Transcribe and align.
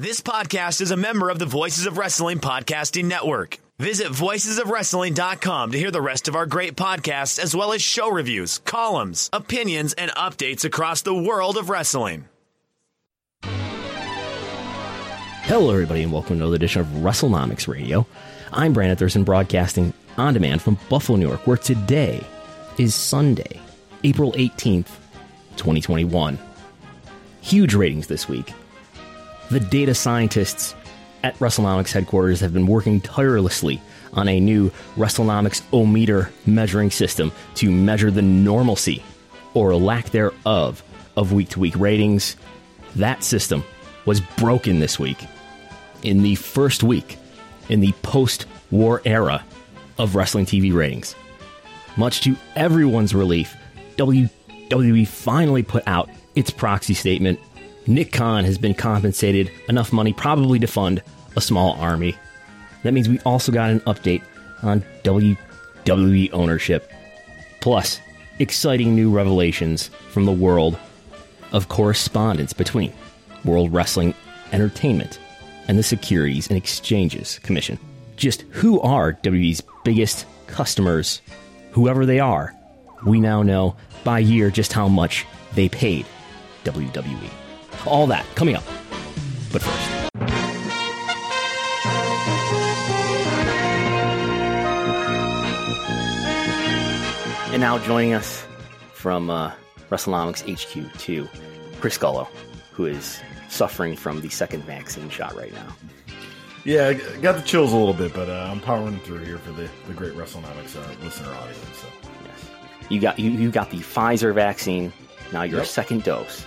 This 0.00 0.20
podcast 0.20 0.80
is 0.80 0.92
a 0.92 0.96
member 0.96 1.28
of 1.28 1.40
the 1.40 1.44
Voices 1.44 1.84
of 1.84 1.98
Wrestling 1.98 2.38
Podcasting 2.38 3.06
Network. 3.06 3.58
Visit 3.80 4.06
voicesofwrestling.com 4.12 5.72
to 5.72 5.76
hear 5.76 5.90
the 5.90 6.00
rest 6.00 6.28
of 6.28 6.36
our 6.36 6.46
great 6.46 6.76
podcasts, 6.76 7.40
as 7.40 7.52
well 7.52 7.72
as 7.72 7.82
show 7.82 8.08
reviews, 8.08 8.58
columns, 8.58 9.28
opinions, 9.32 9.94
and 9.94 10.12
updates 10.12 10.64
across 10.64 11.02
the 11.02 11.12
world 11.12 11.56
of 11.56 11.68
wrestling. 11.68 12.28
Hello, 15.42 15.72
everybody, 15.72 16.04
and 16.04 16.12
welcome 16.12 16.36
to 16.36 16.44
another 16.44 16.54
edition 16.54 16.80
of 16.80 16.86
WrestleNomics 17.02 17.66
Radio. 17.66 18.06
I'm 18.52 18.72
Brandon 18.72 18.96
Thurston, 18.96 19.24
broadcasting 19.24 19.92
on 20.16 20.32
demand 20.32 20.62
from 20.62 20.78
Buffalo, 20.88 21.18
New 21.18 21.26
York, 21.26 21.44
where 21.44 21.56
today 21.56 22.24
is 22.78 22.94
Sunday, 22.94 23.60
April 24.04 24.30
18th, 24.34 24.94
2021. 25.56 26.38
Huge 27.40 27.74
ratings 27.74 28.06
this 28.06 28.28
week. 28.28 28.52
The 29.50 29.60
data 29.60 29.94
scientists 29.94 30.74
at 31.22 31.34
WrestleNomics 31.38 31.92
headquarters 31.92 32.40
have 32.40 32.52
been 32.52 32.66
working 32.66 33.00
tirelessly 33.00 33.80
on 34.12 34.28
a 34.28 34.38
new 34.38 34.70
WrestleNomics 34.96 35.62
O-meter 35.72 36.30
measuring 36.44 36.90
system 36.90 37.32
to 37.54 37.70
measure 37.70 38.10
the 38.10 38.20
normalcy 38.20 39.02
or 39.54 39.74
lack 39.74 40.10
thereof 40.10 40.82
of 41.16 41.32
week 41.32 41.48
to 41.50 41.60
week 41.60 41.74
ratings. 41.76 42.36
That 42.96 43.24
system 43.24 43.64
was 44.04 44.20
broken 44.20 44.80
this 44.80 44.98
week 44.98 45.24
in 46.02 46.22
the 46.22 46.34
first 46.34 46.82
week 46.82 47.16
in 47.70 47.80
the 47.80 47.92
post 48.02 48.44
war 48.70 49.00
era 49.06 49.44
of 49.96 50.14
wrestling 50.14 50.44
TV 50.44 50.74
ratings. 50.74 51.14
Much 51.96 52.20
to 52.20 52.36
everyone's 52.54 53.14
relief, 53.14 53.56
WWE 53.96 55.08
finally 55.08 55.62
put 55.62 55.82
out 55.86 56.10
its 56.34 56.50
proxy 56.50 56.94
statement 56.94 57.40
Nick 57.88 58.12
Khan 58.12 58.44
has 58.44 58.58
been 58.58 58.74
compensated 58.74 59.50
enough 59.66 59.94
money 59.94 60.12
probably 60.12 60.58
to 60.58 60.66
fund 60.66 61.02
a 61.36 61.40
small 61.40 61.72
army. 61.80 62.14
That 62.82 62.92
means 62.92 63.08
we 63.08 63.18
also 63.20 63.50
got 63.50 63.70
an 63.70 63.80
update 63.80 64.22
on 64.62 64.84
WWE 65.04 66.32
ownership. 66.34 66.92
Plus, 67.62 67.98
exciting 68.40 68.94
new 68.94 69.10
revelations 69.10 69.88
from 70.10 70.26
the 70.26 70.32
world 70.32 70.78
of 71.52 71.70
correspondence 71.70 72.52
between 72.52 72.92
World 73.46 73.72
Wrestling 73.72 74.12
Entertainment 74.52 75.18
and 75.66 75.78
the 75.78 75.82
Securities 75.82 76.46
and 76.48 76.58
Exchanges 76.58 77.38
Commission. 77.38 77.78
Just 78.16 78.42
who 78.50 78.82
are 78.82 79.14
WWE's 79.14 79.62
biggest 79.82 80.26
customers? 80.46 81.22
Whoever 81.70 82.04
they 82.04 82.20
are, 82.20 82.54
we 83.06 83.18
now 83.18 83.42
know 83.42 83.76
by 84.04 84.18
year 84.18 84.50
just 84.50 84.74
how 84.74 84.88
much 84.88 85.24
they 85.54 85.70
paid 85.70 86.04
WWE. 86.64 87.30
All 87.88 88.06
that 88.08 88.26
coming 88.34 88.54
up. 88.54 88.64
But 89.52 89.62
first. 89.62 89.94
And 97.50 97.60
now 97.62 97.78
joining 97.78 98.12
us 98.12 98.44
from 98.92 99.30
uh, 99.30 99.52
WrestleNomics 99.90 100.44
HQ2, 100.44 101.26
Chris 101.80 101.96
Gullo, 101.96 102.28
who 102.72 102.84
is 102.84 103.20
suffering 103.48 103.96
from 103.96 104.20
the 104.20 104.28
second 104.28 104.64
vaccine 104.64 105.08
shot 105.08 105.34
right 105.34 105.52
now. 105.54 105.74
Yeah, 106.64 106.88
I 106.88 106.94
got 107.20 107.36
the 107.36 107.42
chills 107.42 107.72
a 107.72 107.76
little 107.76 107.94
bit, 107.94 108.12
but 108.12 108.28
uh, 108.28 108.48
I'm 108.52 108.60
powering 108.60 109.00
through 109.00 109.24
here 109.24 109.38
for 109.38 109.52
the, 109.52 109.68
the 109.86 109.94
great 109.94 110.12
WrestleNomics 110.12 110.76
uh, 110.76 111.02
listener 111.04 111.32
audience. 111.32 111.78
So. 111.80 111.86
Yes. 112.24 112.50
You 112.90 113.00
got 113.00 113.18
you, 113.18 113.30
you 113.30 113.50
got 113.50 113.70
the 113.70 113.78
Pfizer 113.78 114.34
vaccine. 114.34 114.92
Now 115.32 115.42
your 115.44 115.58
Yep. 115.60 115.66
second 115.68 116.04
dose. 116.04 116.44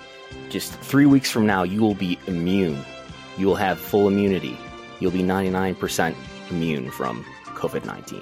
Just 0.52 0.74
three 0.74 1.06
weeks 1.06 1.32
from 1.32 1.46
now, 1.46 1.64
you 1.64 1.80
will 1.80 1.96
be 1.96 2.20
immune. 2.28 2.84
You 3.38 3.48
will 3.48 3.56
have 3.56 3.80
full 3.80 4.10
immunity. 4.10 4.58
You'll 5.00 5.12
be 5.12 5.24
99% 5.24 6.14
immune 6.50 6.92
from 6.92 7.24
COVID 7.46 7.86
19 7.86 8.22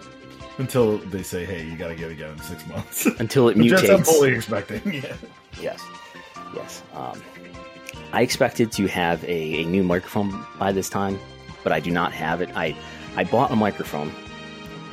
Until 0.60 1.00
they 1.00 1.24
say, 1.24 1.44
hey, 1.44 1.66
you 1.66 1.76
got 1.76 1.88
to 1.88 1.96
get 1.96 2.12
it 2.12 2.14
again 2.14 2.34
in 2.34 2.40
six 2.40 2.68
months. 2.68 3.06
until 3.20 3.50
it 3.50 3.58
that's 3.58 3.90
I'm 3.90 4.04
fully 4.04 4.36
expecting. 4.36 4.80
Yeah. 5.02 5.16
Yes, 5.60 5.84
yes. 6.56 6.84
Um, 6.94 7.20
I 8.14 8.22
expected 8.22 8.72
to 8.74 8.88
have 8.88 9.24
a, 9.24 9.62
a 9.62 9.66
new 9.66 9.84
microphone 9.84 10.46
by 10.60 10.72
this 10.72 10.88
time, 10.88 11.20
but 11.64 11.72
I 11.72 11.80
do 11.80 11.90
not 11.90 12.14
have 12.14 12.42
it. 12.42 12.50
I 12.56 12.78
I 13.16 13.24
bought 13.24 13.52
a 13.52 13.56
microphone, 13.56 14.14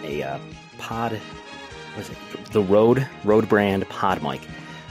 a 0.02 0.22
uh, 0.22 0.38
Pod, 0.78 1.12
what 1.12 2.00
is 2.00 2.10
it? 2.10 2.52
The 2.52 2.62
Rode 2.62 3.06
Rode 3.24 3.48
brand 3.48 3.86
Pod 3.90 4.22
mic 4.22 4.40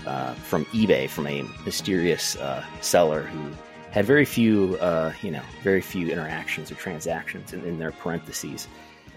uh, 0.06 0.34
from 0.36 0.66
eBay 0.66 1.10
from 1.10 1.28
a 1.28 1.44
mysterious 1.66 2.36
uh, 2.38 2.64
seller 2.82 3.24
who 3.24 3.52
had 3.92 4.06
very 4.06 4.26
few, 4.26 4.76
uh, 4.78 5.14
you 5.22 5.32
know, 5.32 5.42
very 5.64 5.82
few 5.82 6.10
interactions 6.10 6.72
or 6.72 6.76
transactions 6.76 7.54
in, 7.54 7.64
in 7.64 7.80
their 7.80 7.92
parentheses. 7.92 8.68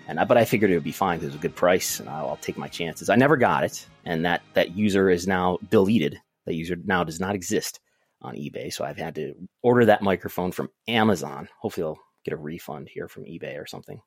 And 0.07 0.21
I, 0.21 0.25
but 0.25 0.39
I 0.39 0.45
figured 0.45 0.71
it 0.71 0.75
would 0.75 0.85
be 0.85 0.93
fine 0.93 1.19
because 1.19 1.35
it 1.35 1.37
was 1.37 1.41
a 1.41 1.43
good 1.43 1.57
price, 1.57 2.01
and 2.01 2.09
I'll, 2.09 2.29
I'll 2.31 2.37
take 2.37 2.57
my 2.57 2.69
chances. 2.69 3.11
I 3.11 3.17
never 3.17 3.37
got 3.37 3.65
it, 3.65 3.87
and 4.05 4.25
that 4.25 4.43
that 4.55 4.77
user 4.77 5.11
is 5.11 5.27
now 5.27 5.59
deleted. 5.69 6.19
That 6.47 6.55
user 6.55 6.77
now 6.83 7.05
does 7.05 7.21
not 7.21 7.35
exist 7.35 7.81
on 8.23 8.35
eBay, 8.35 8.73
so 8.73 8.85
I've 8.85 8.97
had 8.97 9.15
to 9.17 9.35
order 9.63 9.85
that 9.85 10.01
microphone 10.01 10.51
from 10.53 10.71
Amazon. 10.87 11.49
Hopefully, 11.61 11.85
I'll 11.85 11.99
get 12.25 12.33
a 12.33 12.39
refund 12.39 12.89
here 12.89 13.09
from 13.09 13.25
eBay 13.25 13.61
or 13.61 13.67
something. 13.67 14.01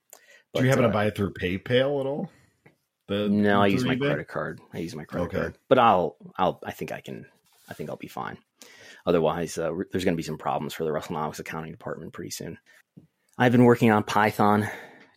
Do 0.54 0.64
you 0.64 0.64
But, 0.64 0.70
happen 0.70 0.86
uh, 0.86 0.88
to 0.88 0.94
buy 0.94 1.06
it 1.06 1.16
through 1.16 1.34
PayPal 1.34 2.00
at 2.00 2.08
all? 2.08 2.30
The, 3.12 3.28
no, 3.28 3.62
I 3.62 3.68
use 3.68 3.84
my 3.84 3.96
eBay? 3.96 4.08
credit 4.08 4.28
card. 4.30 4.62
I 4.74 4.78
use 4.78 4.96
my 4.96 5.04
credit 5.04 5.26
Okay. 5.26 5.38
card, 5.38 5.58
but 5.68 5.78
I'll, 5.78 6.16
I'll, 6.38 6.62
I 6.64 6.72
think 6.72 6.94
I 6.94 7.02
can, 7.02 7.26
I 7.70 7.74
think 7.74 7.90
I'll 7.90 7.98
be 7.98 8.08
fine. 8.08 8.38
Otherwise, 9.06 9.58
uh, 9.58 9.74
re- 9.74 9.86
there's 9.92 10.06
going 10.06 10.14
to 10.14 10.18
be 10.18 10.24
some 10.24 10.38
problems 10.38 10.74
for 10.74 10.86
the 10.86 10.92
WrestleNomics 10.92 11.40
accounting 11.40 11.72
department 11.72 12.14
pretty 12.14 12.30
soon. 12.32 12.58
I've 13.38 13.52
been 13.52 13.66
working 13.66 13.92
on 13.92 14.04
Python. 14.04 14.62
Do 14.62 14.68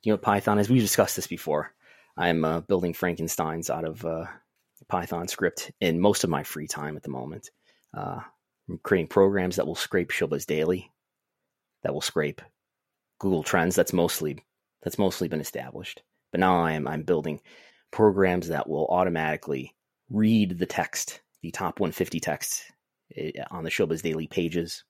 you 0.03 0.11
know 0.11 0.15
what 0.15 0.23
Python 0.23 0.59
is? 0.59 0.69
We've 0.69 0.83
discussed 0.83 1.15
this 1.15 1.29
before. 1.29 1.73
I'm 2.17 2.45
uh, 2.45 2.61
building 2.63 2.95
Frankenstein's 2.95 3.71
out 3.71 3.85
of 3.85 4.05
uh, 4.05 4.25
Python 4.89 5.29
script 5.29 5.71
in 5.81 6.01
most 6.01 6.25
of 6.25 6.31
my 6.31 6.43
free 6.43 6.67
time 6.67 6.97
at 6.97 7.05
the 7.05 7.11
moment. 7.11 7.51
Uh, 7.97 8.21
I'm 8.69 8.79
creating 8.83 9.07
programs 9.07 9.55
that 9.57 9.67
will 9.69 9.75
scrape 9.77 10.11
Showbuzz 10.11 10.47
Daily, 10.47 10.91
that 11.85 11.95
will 11.95 12.01
scrape 12.01 12.43
Google 13.21 13.45
Trends. 13.45 13.77
That's 13.77 13.93
mostly 13.93 14.45
that's 14.83 14.99
mostly 14.99 15.29
been 15.29 15.41
established. 15.41 16.03
But 16.33 16.41
now 16.41 16.61
I 16.61 16.73
am 16.73 16.89
I'm 16.89 17.03
building 17.05 17.41
programs 17.95 18.49
that 18.49 18.69
will 18.69 18.89
automatically 18.89 19.73
read 20.11 20.59
the 20.59 20.67
text, 20.67 21.21
the 21.43 21.53
top 21.53 21.79
150 21.79 22.19
text 22.19 22.65
eh, 23.17 23.31
on 23.53 23.63
the 23.63 23.71
Showbuzz 23.71 24.03
Daily 24.03 24.27
pages, 24.27 24.83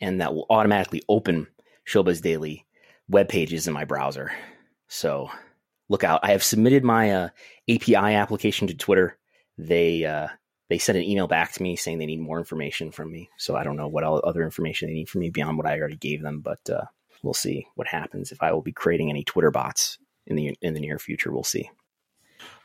and 0.00 0.20
that 0.20 0.32
will 0.32 0.46
automatically 0.48 1.02
open 1.08 1.48
Showbuzz 1.84 2.22
Daily 2.22 2.64
web 3.08 3.28
pages 3.28 3.66
in 3.66 3.74
my 3.74 3.84
browser. 3.84 4.30
So 4.86 5.30
look 5.88 6.04
out! 6.04 6.20
I 6.22 6.30
have 6.30 6.44
submitted 6.44 6.84
my 6.84 7.10
uh, 7.10 7.28
API 7.68 7.96
application 7.96 8.68
to 8.68 8.74
Twitter. 8.76 9.18
They 9.58 10.04
uh, 10.04 10.28
they 10.70 10.78
sent 10.78 10.96
an 10.96 11.04
email 11.04 11.26
back 11.26 11.50
to 11.54 11.62
me 11.62 11.74
saying 11.74 11.98
they 11.98 12.06
need 12.06 12.20
more 12.20 12.38
information 12.38 12.92
from 12.92 13.10
me. 13.10 13.30
So 13.36 13.56
I 13.56 13.64
don't 13.64 13.76
know 13.76 13.88
what 13.88 14.04
other 14.04 14.44
information 14.44 14.86
they 14.86 14.94
need 14.94 15.08
from 15.08 15.22
me 15.22 15.30
beyond 15.30 15.58
what 15.58 15.66
I 15.66 15.76
already 15.76 15.96
gave 15.96 16.22
them, 16.22 16.40
but 16.40 16.60
uh, 16.70 16.84
we'll 17.24 17.34
see 17.34 17.66
what 17.74 17.88
happens 17.88 18.30
if 18.30 18.40
I 18.40 18.52
will 18.52 18.62
be 18.62 18.72
creating 18.72 19.10
any 19.10 19.24
Twitter 19.24 19.50
bots 19.50 19.98
in 20.24 20.36
the 20.36 20.56
in 20.62 20.74
the 20.74 20.80
near 20.80 21.00
future. 21.00 21.32
We'll 21.32 21.42
see. 21.42 21.68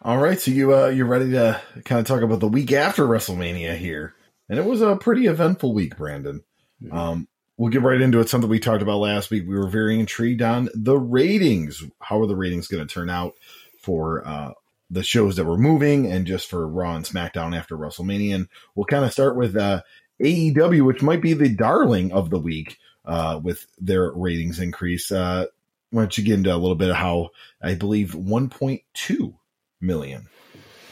All 0.02 0.18
right, 0.18 0.40
so 0.40 0.52
you 0.52 0.74
uh, 0.76 0.88
you're 0.88 1.06
ready 1.06 1.32
to 1.32 1.62
kind 1.84 2.00
of 2.00 2.06
talk 2.06 2.22
about 2.22 2.40
the 2.40 2.48
week 2.48 2.72
after 2.72 3.06
WrestleMania 3.06 3.76
here, 3.78 4.16
and 4.48 4.58
it 4.58 4.66
was 4.66 4.82
a 4.82 4.96
pretty 4.96 5.28
eventful 5.28 5.74
week, 5.74 5.98
Brandon. 5.98 6.42
Mhm. 6.82 6.94
Um, 6.94 7.28
we'll 7.58 7.72
get 7.72 7.82
right 7.82 8.00
into 8.00 8.20
it. 8.20 8.30
Something 8.30 8.50
we 8.50 8.60
talked 8.60 8.82
about 8.82 9.00
last 9.00 9.30
week. 9.30 9.44
We 9.48 9.58
were 9.58 9.68
very 9.68 10.00
intrigued 10.00 10.42
on 10.42 10.70
the 10.74 10.98
ratings. 10.98 11.84
How 12.00 12.22
are 12.22 12.28
the 12.28 12.36
ratings 12.36 12.68
going 12.68 12.86
to 12.88 12.94
turn 12.94 13.10
out 13.10 13.36
for 13.82 14.26
uh, 14.26 14.52
the 14.90 15.04
shows 15.04 15.36
that 15.36 15.46
were 15.46 15.58
moving, 15.58 16.10
and 16.10 16.26
just 16.26 16.50
for 16.50 16.68
Raw 16.68 16.96
and 16.96 17.06
SmackDown 17.06 17.56
after 17.58 17.78
WrestleMania? 17.78 18.36
And 18.36 18.48
we'll 18.76 18.86
kind 18.86 19.04
of 19.04 19.12
start 19.12 19.36
with 19.36 19.58
uh, 19.58 19.82
AEW, 20.22 20.86
which 20.86 21.02
might 21.02 21.22
be 21.22 21.34
the 21.34 21.50
darling 21.50 22.14
of 22.14 22.30
the 22.30 22.40
week 22.40 22.78
uh, 23.06 23.40
with 23.44 23.68
their 23.80 24.12
ratings 24.14 24.60
increase. 24.60 25.12
Uh, 25.12 25.48
why 25.92 26.04
don't 26.04 26.18
you 26.18 26.24
get 26.24 26.36
into 26.36 26.54
a 26.54 26.58
little 26.58 26.76
bit 26.76 26.90
of 26.92 26.96
how 26.96 27.30
I 27.62 27.74
believe 27.76 28.14
1.2 28.14 29.34
million 29.82 30.28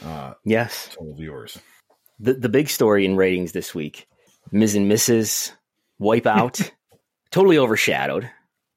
uh, 0.04 0.34
Yes, 0.44 0.88
total 0.94 1.14
viewers. 1.14 1.58
the 2.20 2.34
the 2.34 2.48
big 2.48 2.68
story 2.68 3.04
in 3.04 3.16
ratings 3.16 3.52
this 3.52 3.74
week: 3.74 4.08
Miz 4.52 4.74
and 4.74 4.90
Mrs. 4.90 5.52
Wipeout, 6.00 6.70
totally 7.30 7.58
overshadowed 7.58 8.30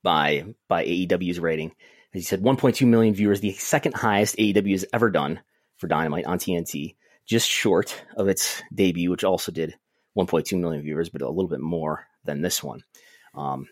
by 0.03 0.45
by 0.67 0.85
AEW's 0.85 1.39
rating. 1.39 1.71
As 2.13 2.19
you 2.19 2.23
said, 2.23 2.41
1.2 2.41 2.85
million 2.87 3.13
viewers, 3.13 3.39
the 3.39 3.53
second 3.53 3.93
highest 3.95 4.35
AEW 4.37 4.71
has 4.71 4.85
ever 4.91 5.09
done 5.09 5.39
for 5.77 5.87
Dynamite 5.87 6.25
on 6.25 6.39
TNT, 6.39 6.95
just 7.25 7.47
short 7.47 8.03
of 8.17 8.27
its 8.27 8.61
debut, 8.73 9.09
which 9.09 9.23
also 9.23 9.51
did 9.51 9.75
1.2 10.17 10.59
million 10.59 10.83
viewers, 10.83 11.07
but 11.09 11.21
a 11.21 11.29
little 11.29 11.47
bit 11.47 11.61
more 11.61 12.05
than 12.25 12.41
this 12.41 12.61
one. 12.61 12.83
Um, 13.33 13.67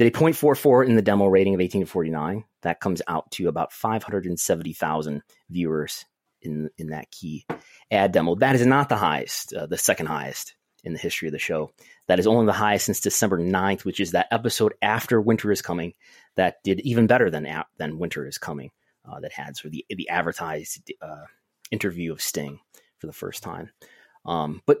did 0.00 0.14
a 0.14 0.18
0.44 0.18 0.86
in 0.86 0.96
the 0.96 1.02
demo 1.02 1.26
rating 1.26 1.54
of 1.54 1.60
18 1.60 1.82
to 1.82 1.86
49. 1.86 2.44
That 2.62 2.80
comes 2.80 3.02
out 3.06 3.30
to 3.32 3.48
about 3.48 3.70
570,000 3.70 5.22
viewers 5.50 6.06
in 6.40 6.70
in 6.78 6.86
that 6.88 7.10
key 7.10 7.44
ad 7.90 8.12
demo. 8.12 8.34
That 8.36 8.54
is 8.54 8.64
not 8.64 8.88
the 8.88 8.96
highest, 8.96 9.52
uh, 9.52 9.66
the 9.66 9.76
second 9.76 10.06
highest 10.06 10.54
in 10.84 10.94
the 10.94 10.98
history 10.98 11.28
of 11.28 11.32
the 11.32 11.38
show. 11.38 11.72
That 12.08 12.18
is 12.18 12.26
only 12.26 12.46
the 12.46 12.52
highest 12.54 12.86
since 12.86 13.00
December 13.00 13.38
9th, 13.38 13.84
which 13.84 14.00
is 14.00 14.12
that 14.12 14.28
episode 14.30 14.72
after 14.80 15.20
Winter 15.20 15.52
is 15.52 15.60
Coming 15.60 15.92
that 16.34 16.62
did 16.64 16.80
even 16.80 17.06
better 17.06 17.28
than 17.28 17.46
than 17.76 17.98
Winter 17.98 18.26
is 18.26 18.38
Coming. 18.38 18.70
Uh, 19.04 19.20
that 19.20 19.32
had 19.32 19.54
sort 19.54 19.66
of 19.66 19.72
the 19.72 19.84
the 19.90 20.08
advertised 20.08 20.90
uh, 21.02 21.24
interview 21.70 22.10
of 22.12 22.22
Sting 22.22 22.58
for 22.96 23.06
the 23.06 23.12
first 23.12 23.42
time, 23.42 23.68
um, 24.24 24.62
but 24.64 24.78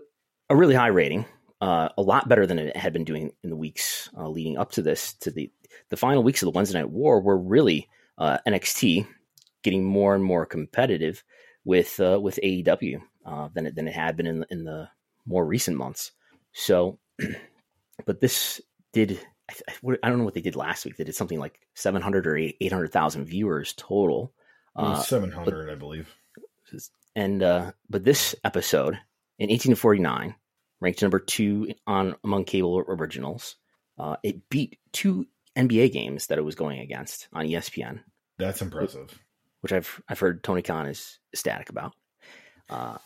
a 0.48 0.56
really 0.56 0.74
high 0.74 0.88
rating, 0.88 1.26
uh, 1.60 1.88
a 1.96 2.02
lot 2.02 2.28
better 2.28 2.46
than 2.46 2.58
it 2.58 2.76
had 2.76 2.92
been 2.92 3.04
doing 3.04 3.32
in 3.42 3.50
the 3.50 3.56
weeks 3.56 4.08
uh, 4.16 4.28
leading 4.28 4.56
up 4.56 4.72
to 4.72 4.82
this. 4.82 5.14
To 5.14 5.30
the 5.30 5.50
the 5.88 5.96
final 5.96 6.22
weeks 6.22 6.42
of 6.42 6.46
the 6.46 6.56
Wednesday 6.56 6.78
Night 6.78 6.90
War 6.90 7.20
were 7.20 7.38
really 7.38 7.88
uh, 8.18 8.38
NXT 8.46 9.06
getting 9.62 9.84
more 9.84 10.14
and 10.14 10.24
more 10.24 10.46
competitive 10.46 11.22
with 11.64 12.00
uh, 12.00 12.18
with 12.20 12.38
AEW 12.42 13.00
than 13.54 13.66
it 13.66 13.74
than 13.74 13.88
it 13.88 13.94
had 13.94 14.16
been 14.16 14.26
in 14.26 14.44
in 14.50 14.64
the 14.64 14.88
more 15.26 15.44
recent 15.46 15.76
months. 15.76 16.12
So, 16.52 16.98
but 18.06 18.20
this 18.20 18.60
did 18.92 19.20
I, 19.50 19.96
I, 20.02 20.08
don't 20.08 20.18
know 20.18 20.24
what 20.24 20.34
they 20.34 20.40
did 20.40 20.56
last 20.56 20.84
week. 20.84 20.96
They 20.96 21.04
did 21.04 21.14
something 21.14 21.38
like 21.38 21.60
700 21.74 22.26
or 22.26 22.36
800,000 22.36 23.24
viewers 23.24 23.74
total. 23.76 24.32
Uh, 24.76 25.00
700, 25.00 25.70
I 25.70 25.74
believe. 25.74 26.14
And, 27.16 27.42
uh, 27.42 27.72
but 27.88 28.04
this 28.04 28.34
episode 28.44 28.94
in 29.38 29.48
1849 29.48 30.34
ranked 30.80 31.02
number 31.02 31.18
two 31.18 31.74
on 31.86 32.16
among 32.24 32.44
cable 32.44 32.78
originals. 32.88 33.56
Uh, 33.98 34.16
it 34.22 34.48
beat 34.48 34.78
two 34.92 35.26
NBA 35.56 35.92
games 35.92 36.28
that 36.28 36.38
it 36.38 36.44
was 36.44 36.54
going 36.54 36.80
against 36.80 37.28
on 37.32 37.46
ESPN. 37.46 38.00
That's 38.38 38.62
impressive. 38.62 39.18
Which 39.60 39.72
I've, 39.72 40.02
I've 40.08 40.20
heard 40.20 40.42
Tony 40.42 40.62
Khan 40.62 40.86
is 40.86 41.18
ecstatic 41.32 41.68
about. 41.68 41.92
Uh, 42.68 42.96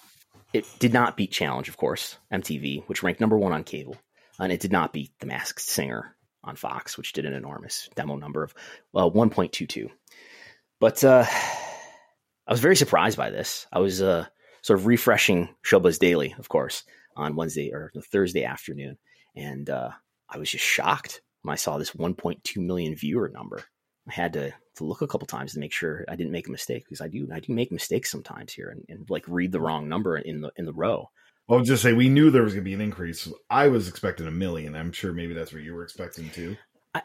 it 0.53 0.65
did 0.79 0.93
not 0.93 1.17
beat 1.17 1.33
Challenge, 1.33 1.69
of 1.69 1.77
course, 1.77 2.17
MTV, 2.33 2.85
which 2.87 3.03
ranked 3.03 3.21
number 3.21 3.37
one 3.37 3.53
on 3.53 3.65
cable. 3.65 3.97
And 4.39 4.53
it 4.53 4.61
did 4.61 4.71
not 4.71 4.93
beat 4.93 5.11
The 5.19 5.27
Masked 5.27 5.61
Singer, 5.61 6.15
on 6.45 6.57
Fox, 6.57 6.97
which 6.97 7.13
did 7.13 7.27
an 7.27 7.33
enormous 7.33 7.89
demo 7.95 8.17
number 8.17 8.45
of 8.45 8.55
uh, 8.95 9.09
1.22. 9.09 9.91
But 10.79 11.03
uh, 11.03 11.25
I 12.47 12.53
was 12.53 12.61
very 12.61 12.77
surprised 12.77 13.17
by 13.17 13.31
this. 13.31 13.67
I 13.73 13.81
was 13.81 14.03
uh, 14.03 14.27
sort 14.63 14.79
of 14.79 14.87
refreshing 14.87 15.49
Showbuzz 15.65 15.99
Daily, 15.99 16.35
of 16.39 16.49
course, 16.49 16.85
on 17.17 17.37
Wednesday 17.37 17.73
or 17.73 17.93
Thursday 18.11 18.45
afternoon, 18.45 18.99
and 19.37 19.69
uh, 19.71 19.91
I 20.29 20.39
was 20.39 20.51
just 20.51 20.65
shocked 20.65 21.23
when 21.43 21.53
I 21.53 21.57
saw 21.57 21.79
this 21.79 21.93
1.2 21.93 22.57
million 22.57 22.95
viewer 22.95 23.29
number. 23.29 23.65
I 24.09 24.13
had 24.13 24.33
to, 24.35 24.53
to 24.77 24.85
look 24.85 25.03
a 25.03 25.07
couple 25.07 25.27
times 25.27 25.55
to 25.55 25.61
make 25.61 25.73
sure 25.73 26.05
I 26.09 26.17
didn't 26.17 26.33
make 26.33 26.49
a 26.49 26.53
mistake 26.53 26.85
because 26.85 27.01
I 27.01 27.09
do 27.09 27.29
I 27.33 27.41
do 27.41 27.53
make 27.53 27.73
mistakes 27.73 28.11
sometimes 28.11 28.53
here 28.53 28.69
and, 28.69 28.85
and 28.89 29.09
like 29.09 29.25
read 29.29 29.53
the 29.53 29.61
wrong 29.61 29.89
number 29.89 30.19
in 30.19 30.41
the 30.41 30.53
in 30.57 30.67
the 30.67 30.73
row. 30.73 31.11
I'll 31.49 31.61
just 31.61 31.83
say 31.83 31.93
we 31.93 32.09
knew 32.09 32.31
there 32.31 32.43
was 32.43 32.55
going 32.55 32.65
to 32.65 32.69
be 32.69 32.75
an 32.75 32.81
increase. 32.81 33.31
I 33.51 33.69
was 33.69 33.89
expecting 33.89 34.27
a 34.27 34.31
million. 34.31 34.75
I'm 34.75 34.93
sure 34.93 35.13
maybe 35.13 35.35
that's 35.35 35.53
what 35.53 35.63
you 35.63 35.75
were 35.75 35.83
expecting 35.83 36.31
too. 36.31 36.57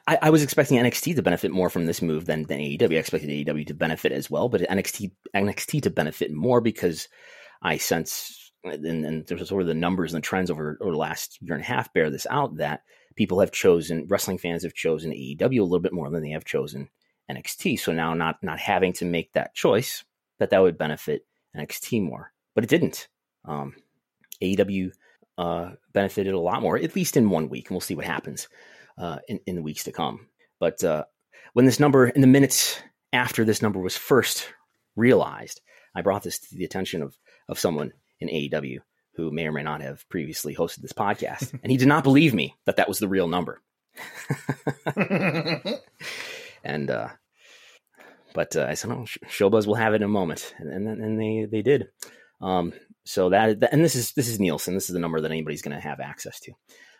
I, 0.08 0.20
I, 0.22 0.30
was 0.30 0.44
expecting 0.44 0.78
NXT 0.78 1.16
to 1.16 1.24
benefit 1.24 1.50
more 1.52 1.70
from 1.70 1.88
this 1.88 2.02
move 2.02 2.26
than, 2.26 2.44
than 2.44 2.60
AEW. 2.60 2.96
I 2.96 3.00
expected 3.00 3.30
AEW 3.30 3.66
to 3.68 3.74
benefit 3.74 4.12
as 4.12 4.30
well, 4.30 4.48
but 4.48 4.62
NXT 4.62 5.12
NXT 5.36 5.82
to 5.84 5.90
benefit 5.90 6.32
more 6.32 6.62
because 6.62 7.08
I 7.64 7.78
sense 7.78 8.49
and, 8.64 9.06
and 9.06 9.28
there's 9.28 9.48
sort 9.48 9.62
of 9.62 9.68
the 9.68 9.74
numbers 9.74 10.14
and 10.14 10.22
the 10.22 10.26
trends 10.26 10.52
over, 10.52 10.78
over 10.82 10.92
the 10.92 10.98
last 10.98 11.38
year 11.42 11.56
and 11.56 11.64
a 11.64 11.68
half 11.68 11.94
bear 11.94 12.10
this 12.10 12.28
out 12.30 12.58
that 12.58 12.82
people 13.16 13.40
have 13.40 13.52
chosen 13.52 14.06
wrestling 14.08 14.38
fans 14.38 14.64
have 14.64 14.74
chosen 14.74 15.12
AEW 15.12 15.60
a 15.60 15.64
little 15.64 15.80
bit 15.80 15.94
more 15.94 16.10
than 16.10 16.22
they 16.22 16.30
have 16.32 16.46
chosen 16.46 16.90
NXT. 17.30 17.80
So 17.80 17.94
now 17.94 18.14
not 18.14 18.42
not 18.42 18.60
having 18.60 18.94
to 18.94 19.06
make 19.06 19.34
that 19.34 19.56
choice 19.56 20.04
that 20.40 20.50
that 20.50 20.62
would 20.62 20.78
benefit 20.78 21.26
NXT 21.56 22.02
more, 22.04 22.32
but 22.56 22.64
it 22.64 22.70
didn't. 22.70 23.08
Um, 23.46 23.76
AEW 24.42 24.92
uh, 25.38 25.72
benefited 25.94 26.34
a 26.34 26.40
lot 26.40 26.62
more, 26.62 26.78
at 26.78 26.96
least 26.96 27.18
in 27.18 27.30
one 27.30 27.50
week, 27.50 27.68
and 27.68 27.76
we'll 27.76 27.82
see 27.82 27.96
what 27.96 28.06
happens 28.06 28.48
uh, 28.98 29.20
in, 29.28 29.40
in 29.46 29.56
the 29.56 29.62
weeks 29.62 29.84
to 29.86 29.92
come. 29.92 30.28
But 30.60 30.84
uh, 30.84 31.06
when 31.54 31.66
this 31.66 31.80
number, 31.80 32.08
in 32.08 32.22
the 32.22 32.28
minutes 32.28 32.80
after 33.14 33.46
this 33.46 33.62
number 33.62 33.80
was 33.80 33.98
first 33.98 34.54
realized, 34.96 35.62
I 35.96 36.02
brought 36.02 36.24
this 36.24 36.40
to 36.40 36.56
the 36.56 36.66
attention 36.66 37.02
of 37.02 37.18
of 37.48 37.60
someone 37.60 37.94
in 38.19 38.27
AEW 38.30 38.80
who 39.19 39.31
may 39.31 39.48
or 39.48 39.51
may 39.51 39.63
not 39.63 39.81
have 39.81 40.07
previously 40.07 40.56
hosted 40.56 40.77
this 40.77 40.94
podcast, 40.94 41.54
and 41.63 41.71
he 41.71 41.77
did 41.77 41.88
not 41.88 42.04
believe 42.04 42.33
me 42.33 42.56
that 42.66 42.77
that 42.77 42.88
was 42.88 43.00
the 43.00 43.07
real 43.07 43.27
number. 43.27 43.62
and 46.63 46.89
uh, 46.89 47.10
but 48.33 48.56
uh, 48.56 48.66
I 48.69 48.75
said, 48.75 48.89
"No, 48.89 49.06
Showbuzz 49.25 49.68
will 49.68 49.75
have 49.75 49.94
it 49.94 49.98
in 49.98 50.04
a 50.04 50.07
moment," 50.07 50.54
and 50.57 50.71
and, 50.71 50.88
and 50.88 51.19
they 51.19 51.45
they 51.45 51.62
did. 51.62 51.89
Um, 52.42 52.74
so 53.04 53.30
that, 53.30 53.74
and 53.74 53.83
this 53.83 53.95
is 53.95 54.13
this 54.13 54.30
is 54.30 54.39
Nielsen. 54.39 54.74
This 54.74 54.89
is 54.89 54.94
the 54.94 55.00
number 55.00 55.19
that 55.19 55.31
anybody's 55.31 55.62
going 55.62 55.75
to 55.75 55.81
have 55.81 56.00
access 56.00 56.39
to. 56.42 56.54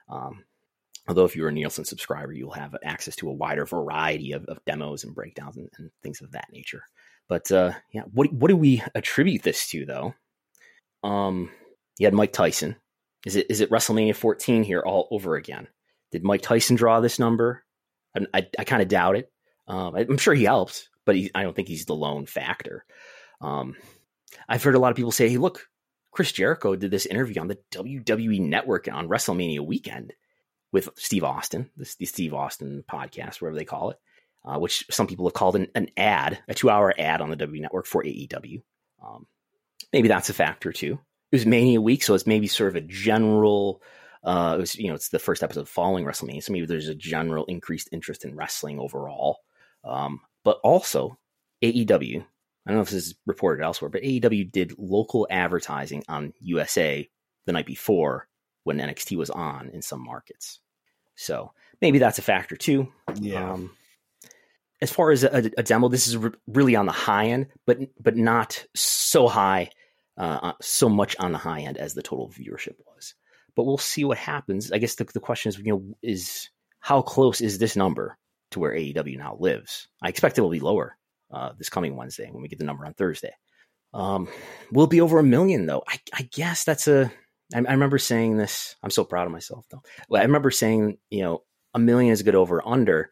Um, 0.10 0.44
although 1.07 1.25
if 1.25 1.36
you're 1.36 1.50
a 1.50 1.54
Nielsen 1.54 1.86
subscriber, 1.86 2.33
you'll 2.33 2.51
have 2.51 2.75
access 2.83 3.16
to 3.18 3.30
a 3.30 3.33
wider 3.33 3.66
variety 3.66 4.33
of, 4.33 4.44
of 4.45 4.63
demos 4.66 5.04
and 5.04 5.16
breakdowns 5.16 5.56
and, 5.56 5.69
and, 5.77 5.92
things 6.01 6.21
of 6.21 6.31
that 6.31 6.48
nature. 6.51 6.83
But 7.27 7.51
uh, 7.51 7.74
yeah, 7.94 8.04
what 8.12 8.33
what 8.33 8.50
do 8.50 8.57
we 8.57 8.83
attribute 8.95 9.44
this 9.44 9.69
to 9.69 9.86
though? 9.86 10.16
Um, 11.04 11.51
you 11.98 12.07
had 12.07 12.13
Mike 12.13 12.34
Tyson. 12.34 12.75
Is 13.25 13.36
it 13.36 13.48
is 13.50 13.62
it 13.62 13.69
WrestleMania 13.69 14.16
14 14.16 14.63
here 14.63 14.81
all 14.81 15.07
over 15.12 15.36
again? 15.36 15.68
Did 16.12 16.24
Mike 16.24 16.42
Tyson 16.42 16.75
draw 16.75 17.00
this 17.00 17.19
number? 17.19 17.63
I, 18.16 18.25
I, 18.34 18.48
I 18.60 18.63
kind 18.63 18.81
of 18.81 18.88
doubt 18.88 19.18
it. 19.18 19.31
Um, 19.68 19.96
I, 19.96 20.01
am 20.01 20.18
sure 20.18 20.34
he 20.34 20.46
helped, 20.46 20.90
but 21.06 21.16
he, 21.16 21.30
I 21.36 21.44
don't 21.44 21.56
think 21.56 21.68
he's 21.68 21.86
the 21.86 21.96
lone 21.96 22.25
factor. 22.25 22.86
Um, 23.42 23.75
I've 24.48 24.63
heard 24.63 24.75
a 24.75 24.80
lot 24.80 24.92
of 24.92 24.96
people 24.96 25.12
say, 25.12 25.30
"Hey, 25.30 25.38
look, 25.38 25.69
Chris 26.12 26.31
Jericho 26.31 26.75
did 26.75 26.92
this 26.92 27.06
interview 27.06 27.42
on 27.42 27.48
the 27.48 27.60
WWE 27.72 28.42
Network 28.42 28.88
on 28.92 29.07
WrestleMania 29.07 29.60
weekend 29.60 30.13
with 30.72 30.90
Steve 30.95 31.24
Austin, 31.24 31.69
the, 31.78 31.86
Steve 31.86 32.34
Austin 32.34 32.84
podcast, 32.90 33.42
whatever 33.42 33.57
they 33.57 33.66
call 33.66 33.92
it, 33.92 34.00
uh, 34.45 34.57
which 34.57 34.86
some 34.90 35.07
people 35.07 35.28
have 35.28 35.34
called 35.34 35.56
an, 35.56 35.68
an 35.75 35.90
ad, 35.98 36.40
a 36.48 36.54
two-hour 36.54 36.94
ad 36.98 37.22
on 37.22 37.30
the 37.30 37.36
W 37.36 37.62
Network 37.62 37.86
for 37.86 38.04
AEW. 38.04 38.62
Um, 39.04 39.28
maybe 39.94 40.08
that's 40.08 40.30
a 40.30 40.34
factor 40.34 40.72
too. 40.72 41.00
It 41.32 41.36
was 41.36 41.46
Mania 41.46 41.82
week, 41.82 42.04
so 42.04 42.16
it's 42.16 42.28
maybe 42.28 42.48
sort 42.48 42.70
of 42.70 42.76
a 42.76 42.82
general. 42.82 43.82
Uh, 44.24 44.56
it 44.58 44.62
was 44.62 44.76
you 44.76 44.88
know 44.88 44.96
it's 44.96 45.10
the 45.10 45.20
first 45.20 45.44
episode 45.44 45.70
following 45.70 46.06
WrestleMania, 46.06 46.44
so 46.44 46.54
maybe 46.54 46.66
there's 46.66 46.90
a 46.90 46.96
general 46.96 47.46
increased 47.46 47.90
interest 47.92 48.26
in 48.26 48.36
wrestling 48.36 48.80
overall. 48.80 49.40
Um, 49.84 50.22
but 50.44 50.60
also 50.64 51.18
AEW 51.64 52.26
I 52.70 52.72
don't 52.72 52.78
know 52.78 52.84
if 52.84 52.92
this 52.92 53.08
is 53.08 53.16
reported 53.26 53.64
elsewhere, 53.64 53.90
but 53.90 54.04
AEW 54.04 54.52
did 54.52 54.78
local 54.78 55.26
advertising 55.32 56.04
on 56.08 56.34
USA 56.40 57.10
the 57.48 57.52
night 57.52 57.66
before 57.66 58.28
when 58.64 58.78
NXT 58.78 59.18
was 59.18 59.32
on 59.32 59.70
in 59.70 59.82
some 59.82 60.04
markets. 60.04 60.60
So 61.16 61.52
maybe 61.82 61.98
that's 61.98 62.20
a 62.20 62.22
factor 62.22 62.56
too. 62.56 62.88
Yeah. 63.16 63.54
Um, 63.54 63.72
as 64.81 64.92
far 64.92 65.10
as 65.10 65.24
a, 65.24 65.50
a 65.58 65.64
demo, 65.64 65.88
this 65.90 66.08
is 66.08 66.16
re- 66.16 66.30
really 66.46 66.76
on 66.76 66.86
the 66.86 66.92
high 66.92 67.30
end, 67.30 67.48
but 67.66 67.80
but 68.00 68.16
not 68.16 68.64
so 68.76 69.28
high, 69.28 69.72
uh, 70.19 70.40
uh, 70.42 70.54
so 70.61 70.90
much 70.90 71.16
on 71.18 71.31
the 71.31 71.38
high 71.38 71.61
end 71.61 71.78
as 71.78 71.94
the 71.94 72.04
total 72.04 72.30
viewership 72.30 72.76
was. 72.85 73.16
But 73.56 73.64
we'll 73.64 73.78
see 73.78 74.04
what 74.04 74.18
happens. 74.18 74.71
I 74.71 74.78
guess 74.78 74.95
the, 74.95 75.06
the 75.06 75.19
question 75.19 75.49
is, 75.49 75.57
you 75.57 75.71
know, 75.71 75.95
is 76.04 76.49
how 76.80 77.02
close 77.02 77.42
is 77.42 77.57
this 77.57 77.76
number 77.76 78.18
to 78.52 78.59
where 78.59 78.73
AEW 78.73 79.18
now 79.18 79.38
lives? 79.40 79.88
I 80.02 80.09
expect 80.09 80.38
it 80.38 80.42
will 80.42 80.49
be 80.49 80.59
lower 80.59 80.97
uh, 81.31 81.54
this 81.57 81.69
coming 81.69 81.95
Wednesday 81.95 82.30
when 82.30 82.42
we 82.42 82.49
get 82.49 82.59
the 82.59 82.66
number 82.66 82.85
on 82.85 82.94
Thursday. 82.94 83.31
Um, 83.94 84.28
will 84.71 84.88
be 84.88 85.02
over 85.02 85.19
a 85.19 85.23
million 85.23 85.66
though. 85.66 85.83
I, 85.88 85.99
I 86.14 86.23
guess 86.31 86.64
that's 86.64 86.88
a. 86.88 87.11
I, 87.54 87.57
I 87.57 87.71
remember 87.71 87.97
saying 87.97 88.38
this. 88.38 88.76
I'm 88.83 88.92
so 88.92 89.04
proud 89.04 89.26
of 89.26 89.31
myself 89.31 89.66
though. 89.71 89.81
I 90.16 90.23
remember 90.23 90.52
saying, 90.52 90.97
you 91.09 91.23
know, 91.23 91.44
a 91.73 91.80
million 91.80 92.11
is 92.11 92.21
good 92.21 92.35
over 92.35 92.61
under 92.66 93.09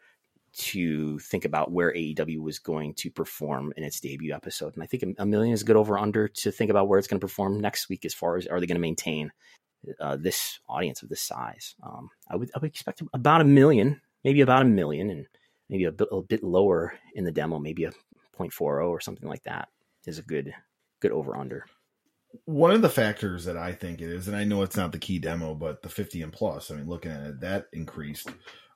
to 0.57 1.19
think 1.19 1.45
about 1.45 1.71
where 1.71 1.93
AEW 1.93 2.39
was 2.39 2.59
going 2.59 2.93
to 2.95 3.11
perform 3.11 3.73
in 3.77 3.83
its 3.83 3.99
debut 3.99 4.33
episode. 4.33 4.73
And 4.73 4.83
I 4.83 4.87
think 4.87 5.03
a 5.17 5.25
million 5.25 5.53
is 5.53 5.61
a 5.61 5.65
good 5.65 5.75
over 5.75 5.97
under 5.97 6.27
to 6.27 6.51
think 6.51 6.71
about 6.71 6.87
where 6.87 6.97
it's 6.97 7.07
going 7.07 7.19
to 7.19 7.25
perform 7.25 7.59
next 7.59 7.89
week 7.89 8.05
as 8.05 8.13
far 8.13 8.37
as 8.37 8.47
are 8.47 8.59
they 8.59 8.65
going 8.65 8.75
to 8.75 8.81
maintain 8.81 9.31
uh, 9.99 10.17
this 10.17 10.59
audience 10.67 11.03
of 11.03 11.09
this 11.09 11.21
size. 11.21 11.75
Um, 11.83 12.09
I 12.29 12.35
would 12.35 12.49
I 12.55 12.59
would 12.59 12.69
expect 12.69 13.03
about 13.13 13.41
a 13.41 13.45
million, 13.45 14.01
maybe 14.23 14.41
about 14.41 14.63
a 14.63 14.65
million, 14.65 15.09
and 15.09 15.27
maybe 15.69 15.85
a 15.85 15.91
bit, 15.91 16.07
a 16.11 16.21
bit 16.21 16.43
lower 16.43 16.93
in 17.13 17.23
the 17.23 17.31
demo, 17.31 17.59
maybe 17.59 17.83
a 17.83 17.91
0.40 18.39 18.87
or 18.87 18.99
something 18.99 19.27
like 19.27 19.43
that 19.43 19.69
is 20.05 20.19
a 20.19 20.23
good 20.23 20.53
good 21.01 21.11
over 21.11 21.37
under. 21.37 21.65
One 22.45 22.71
of 22.71 22.81
the 22.81 22.89
factors 22.89 23.45
that 23.45 23.57
I 23.57 23.71
think 23.71 24.01
it 24.01 24.09
is, 24.09 24.27
and 24.27 24.35
I 24.35 24.43
know 24.43 24.61
it's 24.61 24.75
not 24.75 24.91
the 24.91 24.99
key 24.99 25.19
demo, 25.19 25.55
but 25.55 25.81
the 25.81 25.89
50 25.89 26.21
and 26.21 26.33
plus. 26.33 26.69
I 26.69 26.75
mean, 26.75 26.87
looking 26.87 27.11
at 27.11 27.23
it, 27.23 27.39
that 27.41 27.67
increased 27.71 28.29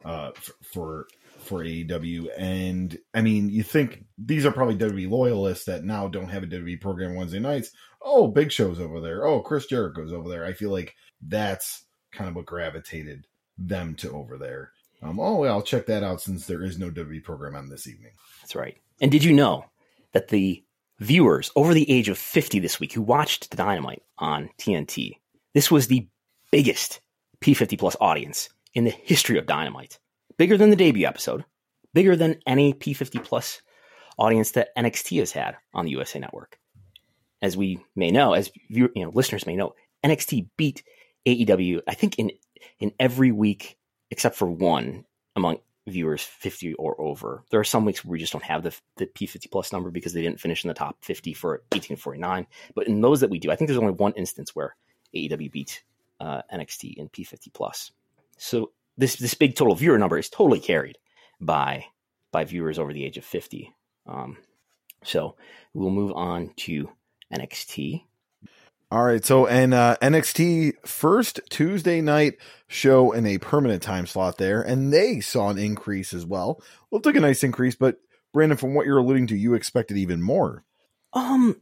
uh, 0.05 0.31
for, 0.63 1.07
for 1.41 1.63
AEW, 1.63 2.29
and 2.38 2.98
I 3.13 3.21
mean, 3.21 3.50
you 3.50 3.63
think 3.63 4.05
these 4.17 4.45
are 4.45 4.51
probably 4.51 4.75
WWE 4.75 5.10
loyalists 5.10 5.65
that 5.65 5.83
now 5.83 6.07
don't 6.07 6.29
have 6.29 6.43
a 6.43 6.48
WWE 6.48 6.79
program 6.79 7.15
Wednesday 7.15 7.39
nights. 7.39 7.71
Oh, 8.01 8.27
Big 8.27 8.51
Show's 8.51 8.79
over 8.79 9.00
there. 9.00 9.25
Oh, 9.25 9.41
Chris 9.41 9.65
Jericho's 9.65 10.13
over 10.13 10.29
there. 10.29 10.45
I 10.45 10.53
feel 10.53 10.71
like 10.71 10.95
that's 11.21 11.86
kind 12.12 12.29
of 12.29 12.36
what 12.36 12.45
gravitated 12.45 13.27
them 13.57 13.95
to 13.95 14.12
over 14.12 14.38
there. 14.38 14.71
Um, 15.03 15.19
oh, 15.19 15.38
well, 15.38 15.55
I'll 15.55 15.62
check 15.62 15.86
that 15.88 16.03
out 16.03 16.21
since 16.21 16.45
there 16.45 16.63
is 16.63 16.77
no 16.77 16.91
WWE 16.91 17.24
program 17.24 17.55
on 17.55 17.69
this 17.69 17.88
evening. 17.88 18.12
That's 18.41 18.55
right. 18.55 18.77
And 19.01 19.12
did 19.12 19.24
you 19.24 19.33
know 19.33 19.65
that 20.13 20.27
the 20.27 20.63
viewers 21.00 21.51
over 21.55 21.74
the 21.74 21.89
age 21.89 22.10
of 22.10 22.17
50 22.17 22.60
this 22.60 22.79
week 22.79 22.93
who 22.93 23.01
watched 23.01 23.55
Dynamite 23.55 24.03
on 24.19 24.50
TNT, 24.60 25.17
this 25.53 25.71
was 25.71 25.88
the 25.88 26.07
biggest 26.51 27.01
P50 27.41 27.79
plus 27.79 27.95
audience 28.00 28.50
in 28.74 28.83
the 28.83 28.91
history 28.91 29.38
of 29.38 29.48
Dynamite. 29.48 30.00
Bigger 30.41 30.57
than 30.57 30.71
the 30.71 30.75
debut 30.75 31.05
episode, 31.05 31.45
bigger 31.93 32.15
than 32.15 32.39
any 32.48 32.74
P50 32.74 33.24
plus 33.24 33.62
audience 34.17 34.53
that 34.53 34.75
NXT 34.75 35.19
has 35.19 35.31
had 35.31 35.55
on 35.71 35.86
the 35.86 35.91
USA 35.91 36.17
Network. 36.17 36.57
As 37.43 37.55
we 37.55 37.77
may 37.95 38.10
know, 38.10 38.33
as 38.33 38.51
you 38.67 38.89
know, 38.95 39.12
listeners 39.13 39.45
may 39.45 39.55
know, 39.55 39.75
NXT 40.03 40.50
beat 40.57 40.81
AEW. 41.27 41.81
I 41.88 41.93
think 41.93 42.17
in 42.17 42.31
in 42.79 42.91
every 43.00 43.31
week 43.31 43.77
except 44.10 44.36
for 44.36 44.50
one 44.50 45.05
among 45.36 45.60
viewers 45.86 46.24
50 46.24 46.74
or 46.74 47.00
over. 47.00 47.43
There 47.51 47.60
are 47.60 47.63
some 47.63 47.86
weeks 47.86 48.03
where 48.03 48.13
we 48.13 48.17
just 48.17 48.33
don't 48.33 48.43
have 48.43 48.63
the, 48.63 48.75
the 48.98 49.05
P50 49.05 49.51
plus 49.51 49.71
number 49.71 49.91
because 49.91 50.13
they 50.13 50.24
didn't 50.24 50.39
finish 50.39 50.63
in 50.63 50.69
the 50.69 50.74
top 50.74 50.98
50 51.01 51.36
for 51.36 51.51
1849. 51.69 52.48
But 52.74 52.88
in 52.88 53.01
those 53.01 53.19
that 53.19 53.29
we 53.29 53.38
do, 53.38 53.51
I 53.51 53.55
think 53.55 53.67
there's 53.67 53.77
only 53.77 53.93
one 53.93 54.13
instance 54.13 54.55
where 54.55 54.75
AEW 55.13 55.51
beat 55.51 55.83
uh, 56.19 56.41
NXT 56.51 56.95
in 56.95 57.10
P50 57.10 57.53
plus. 57.53 57.91
So 58.39 58.71
this 58.98 59.15
this 59.15 59.33
big 59.33 59.55
total 59.55 59.75
viewer 59.75 59.98
number 59.98 60.17
is 60.17 60.29
totally 60.29 60.60
carried 60.60 60.98
by 61.39 61.86
by 62.31 62.45
viewers 62.45 62.79
over 62.79 62.93
the 62.93 63.05
age 63.05 63.17
of 63.17 63.25
50. 63.25 63.74
Um, 64.07 64.38
so 65.03 65.36
we'll 65.74 65.89
move 65.89 66.13
on 66.13 66.51
to 66.57 66.89
NXT. 67.33 68.03
All 68.91 69.05
right, 69.05 69.24
so 69.24 69.48
and 69.48 69.74
uh, 69.74 69.95
NXT 70.01 70.86
first 70.86 71.39
Tuesday 71.50 72.01
night 72.01 72.33
show 72.67 73.13
in 73.13 73.25
a 73.25 73.38
permanent 73.38 73.81
time 73.81 74.05
slot 74.05 74.38
there, 74.38 74.62
and 74.62 74.91
they 74.91 75.21
saw 75.21 75.50
an 75.50 75.57
increase 75.57 76.13
as 76.13 76.25
well. 76.25 76.62
Well, 76.89 77.00
it 77.00 77.03
took 77.03 77.15
a 77.15 77.21
nice 77.21 77.41
increase, 77.41 77.75
but 77.75 78.00
Brandon, 78.33 78.57
from 78.57 78.74
what 78.74 78.86
you're 78.86 78.98
alluding 78.98 79.27
to, 79.27 79.38
you 79.38 79.53
expected 79.53 79.95
even 79.95 80.21
more. 80.21 80.65
Um, 81.13 81.62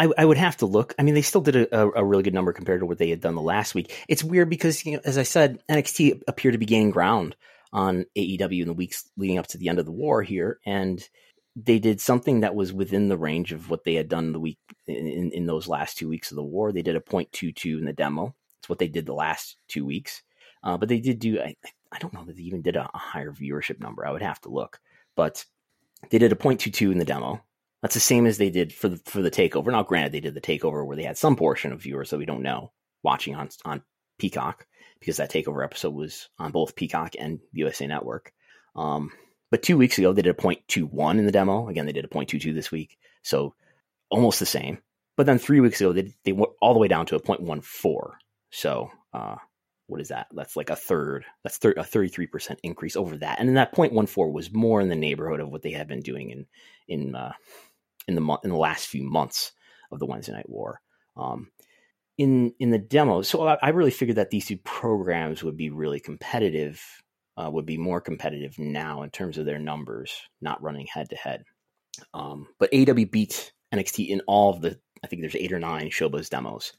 I, 0.00 0.08
I 0.16 0.24
would 0.24 0.38
have 0.38 0.56
to 0.58 0.66
look. 0.66 0.94
I 0.98 1.02
mean, 1.02 1.14
they 1.14 1.20
still 1.20 1.42
did 1.42 1.56
a, 1.56 1.78
a, 1.78 2.02
really 2.02 2.22
good 2.22 2.32
number 2.32 2.54
compared 2.54 2.80
to 2.80 2.86
what 2.86 2.96
they 2.96 3.10
had 3.10 3.20
done 3.20 3.34
the 3.34 3.42
last 3.42 3.74
week. 3.74 3.94
It's 4.08 4.24
weird 4.24 4.48
because, 4.48 4.86
you 4.86 4.92
know, 4.92 5.00
as 5.04 5.18
I 5.18 5.24
said, 5.24 5.62
NXT 5.68 6.22
appeared 6.26 6.54
to 6.54 6.58
be 6.58 6.64
gaining 6.64 6.90
ground 6.90 7.36
on 7.70 8.06
AEW 8.16 8.62
in 8.62 8.68
the 8.68 8.72
weeks 8.72 9.06
leading 9.18 9.36
up 9.36 9.46
to 9.48 9.58
the 9.58 9.68
end 9.68 9.78
of 9.78 9.84
the 9.84 9.92
war 9.92 10.22
here, 10.22 10.58
and 10.64 11.06
they 11.54 11.78
did 11.78 12.00
something 12.00 12.40
that 12.40 12.54
was 12.54 12.72
within 12.72 13.08
the 13.08 13.18
range 13.18 13.52
of 13.52 13.68
what 13.68 13.84
they 13.84 13.92
had 13.92 14.08
done 14.08 14.32
the 14.32 14.40
week 14.40 14.58
in, 14.86 15.32
in 15.34 15.44
those 15.44 15.68
last 15.68 15.98
two 15.98 16.08
weeks 16.08 16.30
of 16.30 16.36
the 16.36 16.42
war. 16.42 16.72
They 16.72 16.80
did 16.80 16.96
a 16.96 17.00
0.22 17.00 17.78
in 17.78 17.84
the 17.84 17.92
demo. 17.92 18.34
It's 18.60 18.70
what 18.70 18.78
they 18.78 18.88
did 18.88 19.04
the 19.04 19.12
last 19.12 19.58
two 19.68 19.84
weeks. 19.84 20.22
Uh, 20.64 20.78
but 20.78 20.88
they 20.88 21.00
did 21.00 21.18
do, 21.18 21.40
I, 21.40 21.56
I 21.92 21.98
don't 21.98 22.14
know 22.14 22.24
that 22.24 22.36
they 22.36 22.42
even 22.42 22.62
did 22.62 22.76
a, 22.76 22.88
a, 22.94 22.98
higher 22.98 23.32
viewership 23.32 23.80
number. 23.80 24.06
I 24.06 24.12
would 24.12 24.22
have 24.22 24.40
to 24.42 24.48
look. 24.48 24.78
But 25.14 25.44
they 26.10 26.18
did 26.18 26.32
a 26.32 26.36
0.22 26.36 26.92
in 26.92 26.98
the 26.98 27.04
demo. 27.04 27.42
That's 27.82 27.94
the 27.94 28.00
same 28.00 28.26
as 28.26 28.38
they 28.38 28.50
did 28.50 28.72
for 28.72 28.88
the, 28.88 28.96
for 29.06 29.22
the 29.22 29.30
takeover. 29.30 29.72
Now, 29.72 29.82
granted, 29.82 30.12
they 30.12 30.20
did 30.20 30.34
the 30.34 30.40
takeover 30.40 30.86
where 30.86 30.96
they 30.96 31.02
had 31.02 31.16
some 31.16 31.36
portion 31.36 31.72
of 31.72 31.82
viewers 31.82 32.10
that 32.10 32.18
we 32.18 32.26
don't 32.26 32.42
know 32.42 32.72
watching 33.02 33.34
on, 33.34 33.48
on 33.64 33.82
Peacock 34.18 34.66
because 34.98 35.16
that 35.16 35.32
takeover 35.32 35.64
episode 35.64 35.94
was 35.94 36.28
on 36.38 36.52
both 36.52 36.76
Peacock 36.76 37.14
and 37.18 37.40
USA 37.52 37.86
Network. 37.86 38.32
Um, 38.76 39.10
but 39.50 39.62
two 39.62 39.78
weeks 39.78 39.98
ago, 39.98 40.12
they 40.12 40.22
did 40.22 40.38
a 40.38 40.40
0.21 40.40 41.18
in 41.18 41.26
the 41.26 41.32
demo. 41.32 41.68
Again, 41.68 41.86
they 41.86 41.92
did 41.92 42.04
a 42.04 42.08
0.22 42.08 42.54
this 42.54 42.70
week. 42.70 42.98
So 43.22 43.54
almost 44.10 44.38
the 44.38 44.46
same. 44.46 44.78
But 45.16 45.26
then 45.26 45.38
three 45.38 45.60
weeks 45.60 45.80
ago, 45.80 45.92
they, 45.92 46.14
they 46.24 46.32
went 46.32 46.52
all 46.60 46.74
the 46.74 46.78
way 46.78 46.88
down 46.88 47.06
to 47.06 47.16
a 47.16 47.20
0.14. 47.20 48.10
So 48.50 48.90
uh, 49.12 49.36
what 49.86 50.00
is 50.00 50.08
that? 50.08 50.28
That's 50.32 50.56
like 50.56 50.70
a 50.70 50.76
third. 50.76 51.24
That's 51.42 51.58
thir- 51.58 51.72
a 51.72 51.82
33% 51.82 52.58
increase 52.62 52.96
over 52.96 53.16
that. 53.18 53.40
And 53.40 53.48
then 53.48 53.56
that 53.56 53.74
0.14 53.74 54.32
was 54.32 54.52
more 54.52 54.80
in 54.80 54.88
the 54.88 54.96
neighborhood 54.96 55.40
of 55.40 55.50
what 55.50 55.62
they 55.62 55.72
had 55.72 55.88
been 55.88 56.00
doing 56.00 56.30
in 56.30 56.46
in 56.88 57.14
uh, 57.14 57.32
in 58.08 58.14
the 58.14 58.38
in 58.44 58.50
the 58.50 58.56
last 58.56 58.86
few 58.86 59.02
months 59.02 59.52
of 59.90 59.98
the 59.98 60.06
Wednesday 60.06 60.32
Night 60.32 60.48
War. 60.48 60.80
Um, 61.16 61.50
in 62.18 62.54
in 62.58 62.70
the 62.70 62.78
demo, 62.78 63.22
so 63.22 63.46
I, 63.46 63.58
I 63.62 63.68
really 63.70 63.90
figured 63.90 64.16
that 64.16 64.30
these 64.30 64.46
two 64.46 64.58
programs 64.58 65.42
would 65.42 65.56
be 65.56 65.70
really 65.70 66.00
competitive 66.00 66.82
uh, 67.36 67.50
would 67.50 67.66
be 67.66 67.78
more 67.78 68.00
competitive 68.00 68.58
now 68.58 69.02
in 69.02 69.10
terms 69.10 69.38
of 69.38 69.46
their 69.46 69.58
numbers, 69.58 70.12
not 70.40 70.62
running 70.62 70.86
head 70.86 71.08
to 71.10 71.16
head. 71.16 71.44
But 72.58 72.72
AEW 72.72 73.10
beat 73.10 73.52
NXT 73.72 74.08
in 74.08 74.20
all 74.26 74.50
of 74.50 74.60
the, 74.60 74.78
I 75.02 75.06
think 75.06 75.22
there's 75.22 75.36
eight 75.36 75.52
or 75.52 75.58
nine 75.58 75.90
Showbuzz 75.90 76.28
demos. 76.28 76.72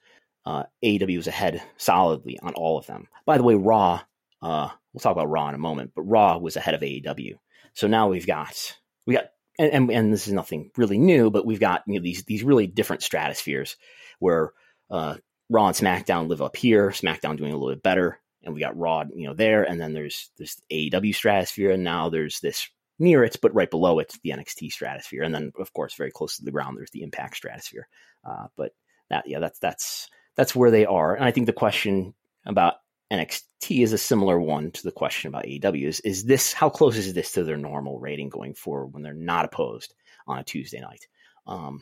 Uh, 0.45 0.63
AEW 0.83 1.17
was 1.17 1.27
ahead 1.27 1.61
solidly 1.77 2.39
on 2.41 2.53
all 2.53 2.77
of 2.77 2.87
them. 2.87 3.07
By 3.25 3.37
the 3.37 3.43
way, 3.43 3.55
Raw, 3.55 4.01
uh, 4.41 4.69
we'll 4.93 4.99
talk 4.99 5.11
about 5.11 5.29
Raw 5.29 5.49
in 5.49 5.55
a 5.55 5.59
moment, 5.59 5.91
but 5.95 6.03
Raw 6.03 6.37
was 6.37 6.55
ahead 6.55 6.73
of 6.73 6.81
AEW. 6.81 7.35
So 7.73 7.87
now 7.87 8.09
we've 8.09 8.27
got, 8.27 8.77
we 9.05 9.13
got, 9.13 9.25
and, 9.61 9.71
and, 9.71 9.91
and 9.91 10.13
this 10.13 10.27
is 10.27 10.33
nothing 10.33 10.71
really 10.75 10.97
new, 10.97 11.29
but 11.29 11.45
we've 11.45 11.59
got 11.59 11.83
you 11.85 11.95
know, 11.95 12.03
these, 12.03 12.23
these 12.23 12.43
really 12.43 12.67
different 12.67 13.03
stratospheres 13.03 13.75
where 14.19 14.51
uh, 14.89 15.15
Raw 15.49 15.67
and 15.67 15.75
SmackDown 15.75 16.27
live 16.27 16.41
up 16.41 16.55
here, 16.55 16.89
SmackDown 16.89 17.37
doing 17.37 17.51
a 17.51 17.57
little 17.57 17.73
bit 17.73 17.83
better, 17.83 18.19
and 18.43 18.53
we 18.53 18.59
got 18.59 18.77
Raw, 18.77 19.03
you 19.13 19.27
know, 19.27 19.35
there, 19.35 19.63
and 19.63 19.79
then 19.79 19.93
there's 19.93 20.31
this 20.37 20.59
AEW 20.71 21.13
stratosphere, 21.13 21.71
and 21.71 21.83
now 21.83 22.09
there's 22.09 22.39
this 22.39 22.67
near 22.97 23.23
it, 23.23 23.37
but 23.41 23.53
right 23.53 23.69
below 23.69 23.99
it, 23.99 24.13
the 24.23 24.31
NXT 24.31 24.71
stratosphere, 24.71 25.23
and 25.23 25.33
then 25.33 25.51
of 25.59 25.73
course 25.73 25.93
very 25.95 26.11
close 26.11 26.37
to 26.37 26.45
the 26.45 26.51
ground, 26.51 26.77
there's 26.77 26.91
the 26.91 27.03
Impact 27.03 27.35
stratosphere. 27.35 27.87
Uh, 28.27 28.47
but 28.57 28.71
that, 29.09 29.27
yeah, 29.27 29.39
that's 29.39 29.59
that's 29.59 30.09
that's 30.35 30.55
where 30.55 30.71
they 30.71 30.85
are, 30.85 31.15
and 31.15 31.23
I 31.23 31.31
think 31.31 31.45
the 31.45 31.53
question 31.53 32.13
about 32.45 32.75
NXT 33.11 33.83
is 33.83 33.93
a 33.93 33.97
similar 33.97 34.39
one 34.39 34.71
to 34.71 34.83
the 34.83 34.91
question 34.91 35.27
about 35.27 35.45
AEW. 35.45 35.87
Is 35.87 35.99
is 36.01 36.23
this 36.25 36.53
how 36.53 36.69
close 36.69 36.97
is 36.97 37.13
this 37.13 37.33
to 37.33 37.43
their 37.43 37.57
normal 37.57 37.99
rating 37.99 38.29
going 38.29 38.53
forward 38.53 38.93
when 38.93 39.03
they're 39.03 39.13
not 39.13 39.45
opposed 39.45 39.93
on 40.27 40.39
a 40.39 40.43
Tuesday 40.43 40.79
night? 40.79 41.07
Um, 41.45 41.81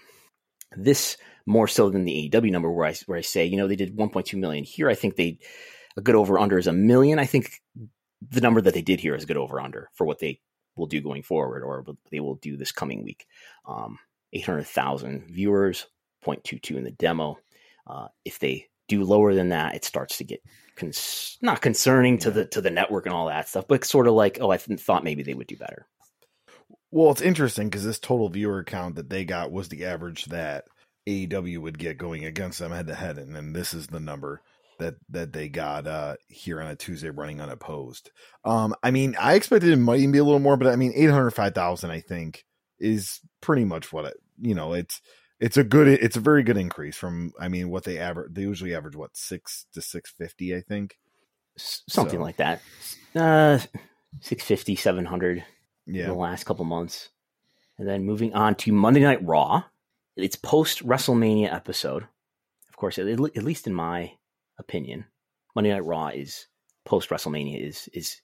this 0.75 1.17
more 1.45 1.67
so 1.67 1.89
than 1.89 2.05
the 2.05 2.29
AEW 2.29 2.51
number, 2.51 2.71
where 2.71 2.87
I 2.87 2.95
where 3.05 3.17
I 3.17 3.21
say, 3.21 3.45
you 3.45 3.57
know, 3.57 3.67
they 3.67 3.75
did 3.75 3.95
1.2 3.95 4.37
million 4.39 4.63
here. 4.63 4.89
I 4.89 4.95
think 4.95 5.15
they 5.15 5.39
a 5.97 6.01
good 6.01 6.15
over 6.15 6.39
under 6.39 6.57
is 6.57 6.67
a 6.67 6.73
million. 6.73 7.19
I 7.19 7.25
think 7.25 7.61
the 8.27 8.41
number 8.41 8.61
that 8.61 8.73
they 8.73 8.81
did 8.81 8.99
here 8.99 9.15
is 9.15 9.23
a 9.23 9.27
good 9.27 9.37
over 9.37 9.59
under 9.59 9.89
for 9.93 10.05
what 10.05 10.19
they 10.19 10.39
will 10.75 10.87
do 10.87 11.01
going 11.01 11.23
forward 11.23 11.63
or 11.63 11.85
they 12.11 12.19
will 12.19 12.35
do 12.35 12.57
this 12.57 12.71
coming 12.71 13.03
week. 13.03 13.25
Um, 13.67 13.99
800,000 14.33 15.27
viewers, 15.29 15.87
0.22 16.25 16.77
in 16.77 16.83
the 16.83 16.91
demo. 16.91 17.37
Uh, 17.87 18.07
if 18.23 18.39
they 18.39 18.67
do 18.89 19.03
lower 19.03 19.33
than 19.33 19.49
that, 19.49 19.75
it 19.75 19.85
starts 19.85 20.17
to 20.17 20.25
get 20.25 20.41
cons- 20.75 21.37
not 21.41 21.61
concerning 21.61 22.17
to 22.19 22.31
the 22.31 22.45
to 22.47 22.61
the 22.61 22.71
network 22.71 23.05
and 23.05 23.15
all 23.15 23.27
that 23.27 23.47
stuff, 23.47 23.65
but 23.67 23.85
sort 23.85 24.07
of 24.07 24.13
like, 24.13 24.39
oh, 24.41 24.51
I 24.51 24.57
th- 24.57 24.79
thought 24.81 25.03
maybe 25.05 25.23
they 25.23 25.33
would 25.33 25.47
do 25.47 25.55
better. 25.55 25.87
Well, 26.91 27.11
it's 27.11 27.21
interesting 27.21 27.69
because 27.69 27.85
this 27.85 27.99
total 27.99 28.29
viewer 28.29 28.63
count 28.63 28.95
that 28.95 29.09
they 29.09 29.23
got 29.23 29.51
was 29.51 29.69
the 29.69 29.85
average 29.85 30.25
that 30.25 30.65
AEW 31.07 31.59
would 31.59 31.77
get 31.77 31.97
going 31.97 32.25
against 32.25 32.59
them 32.59 32.71
head 32.71 32.87
to 32.87 32.95
head, 32.95 33.17
and 33.17 33.35
then 33.35 33.53
this 33.53 33.73
is 33.73 33.87
the 33.87 33.99
number 33.99 34.41
that 34.79 34.95
that 35.09 35.33
they 35.33 35.49
got 35.49 35.85
uh 35.85 36.15
here 36.27 36.61
on 36.61 36.67
a 36.67 36.75
Tuesday 36.75 37.09
running 37.09 37.41
unopposed. 37.41 38.11
Um 38.45 38.73
I 38.81 38.91
mean 38.91 39.15
I 39.19 39.35
expected 39.35 39.69
it 39.71 39.75
might 39.75 39.99
even 39.99 40.13
be 40.13 40.19
a 40.19 40.23
little 40.23 40.39
more, 40.39 40.57
but 40.57 40.67
I 40.67 40.77
mean 40.77 40.93
eight 40.95 41.09
hundred 41.09 41.31
five 41.31 41.53
thousand 41.53 41.91
I 41.91 41.99
think 41.99 42.45
is 42.79 43.19
pretty 43.41 43.65
much 43.65 43.91
what 43.91 44.05
it 44.05 44.13
you 44.41 44.55
know, 44.55 44.73
it's 44.73 45.01
it's 45.39 45.57
a 45.57 45.63
good 45.63 45.87
it's 45.87 46.17
a 46.17 46.21
very 46.21 46.43
good 46.43 46.57
increase 46.57 46.97
from 46.97 47.31
I 47.39 47.47
mean 47.47 47.69
what 47.69 47.83
they 47.83 47.97
average 47.97 48.33
they 48.33 48.41
usually 48.41 48.75
average 48.75 48.95
what 48.95 49.15
six 49.15 49.65
to 49.73 49.81
six 49.81 50.11
fifty, 50.11 50.55
I 50.55 50.61
think. 50.61 50.97
Something 51.57 52.19
so. 52.19 52.23
like 52.23 52.37
that. 52.37 52.61
Uh 53.15 53.59
650, 54.21 54.75
700 54.75 55.45
yeah. 55.85 56.03
in 56.03 56.09
the 56.09 56.15
last 56.15 56.45
couple 56.45 56.65
months. 56.65 57.09
And 57.77 57.87
then 57.87 58.03
moving 58.03 58.33
on 58.33 58.55
to 58.55 58.71
Monday 58.71 59.01
Night 59.01 59.23
Raw. 59.23 59.63
It's 60.15 60.35
post 60.35 60.85
WrestleMania 60.85 61.53
episode. 61.53 62.03
Of 62.69 62.75
course, 62.75 62.97
at, 62.97 63.07
at 63.07 63.19
least 63.19 63.67
in 63.67 63.73
my 63.73 64.13
opinion, 64.57 65.05
Monday 65.55 65.71
Night 65.71 65.85
Raw 65.85 66.07
is 66.07 66.47
post 66.85 67.09
WrestleMania 67.09 67.65
is 67.65 67.87
is 67.93 68.21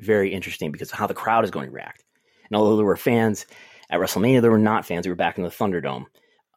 very 0.00 0.32
interesting 0.32 0.70
because 0.70 0.92
of 0.92 0.98
how 0.98 1.06
the 1.06 1.14
crowd 1.14 1.44
is 1.44 1.50
going 1.50 1.68
to 1.68 1.74
react. 1.74 2.04
And 2.50 2.56
although 2.56 2.76
there 2.76 2.84
were 2.84 2.96
fans 2.96 3.46
at 3.90 4.00
WrestleMania, 4.00 4.42
there 4.42 4.50
were 4.50 4.58
not 4.58 4.86
fans 4.86 5.06
who 5.06 5.10
were 5.10 5.16
back 5.16 5.38
in 5.38 5.44
the 5.44 5.50
Thunderdome 5.50 6.06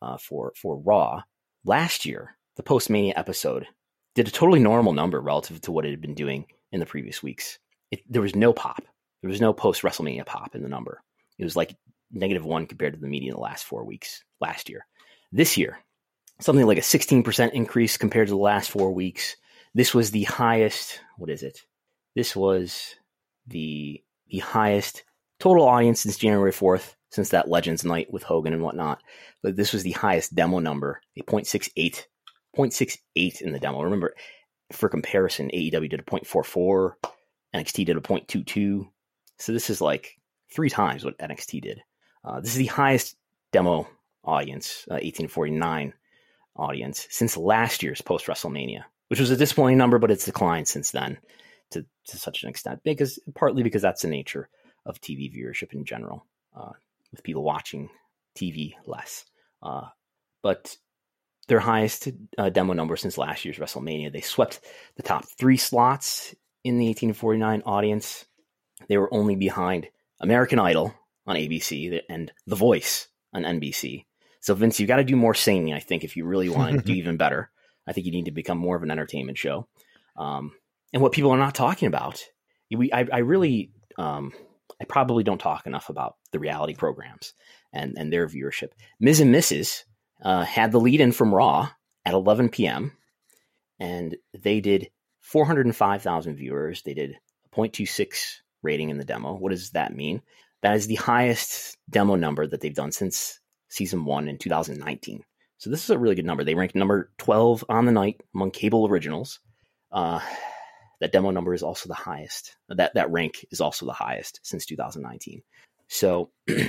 uh, 0.02 0.18
for 0.18 0.54
for 0.56 0.78
Raw 0.78 1.24
last 1.66 2.06
year. 2.06 2.38
The 2.58 2.64
post 2.64 2.90
Mania 2.90 3.14
episode 3.16 3.66
did 4.14 4.28
a 4.28 4.32
totally 4.32 4.60
normal 4.60 4.94
number 4.94 5.22
relative 5.22 5.62
to 5.62 5.72
what 5.72 5.86
it 5.86 5.92
had 5.92 6.02
been 6.02 6.16
doing 6.16 6.46
in 6.72 6.80
the 6.80 6.86
previous 6.86 7.24
weeks. 7.24 7.60
It, 7.92 8.02
there 8.10 8.22
was 8.22 8.36
no 8.36 8.54
pop. 8.54 8.84
There 9.22 9.30
was 9.30 9.42
no 9.42 9.54
post 9.54 9.84
WrestleMania 9.84 10.26
pop 10.26 10.56
in 10.56 10.64
the 10.64 10.70
number. 10.70 11.02
It 11.38 11.44
was 11.44 11.56
like 11.56 11.76
negative 12.12 12.44
one 12.44 12.66
compared 12.66 12.94
to 12.94 13.00
the 13.00 13.08
median 13.08 13.34
the 13.36 13.40
last 13.40 13.64
four 13.66 13.86
weeks 13.86 14.24
last 14.40 14.70
year. 14.70 14.86
This 15.32 15.58
year, 15.58 15.80
something 16.42 16.66
like 16.66 16.78
a 16.78 16.82
16% 16.82 17.52
increase 17.54 17.98
compared 17.98 18.28
to 18.28 18.34
the 18.34 18.40
last 18.40 18.70
four 18.70 18.92
weeks. 18.92 19.38
This 19.74 19.94
was 19.94 20.12
the 20.12 20.24
highest, 20.24 21.00
what 21.18 21.30
is 21.30 21.44
it? 21.44 21.62
This 22.16 22.36
was 22.36 22.96
the 23.48 24.04
the 24.28 24.40
highest 24.40 25.04
total 25.40 25.68
audience 25.68 26.02
since 26.02 26.18
January 26.18 26.52
4th, 26.54 26.96
since 27.12 27.30
that 27.30 27.50
Legends 27.50 27.86
night 27.86 28.12
with 28.12 28.24
Hogan 28.24 28.54
and 28.54 28.64
whatnot. 28.64 29.02
But 29.44 29.56
this 29.56 29.74
was 29.74 29.84
the 29.84 29.92
highest 29.92 30.34
demo 30.34 30.60
number, 30.60 31.02
a 31.18 31.22
0.68, 31.22 32.06
0.68 32.58 33.42
in 33.42 33.54
the 33.54 33.60
demo. 33.60 33.84
Remember, 33.84 34.16
for 34.72 34.90
comparison, 34.90 35.52
AEW 35.54 35.90
did 35.90 36.00
a 36.00 36.04
0.44, 36.04 36.94
NXT 37.54 37.86
did 37.86 37.98
a 37.98 38.02
0.22. 38.02 38.90
So 39.38 39.54
this 39.54 39.70
is 39.70 39.82
like 39.82 40.18
three 40.52 40.70
times 40.70 41.06
what 41.06 41.18
NXT 41.20 41.62
did. 41.62 41.82
Uh, 42.24 42.40
this 42.40 42.52
is 42.52 42.58
the 42.58 42.66
highest 42.66 43.16
demo 43.52 43.88
audience, 44.24 44.86
uh, 44.90 44.96
1849 44.96 45.94
audience 46.56 47.08
since 47.10 47.38
last 47.38 47.84
year's 47.84 48.02
post 48.02 48.28
WrestleMania 48.28 48.84
which 49.12 49.20
was 49.20 49.30
a 49.30 49.36
disappointing 49.36 49.78
number, 49.78 50.00
but 50.00 50.10
it's 50.10 50.24
declined 50.24 50.70
since 50.70 50.92
then 50.92 51.18
to, 51.72 51.86
to 52.06 52.16
such 52.16 52.44
an 52.44 52.50
extent 52.50 52.80
because 52.82 53.20
partly 53.36 53.62
because 53.62 53.82
that's 53.82 54.04
the 54.04 54.08
nature 54.08 54.48
of 54.86 55.02
TV 55.02 55.30
viewership 55.30 55.74
in 55.74 55.84
general, 55.84 56.26
uh, 56.56 56.72
with 57.12 57.24
people 57.24 57.44
watching 57.44 57.90
TV 58.38 58.74
less. 58.86 59.26
Uh, 59.62 59.88
but 60.42 60.76
their 61.48 61.60
highest 61.60 62.10
uh, 62.38 62.50
demo 62.50 62.74
number 62.74 62.96
since 62.96 63.18
last 63.18 63.44
year's 63.44 63.58
WrestleMania. 63.58 64.12
They 64.12 64.22
swept 64.22 64.62
the 64.96 65.04
top 65.04 65.26
three 65.38 65.58
slots 65.58 66.34
in 66.64 66.78
the 66.78 66.86
1849 66.86 67.64
audience. 67.66 68.26
They 68.88 68.98
were 68.98 69.14
only 69.14 69.36
behind 69.36 69.88
American 70.20 70.60
Idol 70.60 70.94
on 71.28 71.36
ABC 71.36 72.02
and 72.10 72.32
The 72.48 72.56
Voice 72.56 73.08
on 73.34 73.44
NBC. 73.44 74.06
So 74.40 74.56
Vince, 74.56 74.80
you've 74.80 74.88
got 74.88 74.98
to 74.98 75.04
do 75.04 75.16
more 75.16 75.34
singing. 75.34 75.74
I 75.74 75.80
think 75.80 76.04
if 76.04 76.16
you 76.18 76.26
really 76.26 76.50
want 76.50 76.78
to 76.78 76.82
do 76.82 76.94
even 76.98 77.18
better, 77.18 77.52
I 77.88 77.94
think 77.94 78.06
you 78.06 78.12
need 78.12 78.26
to 78.26 78.32
become 78.32 78.58
more 78.58 78.76
of 78.76 78.84
an 78.84 78.92
entertainment 78.92 79.38
show. 79.38 79.68
Um, 80.18 80.54
and 80.94 81.02
what 81.02 81.12
people 81.12 81.32
are 81.32 81.38
not 81.38 81.56
talking 81.56 81.88
about, 81.88 82.24
we 82.76 82.92
I, 82.92 83.08
I 83.12 83.18
really 83.20 83.72
um, 83.98 84.34
I 84.82 84.86
probably 84.86 85.24
don't 85.24 85.38
talk 85.38 85.68
enough 85.68 85.90
about 85.90 86.16
the 86.32 86.40
reality 86.40 86.74
programs 86.74 87.34
and 87.72 87.96
and 87.98 88.12
their 88.12 88.28
viewership. 88.28 88.70
Miz 89.00 89.20
and 89.20 89.34
Mrs. 89.34 89.84
Uh, 90.24 90.44
had 90.44 90.72
the 90.72 90.80
lead 90.80 91.02
in 91.02 91.12
from 91.12 91.34
Raw 91.34 91.70
at 92.04 92.14
11 92.14 92.50
p.m. 92.50 92.98
and 93.80 94.18
they 94.38 94.60
did 94.60 94.90
405,000 95.22 96.36
viewers. 96.36 96.82
They 96.82 96.94
did 96.94 97.16
a 97.46 97.56
0.26 97.56 98.42
rating 98.64 98.90
in 98.90 98.98
the 98.98 99.06
demo. 99.06 99.36
What 99.36 99.52
does 99.52 99.72
that 99.72 99.96
mean? 99.96 100.22
That 100.62 100.76
is 100.76 100.88
the 100.88 100.96
highest 100.96 101.78
demo 101.90 102.16
number 102.16 102.46
that 102.46 102.62
they've 102.62 102.74
done 102.74 102.92
since 102.92 103.40
season 103.70 104.06
one 104.06 104.28
in 104.28 104.38
2019. 104.38 105.24
So 105.58 105.70
this 105.70 105.84
is 105.84 105.90
a 105.92 105.98
really 105.98 106.16
good 106.16 106.26
number. 106.26 106.44
They 106.44 106.56
ranked 106.56 106.76
number 106.76 107.12
12 107.20 107.66
on 107.70 107.86
the 107.86 107.92
night 107.92 108.22
among 108.34 108.52
cable 108.52 108.88
originals. 108.88 109.40
Uh, 109.92 110.20
that 111.02 111.12
demo 111.12 111.32
number 111.32 111.54
is 111.54 111.64
also 111.64 111.90
the 111.90 111.96
highest. 111.96 112.56
That 112.70 112.94
that 112.94 113.12
rank 113.12 113.46
is 113.52 113.60
also 113.60 113.86
the 113.86 113.92
highest 113.92 114.40
since 114.44 114.66
2019. 114.66 115.42
So, 115.88 116.30
but 116.48 116.66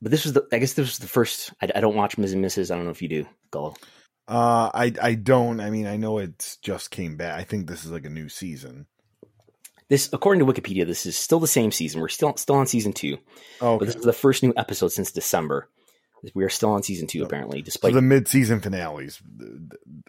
this 0.00 0.24
was 0.24 0.32
the. 0.32 0.46
I 0.52 0.58
guess 0.58 0.72
this 0.72 0.88
was 0.88 0.98
the 0.98 1.06
first. 1.06 1.52
I, 1.62 1.68
I 1.76 1.80
don't 1.80 1.94
watch 1.94 2.18
Miz 2.18 2.32
and 2.32 2.44
Mrs. 2.44 2.70
I 2.70 2.76
don't 2.76 2.86
know 2.86 2.90
if 2.90 3.02
you 3.02 3.08
do, 3.08 3.26
Gullo. 3.52 3.76
Uh, 4.26 4.70
I 4.74 4.92
I 5.00 5.14
don't. 5.14 5.60
I 5.60 5.70
mean, 5.70 5.86
I 5.86 5.96
know 5.96 6.18
it's 6.18 6.56
just 6.56 6.90
came 6.90 7.16
back. 7.16 7.38
I 7.38 7.44
think 7.44 7.68
this 7.68 7.84
is 7.84 7.92
like 7.92 8.06
a 8.06 8.10
new 8.10 8.28
season. 8.28 8.86
This, 9.88 10.08
according 10.12 10.44
to 10.44 10.50
Wikipedia, 10.50 10.86
this 10.86 11.04
is 11.04 11.18
still 11.18 11.38
the 11.38 11.46
same 11.46 11.70
season. 11.70 12.00
We're 12.00 12.08
still 12.08 12.34
still 12.36 12.56
on 12.56 12.66
season 12.66 12.94
two. 12.94 13.18
Oh, 13.60 13.74
okay. 13.74 13.78
but 13.80 13.84
this 13.86 13.96
is 13.96 14.04
the 14.04 14.12
first 14.14 14.42
new 14.42 14.54
episode 14.56 14.88
since 14.88 15.12
December. 15.12 15.68
We 16.34 16.44
are 16.44 16.48
still 16.48 16.70
on 16.70 16.82
season 16.82 17.08
two, 17.08 17.24
apparently, 17.24 17.62
despite 17.62 17.90
so 17.90 17.96
the 17.96 18.02
mid-season 18.02 18.60
finales. 18.60 19.20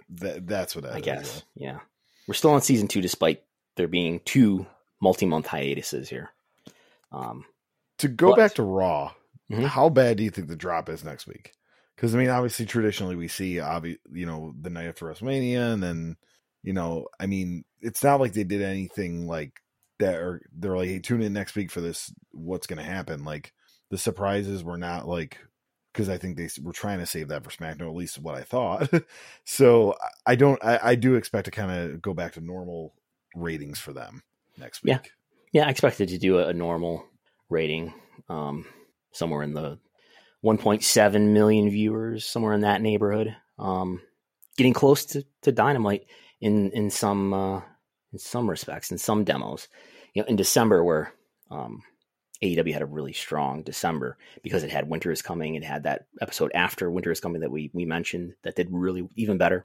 That, 0.10 0.46
that's 0.46 0.76
what 0.76 0.86
I 0.86 1.02
guess. 1.02 1.44
yeah. 1.56 1.72
yeah, 1.72 1.80
we're 2.28 2.34
still 2.34 2.52
on 2.52 2.62
season 2.62 2.88
two, 2.88 3.02
despite 3.02 3.44
there 3.76 3.88
being 3.88 4.22
two 4.26 4.66
multi-month 5.02 5.48
hiatuses 5.48 6.10
here. 6.10 6.32
Um, 7.12 7.46
to 8.00 8.08
go 8.08 8.30
but, 8.30 8.38
back 8.38 8.54
to 8.56 8.64
Raw, 8.64 9.14
mm-hmm. 9.52 9.64
how 9.64 9.90
bad 9.90 10.18
do 10.18 10.24
you 10.24 10.30
think 10.30 10.48
the 10.48 10.56
drop 10.56 10.90
is 10.90 11.04
next 11.04 11.28
week? 11.28 11.54
Because 11.96 12.16
I 12.16 12.18
mean, 12.18 12.30
obviously, 12.30 12.66
traditionally 12.66 13.16
we 13.16 13.28
see, 13.28 13.56
obvi- 13.56 14.00
you 14.12 14.26
know, 14.26 14.54
the 14.60 14.70
night 14.70 14.88
after 14.88 15.06
WrestleMania, 15.06 15.74
and 15.74 15.84
then, 15.84 16.16
you 16.64 16.74
know, 16.74 17.08
I 17.20 17.28
mean, 17.28 17.66
it's 17.82 18.04
not 18.04 18.20
like 18.20 18.34
they 18.34 18.44
did 18.44 18.62
anything 18.62 19.28
like 19.28 19.62
that 20.00 20.16
or 20.16 20.42
they're 20.54 20.76
like, 20.76 20.90
hey, 20.90 21.00
tune 21.00 21.22
in 21.22 21.34
next 21.34 21.56
week 21.56 21.72
for 21.72 21.82
this. 21.82 22.12
What's 22.32 22.68
going 22.68 22.78
to 22.78 22.84
happen? 22.84 23.24
Like 23.24 23.54
the 23.92 23.98
surprises 23.98 24.64
were 24.64 24.78
not 24.78 25.08
like 25.08 25.38
because 25.94 26.10
I 26.10 26.18
think 26.18 26.36
they 26.38 26.50
were 26.62 26.74
trying 26.74 27.00
to 27.00 27.06
save 27.06 27.28
that 27.28 27.44
for 27.44 27.52
SmackDown. 27.52 27.88
At 27.88 27.96
least 27.96 28.20
what 28.20 28.36
I 28.36 28.42
thought. 28.42 28.90
so 29.46 29.96
I 30.26 30.36
don't. 30.36 30.64
I, 30.64 30.80
I 30.82 30.96
do 30.96 31.16
expect 31.16 31.46
to 31.46 31.52
kind 31.52 31.72
of 31.72 32.02
go 32.02 32.14
back 32.14 32.34
to 32.34 32.42
normal 32.42 32.94
ratings 33.36 33.80
for 33.80 33.94
them 33.94 34.24
next 34.58 34.84
week. 34.84 34.92
Yeah, 34.92 35.00
yeah. 35.62 35.68
I 35.68 35.70
expected 35.70 36.10
to 36.10 36.18
do 36.18 36.40
a, 36.40 36.48
a 36.48 36.54
normal 36.54 37.06
rating, 37.50 37.94
um, 38.28 38.66
somewhere 39.12 39.44
in 39.44 39.54
the 39.54 39.78
1.7 40.44 41.34
million 41.34 41.70
viewers, 41.70 42.26
somewhere 42.26 42.54
in 42.54 42.62
that 42.62 42.82
neighborhood. 42.82 43.36
Um, 43.60 44.02
getting 44.58 44.74
close 44.74 45.06
to, 45.06 45.24
to 45.44 45.52
Dynamite 45.52 46.06
in 46.42 46.72
in 46.72 46.90
some 46.90 47.34
uh, 47.34 47.62
in 48.12 48.20
some 48.20 48.50
respects, 48.50 48.92
in 48.92 48.98
some 48.98 49.24
demos. 49.24 49.68
You 50.16 50.24
know, 50.24 50.28
in 50.28 50.36
December 50.36 50.84
where 50.84 51.14
um, 51.52 51.84
AEW 52.44 52.74
had 52.74 52.82
a 52.82 52.88
really 52.88 53.14
strong 53.14 53.64
December 53.64 54.18
because 54.42 54.64
it 54.64 54.70
had 54.70 54.90
Winter 54.90 55.12
is 55.12 55.22
Coming. 55.22 55.56
It 55.56 55.64
had 55.64 55.84
that 55.84 56.08
episode 56.22 56.52
after 56.54 56.92
Winter 56.92 57.12
is 57.12 57.22
Coming 57.22 57.42
that 57.42 57.52
we 57.52 57.72
we 57.74 57.86
mentioned 57.86 58.34
that 58.44 58.56
did 58.56 58.68
really 58.70 59.08
even 59.16 59.38
better. 59.38 59.64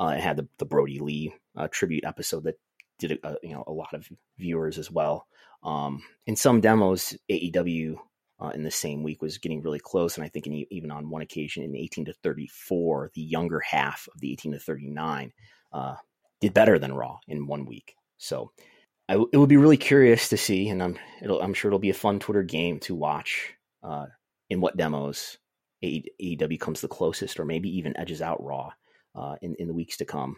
Uh, 0.00 0.14
it 0.16 0.20
had 0.20 0.36
the, 0.36 0.48
the 0.58 0.64
Brodie 0.64 1.00
Lee 1.00 1.34
uh, 1.54 1.68
tribute 1.70 2.04
episode 2.04 2.44
that 2.44 2.58
did 2.98 3.18
a, 3.22 3.36
you 3.42 3.52
know 3.52 3.64
a 3.66 3.72
lot 3.72 3.92
of 3.92 4.08
viewers 4.38 4.78
as 4.78 4.90
well. 4.90 5.26
Um, 5.62 6.02
in 6.26 6.34
some 6.34 6.60
demos, 6.62 7.14
AEW 7.30 7.96
uh, 8.40 8.48
in 8.54 8.62
the 8.62 8.70
same 8.70 9.02
week 9.02 9.20
was 9.20 9.38
getting 9.38 9.62
really 9.62 9.80
close, 9.80 10.16
and 10.16 10.24
I 10.24 10.28
think 10.28 10.46
in, 10.46 10.64
even 10.70 10.90
on 10.90 11.10
one 11.10 11.22
occasion 11.22 11.62
in 11.62 11.76
18 11.76 12.06
to 12.06 12.14
34, 12.14 13.10
the 13.14 13.20
younger 13.20 13.60
half 13.60 14.08
of 14.14 14.20
the 14.20 14.32
18 14.32 14.52
to 14.52 14.58
39 14.58 15.32
uh, 15.72 15.96
did 16.40 16.54
better 16.54 16.78
than 16.78 16.94
Raw 16.94 17.18
in 17.28 17.46
one 17.46 17.66
week. 17.66 17.96
So 18.16 18.50
I, 19.08 19.14
it 19.14 19.36
would 19.36 19.48
be 19.48 19.56
really 19.56 19.76
curious 19.76 20.28
to 20.30 20.36
see, 20.36 20.68
and 20.68 20.82
I'm 20.82 20.98
I'm 21.22 21.54
sure 21.54 21.68
it'll 21.68 21.78
be 21.78 21.90
a 21.90 21.94
fun 21.94 22.18
Twitter 22.18 22.42
game 22.42 22.80
to 22.80 22.94
watch 22.94 23.54
uh, 23.82 24.06
in 24.48 24.60
what 24.60 24.76
demos 24.76 25.38
AEW 25.82 26.58
comes 26.58 26.80
the 26.80 26.88
closest, 26.88 27.38
or 27.38 27.44
maybe 27.44 27.68
even 27.76 27.96
edges 27.98 28.22
out 28.22 28.42
Raw 28.42 28.70
uh, 29.14 29.36
in 29.42 29.54
in 29.56 29.68
the 29.68 29.74
weeks 29.74 29.98
to 29.98 30.04
come. 30.04 30.36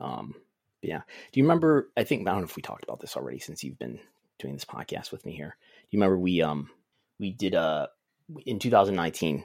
Um, 0.00 0.34
yeah, 0.82 1.00
do 1.32 1.40
you 1.40 1.44
remember? 1.44 1.90
I 1.96 2.04
think 2.04 2.28
I 2.28 2.32
don't 2.32 2.40
know 2.40 2.46
if 2.46 2.56
we 2.56 2.62
talked 2.62 2.84
about 2.84 3.00
this 3.00 3.16
already 3.16 3.38
since 3.38 3.64
you've 3.64 3.78
been 3.78 3.98
doing 4.38 4.54
this 4.54 4.64
podcast 4.64 5.10
with 5.10 5.24
me 5.24 5.32
here. 5.32 5.56
Do 5.58 5.96
you 5.96 6.00
remember 6.00 6.18
we 6.18 6.42
um 6.42 6.68
we 7.18 7.30
did 7.32 7.54
uh 7.54 7.86
in 8.44 8.58
2019 8.58 9.44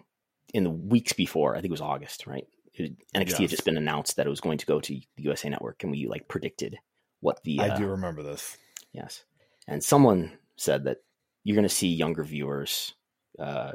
in 0.54 0.64
the 0.64 0.70
weeks 0.70 1.14
before? 1.14 1.54
I 1.56 1.62
think 1.62 1.70
it 1.70 1.72
was 1.72 1.82
August, 1.82 2.28
right? 2.28 2.46
NXT 2.78 2.96
yes. 3.14 3.38
had 3.38 3.50
just 3.50 3.66
been 3.66 3.78
announced 3.78 4.16
that 4.16 4.26
it 4.26 4.30
was 4.30 4.40
going 4.42 4.58
to 4.58 4.66
go 4.66 4.80
to 4.80 4.94
the 4.94 5.24
USA 5.24 5.50
Network, 5.50 5.84
and 5.84 5.92
we 5.92 6.08
like 6.08 6.28
predicted 6.28 6.78
what 7.22 7.44
the. 7.44 7.60
I 7.60 7.70
uh, 7.70 7.78
do 7.78 7.88
remember 7.88 8.24
this. 8.24 8.58
Yes, 8.94 9.24
and 9.68 9.84
someone 9.84 10.32
said 10.58 10.84
that 10.84 10.98
you're 11.44 11.56
going 11.56 11.68
to 11.68 11.74
see 11.74 11.88
younger 11.88 12.24
viewers 12.24 12.94
uh, 13.40 13.74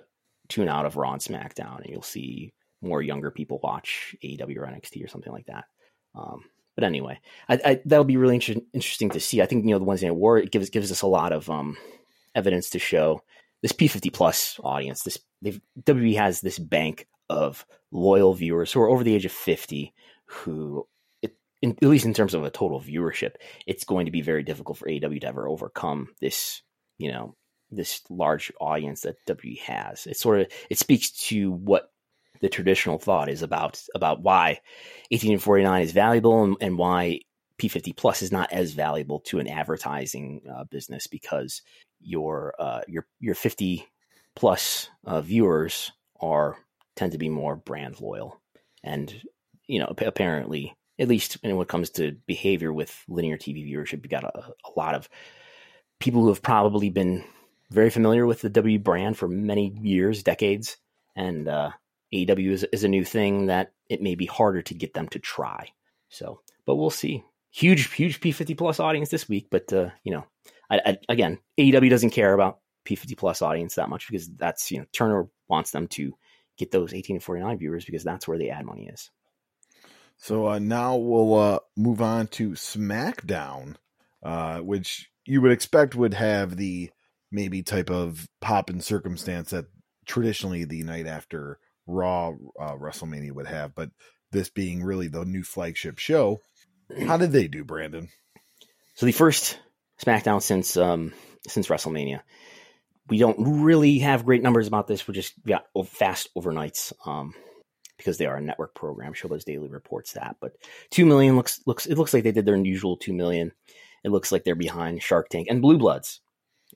tune 0.48 0.68
out 0.68 0.86
of 0.86 0.96
Raw 0.96 1.12
and 1.12 1.22
SmackDown, 1.22 1.78
and 1.78 1.88
you'll 1.88 2.02
see 2.02 2.52
more 2.82 3.02
younger 3.02 3.30
people 3.30 3.58
watch 3.62 4.14
AEW 4.22 4.56
or 4.58 4.66
NXT 4.66 5.02
or 5.04 5.08
something 5.08 5.32
like 5.32 5.46
that. 5.46 5.64
Um, 6.14 6.44
but 6.74 6.84
anyway, 6.84 7.18
I, 7.48 7.60
I, 7.64 7.80
that'll 7.86 8.04
be 8.04 8.18
really 8.18 8.34
inter- 8.34 8.60
interesting 8.72 9.10
to 9.10 9.20
see. 9.20 9.40
I 9.40 9.46
think 9.46 9.64
you 9.64 9.70
know 9.70 9.78
the 9.78 9.84
Wednesday 9.84 10.08
Night 10.08 10.16
War 10.16 10.38
it 10.38 10.52
gives 10.52 10.70
gives 10.70 10.92
us 10.92 11.02
a 11.02 11.06
lot 11.06 11.32
of 11.32 11.48
um, 11.48 11.76
evidence 12.34 12.70
to 12.70 12.78
show 12.78 13.22
this 13.62 13.72
P50 13.72 14.12
plus 14.12 14.60
audience. 14.62 15.02
This 15.02 15.18
WWE 15.44 16.16
has 16.16 16.40
this 16.40 16.58
bank 16.58 17.08
of 17.28 17.66
loyal 17.90 18.34
viewers 18.34 18.70
who 18.70 18.80
are 18.80 18.88
over 18.88 19.02
the 19.02 19.14
age 19.14 19.24
of 19.24 19.32
50 19.32 19.92
who 20.26 20.86
in, 21.62 21.70
at 21.70 21.88
least 21.88 22.04
in 22.04 22.14
terms 22.14 22.34
of 22.34 22.44
a 22.44 22.50
total 22.50 22.80
viewership 22.80 23.32
it's 23.66 23.84
going 23.84 24.06
to 24.06 24.12
be 24.12 24.20
very 24.20 24.42
difficult 24.42 24.78
for 24.78 24.88
AEW 24.88 25.20
to 25.20 25.26
ever 25.26 25.48
overcome 25.48 26.08
this 26.20 26.62
you 26.98 27.10
know 27.10 27.34
this 27.70 28.02
large 28.08 28.52
audience 28.60 29.02
that 29.02 29.16
WWE 29.26 29.58
has 29.60 30.06
it 30.06 30.16
sort 30.16 30.40
of 30.40 30.46
it 30.70 30.78
speaks 30.78 31.10
to 31.10 31.50
what 31.50 31.90
the 32.40 32.48
traditional 32.48 32.98
thought 32.98 33.28
is 33.28 33.42
about 33.42 33.82
about 33.94 34.22
why 34.22 34.60
1849 35.10 35.82
is 35.82 35.92
valuable 35.92 36.44
and, 36.44 36.56
and 36.60 36.78
why 36.78 37.20
P50 37.58 37.96
plus 37.96 38.20
is 38.20 38.30
not 38.30 38.52
as 38.52 38.72
valuable 38.72 39.20
to 39.20 39.38
an 39.38 39.48
advertising 39.48 40.42
uh, 40.54 40.64
business 40.64 41.06
because 41.06 41.62
your 42.00 42.54
uh, 42.58 42.82
your 42.86 43.06
your 43.18 43.34
50 43.34 43.88
plus 44.34 44.90
uh, 45.06 45.22
viewers 45.22 45.90
are 46.20 46.58
tend 46.96 47.12
to 47.12 47.18
be 47.18 47.28
more 47.28 47.56
brand 47.56 48.00
loyal. 48.00 48.40
And, 48.82 49.22
you 49.66 49.78
know, 49.78 49.92
apparently, 49.98 50.74
at 50.98 51.08
least 51.08 51.38
when 51.42 51.58
it 51.58 51.68
comes 51.68 51.90
to 51.90 52.16
behavior 52.26 52.72
with 52.72 53.04
linear 53.08 53.36
TV 53.36 53.70
viewership, 53.70 54.02
you 54.02 54.08
got 54.08 54.24
a, 54.24 54.54
a 54.64 54.70
lot 54.76 54.94
of 54.94 55.08
people 56.00 56.22
who 56.22 56.28
have 56.28 56.42
probably 56.42 56.90
been 56.90 57.24
very 57.70 57.90
familiar 57.90 58.26
with 58.26 58.40
the 58.40 58.50
W 58.50 58.78
brand 58.78 59.16
for 59.16 59.28
many 59.28 59.76
years, 59.80 60.22
decades. 60.22 60.76
And 61.14 61.48
uh, 61.48 61.70
AEW 62.12 62.50
is, 62.50 62.64
is 62.64 62.84
a 62.84 62.88
new 62.88 63.04
thing 63.04 63.46
that 63.46 63.72
it 63.88 64.02
may 64.02 64.14
be 64.14 64.26
harder 64.26 64.62
to 64.62 64.74
get 64.74 64.94
them 64.94 65.08
to 65.08 65.18
try. 65.18 65.68
So, 66.08 66.40
but 66.64 66.76
we'll 66.76 66.90
see. 66.90 67.24
Huge, 67.50 67.92
huge 67.92 68.20
P50 68.20 68.56
plus 68.56 68.80
audience 68.80 69.08
this 69.08 69.28
week. 69.28 69.48
But, 69.50 69.72
uh, 69.72 69.90
you 70.04 70.12
know, 70.12 70.26
I, 70.70 70.80
I, 70.84 70.98
again, 71.08 71.38
AEW 71.58 71.90
doesn't 71.90 72.10
care 72.10 72.34
about 72.34 72.58
P50 72.86 73.16
plus 73.16 73.42
audience 73.42 73.74
that 73.74 73.88
much 73.88 74.06
because 74.08 74.28
that's, 74.36 74.70
you 74.70 74.78
know, 74.78 74.86
Turner 74.92 75.28
wants 75.48 75.70
them 75.70 75.88
to 75.88 76.12
get 76.58 76.70
those 76.70 76.94
18 76.94 77.18
to 77.18 77.24
49 77.24 77.58
viewers 77.58 77.84
because 77.84 78.04
that's 78.04 78.28
where 78.28 78.38
the 78.38 78.50
ad 78.50 78.64
money 78.64 78.88
is. 78.92 79.10
So 80.18 80.48
uh, 80.48 80.58
now 80.58 80.96
we'll 80.96 81.34
uh, 81.34 81.58
move 81.76 82.00
on 82.00 82.26
to 82.28 82.50
SmackDown, 82.50 83.76
uh, 84.22 84.58
which 84.58 85.10
you 85.24 85.40
would 85.42 85.52
expect 85.52 85.94
would 85.94 86.14
have 86.14 86.56
the 86.56 86.90
maybe 87.30 87.62
type 87.62 87.90
of 87.90 88.26
pop 88.40 88.70
and 88.70 88.82
circumstance 88.82 89.50
that 89.50 89.66
traditionally 90.06 90.64
the 90.64 90.82
night 90.82 91.06
after 91.06 91.58
Raw 91.86 92.30
uh, 92.60 92.74
WrestleMania 92.74 93.32
would 93.32 93.46
have, 93.46 93.74
but 93.74 93.90
this 94.32 94.48
being 94.48 94.82
really 94.82 95.08
the 95.08 95.24
new 95.24 95.42
flagship 95.42 95.98
show, 95.98 96.40
How 97.06 97.16
did 97.16 97.32
they 97.32 97.48
do, 97.48 97.64
Brandon? 97.64 98.08
So 98.94 99.06
the 99.06 99.12
first 99.12 99.58
SmackDown 100.02 100.42
since 100.42 100.76
um, 100.76 101.12
since 101.46 101.68
WrestleMania. 101.68 102.22
We 103.08 103.18
don't 103.18 103.62
really 103.62 104.00
have 104.00 104.24
great 104.24 104.42
numbers 104.42 104.66
about 104.66 104.88
this. 104.88 105.06
We 105.06 105.14
just 105.14 105.34
got 105.46 105.66
fast 105.86 106.28
overnights 106.36 106.92
um, 107.06 107.34
because 107.96 108.18
they 108.18 108.26
are 108.26 108.36
a 108.36 108.42
network 108.42 108.74
program. 108.74 109.14
Showbuzz 109.14 109.44
Daily 109.44 109.68
reports 109.68 110.12
that, 110.12 110.36
but 110.40 110.56
two 110.90 111.06
million 111.06 111.36
looks 111.36 111.60
looks 111.66 111.86
it 111.86 111.96
looks 111.98 112.14
like 112.14 112.24
they 112.24 112.32
did 112.32 112.46
their 112.46 112.56
usual 112.56 112.96
two 112.96 113.12
million. 113.12 113.52
It 114.04 114.10
looks 114.10 114.30
like 114.30 114.44
they're 114.44 114.54
behind 114.54 115.02
Shark 115.02 115.28
Tank 115.28 115.48
and 115.50 115.62
Blue 115.62 115.78
Bloods 115.78 116.20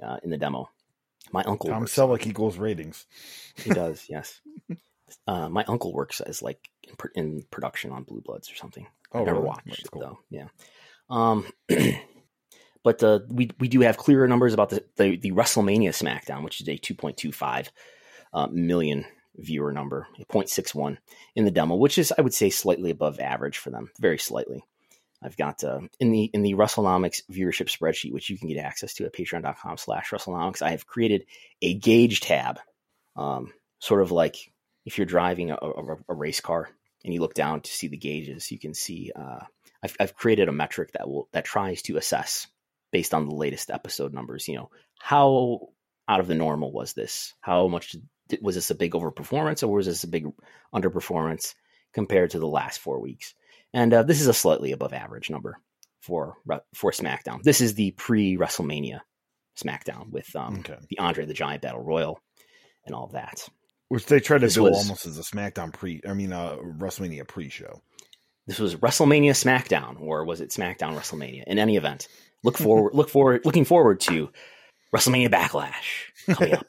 uh, 0.02 0.18
in 0.22 0.30
the 0.30 0.38
demo. 0.38 0.70
My 1.32 1.42
uncle 1.44 1.70
Tom 1.70 1.86
Selleck 1.86 2.26
equals 2.26 2.58
ratings. 2.58 3.06
He 3.56 3.70
does, 3.70 4.06
yes. 4.08 4.40
Uh, 5.26 5.48
my 5.48 5.64
uncle 5.64 5.92
works 5.92 6.20
as 6.20 6.40
like 6.40 6.70
in, 6.84 6.94
pr- 6.96 7.08
in 7.16 7.42
production 7.50 7.90
on 7.90 8.04
Blue 8.04 8.20
Bloods 8.20 8.50
or 8.50 8.54
something. 8.54 8.86
Oh, 9.12 9.22
I 9.22 9.24
never 9.24 9.38
really? 9.38 9.48
watched 9.48 9.66
That's 9.66 9.80
it 9.80 9.90
cool. 9.90 10.02
though. 10.02 10.18
Yeah. 10.30 10.46
Um, 11.08 11.46
but 12.84 13.02
uh, 13.02 13.18
we 13.28 13.50
we 13.58 13.66
do 13.66 13.80
have 13.80 13.96
clearer 13.96 14.28
numbers 14.28 14.54
about 14.54 14.70
the, 14.70 14.84
the 14.96 15.16
the 15.16 15.32
WrestleMania 15.32 15.90
SmackDown, 15.90 16.44
which 16.44 16.60
is 16.60 16.68
a 16.68 16.78
2.25 16.78 17.70
uh, 18.32 18.46
million 18.52 19.04
viewer 19.36 19.72
number, 19.72 20.06
0.61 20.30 20.98
in 21.34 21.44
the 21.44 21.50
demo, 21.50 21.76
which 21.76 21.98
is 21.98 22.12
I 22.16 22.20
would 22.20 22.34
say 22.34 22.50
slightly 22.50 22.90
above 22.90 23.20
average 23.20 23.58
for 23.58 23.70
them, 23.70 23.90
very 23.98 24.18
slightly. 24.18 24.62
I've 25.22 25.36
got 25.36 25.62
uh, 25.64 25.80
in 25.98 26.12
the 26.12 26.24
in 26.32 26.42
the 26.42 26.54
WrestleNomics 26.54 27.22
viewership 27.30 27.68
spreadsheet, 27.68 28.12
which 28.12 28.30
you 28.30 28.38
can 28.38 28.48
get 28.48 28.58
access 28.58 28.94
to 28.94 29.04
at 29.04 29.12
Patreon.com/slash 29.12 30.10
WrestleNomics. 30.10 30.62
I 30.62 30.70
have 30.70 30.86
created 30.86 31.26
a 31.60 31.74
gauge 31.74 32.20
tab, 32.20 32.58
um, 33.16 33.52
sort 33.80 34.00
of 34.00 34.12
like 34.12 34.36
if 34.86 34.96
you're 34.96 35.06
driving 35.06 35.50
a, 35.50 35.56
a, 35.56 35.96
a 36.08 36.14
race 36.14 36.40
car 36.40 36.70
and 37.04 37.12
you 37.12 37.20
look 37.20 37.34
down 37.34 37.60
to 37.60 37.70
see 37.70 37.88
the 37.88 37.98
gauges, 37.98 38.50
you 38.50 38.58
can 38.58 38.74
see. 38.74 39.12
Uh, 39.14 39.40
I've, 39.82 39.96
I've 40.00 40.16
created 40.16 40.48
a 40.48 40.52
metric 40.52 40.92
that 40.92 41.08
will 41.08 41.28
that 41.32 41.44
tries 41.44 41.82
to 41.82 41.96
assess 41.96 42.46
based 42.90 43.14
on 43.14 43.28
the 43.28 43.34
latest 43.34 43.70
episode 43.70 44.14
numbers. 44.14 44.48
You 44.48 44.56
know 44.56 44.70
how 44.98 45.68
out 46.08 46.20
of 46.20 46.28
the 46.28 46.34
normal 46.34 46.72
was 46.72 46.92
this? 46.94 47.34
How 47.40 47.68
much 47.68 47.92
did, 47.92 48.08
was 48.42 48.54
this 48.54 48.70
a 48.70 48.74
big 48.74 48.92
overperformance 48.92 49.62
or 49.62 49.68
was 49.68 49.86
this 49.86 50.04
a 50.04 50.08
big 50.08 50.26
underperformance 50.74 51.54
compared 51.92 52.30
to 52.30 52.38
the 52.38 52.46
last 52.46 52.80
four 52.80 53.00
weeks? 53.00 53.34
And 53.72 53.92
uh, 53.94 54.02
this 54.02 54.20
is 54.20 54.26
a 54.26 54.34
slightly 54.34 54.72
above 54.72 54.92
average 54.92 55.30
number 55.30 55.58
for 56.00 56.36
for 56.74 56.90
SmackDown. 56.92 57.42
This 57.42 57.60
is 57.60 57.74
the 57.74 57.92
pre 57.92 58.36
WrestleMania 58.36 59.00
SmackDown 59.62 60.10
with 60.10 60.34
um, 60.36 60.60
Okay. 60.60 60.78
the 60.88 60.98
Andre 60.98 61.26
the 61.26 61.34
Giant 61.34 61.62
Battle 61.62 61.82
Royal 61.82 62.18
and 62.86 62.94
all 62.94 63.08
that. 63.08 63.48
Which 63.88 64.06
they 64.06 64.20
tried 64.20 64.38
to 64.38 64.46
This 64.46 64.54
do 64.54 64.62
was- 64.64 64.76
almost 64.78 65.06
as 65.06 65.18
a 65.18 65.22
SmackDown 65.22 65.72
pre. 65.72 66.00
I 66.08 66.14
mean, 66.14 66.32
uh, 66.32 66.56
WrestleMania 66.56 67.26
pre-show. 67.26 67.82
This 68.46 68.58
was 68.58 68.76
WrestleMania 68.76 69.30
SmackDown, 69.32 70.00
or 70.00 70.24
was 70.24 70.40
it 70.40 70.50
SmackDown 70.50 70.96
WrestleMania? 70.96 71.44
In 71.46 71.58
any 71.58 71.76
event, 71.76 72.08
look 72.42 72.56
forward, 72.58 72.94
look 72.94 73.08
forward, 73.10 73.42
looking 73.44 73.64
forward 73.64 74.00
to 74.00 74.30
WrestleMania 74.94 75.28
Backlash 75.28 76.34
coming 76.34 76.54
up. 76.54 76.66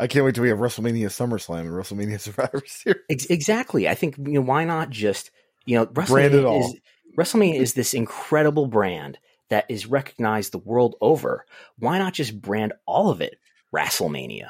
I 0.00 0.06
can't 0.06 0.24
wait 0.24 0.34
till 0.34 0.42
we 0.42 0.48
have 0.48 0.58
WrestleMania 0.58 1.06
SummerSlam 1.06 1.60
and 1.60 1.70
WrestleMania 1.70 2.18
Survivor 2.18 2.62
Series. 2.66 3.02
Ex- 3.10 3.26
exactly. 3.26 3.88
I 3.88 3.94
think 3.94 4.16
you 4.16 4.32
know 4.34 4.40
why 4.40 4.64
not 4.64 4.90
just 4.90 5.30
you 5.66 5.76
know 5.76 5.86
Brand 5.86 6.34
it 6.34 6.44
WrestleMania 6.44 6.48
all. 6.48 6.60
is 6.64 6.76
WrestleMania 7.18 7.60
is 7.60 7.74
this 7.74 7.92
incredible 7.92 8.66
brand 8.66 9.18
that 9.50 9.66
is 9.68 9.86
recognized 9.86 10.52
the 10.52 10.58
world 10.58 10.96
over. 11.00 11.44
Why 11.78 11.98
not 11.98 12.14
just 12.14 12.40
brand 12.40 12.72
all 12.86 13.10
of 13.10 13.20
it 13.20 13.36
WrestleMania? 13.74 14.48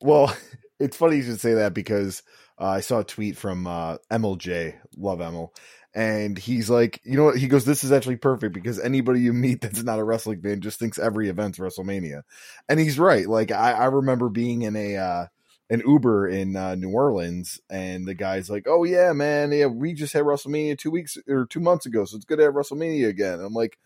Well, 0.00 0.34
it's 0.80 0.96
funny 0.96 1.16
you 1.16 1.22
should 1.22 1.40
say 1.40 1.54
that 1.54 1.74
because 1.74 2.22
uh, 2.60 2.66
I 2.66 2.80
saw 2.80 3.00
a 3.00 3.04
tweet 3.04 3.36
from 3.36 3.66
uh, 3.66 3.98
MLJ, 4.10 4.74
love 4.96 5.20
Emil, 5.20 5.54
and 5.94 6.38
he's 6.38 6.68
like, 6.68 7.00
you 7.04 7.16
know 7.16 7.24
what? 7.24 7.38
He 7.38 7.48
goes, 7.48 7.64
"This 7.64 7.84
is 7.84 7.92
actually 7.92 8.16
perfect 8.16 8.54
because 8.54 8.78
anybody 8.78 9.20
you 9.20 9.32
meet 9.32 9.60
that's 9.60 9.82
not 9.82 9.98
a 9.98 10.04
wrestling 10.04 10.40
fan 10.40 10.60
just 10.60 10.78
thinks 10.78 10.98
every 10.98 11.28
event's 11.28 11.58
WrestleMania," 11.58 12.22
and 12.68 12.78
he's 12.78 12.98
right. 12.98 13.26
Like 13.26 13.50
I, 13.50 13.72
I 13.72 13.84
remember 13.86 14.28
being 14.28 14.62
in 14.62 14.76
a 14.76 14.96
uh, 14.96 15.26
an 15.70 15.82
Uber 15.86 16.28
in 16.28 16.56
uh, 16.56 16.74
New 16.74 16.90
Orleans, 16.90 17.60
and 17.70 18.06
the 18.06 18.14
guy's 18.14 18.50
like, 18.50 18.66
"Oh 18.68 18.84
yeah, 18.84 19.12
man, 19.12 19.50
yeah, 19.50 19.66
we 19.66 19.94
just 19.94 20.12
had 20.12 20.24
WrestleMania 20.24 20.78
two 20.78 20.90
weeks 20.90 21.16
or 21.28 21.46
two 21.46 21.60
months 21.60 21.86
ago, 21.86 22.04
so 22.04 22.16
it's 22.16 22.26
good 22.26 22.38
to 22.38 22.44
have 22.44 22.54
WrestleMania 22.54 23.08
again." 23.08 23.40
I'm 23.40 23.54
like, 23.54 23.78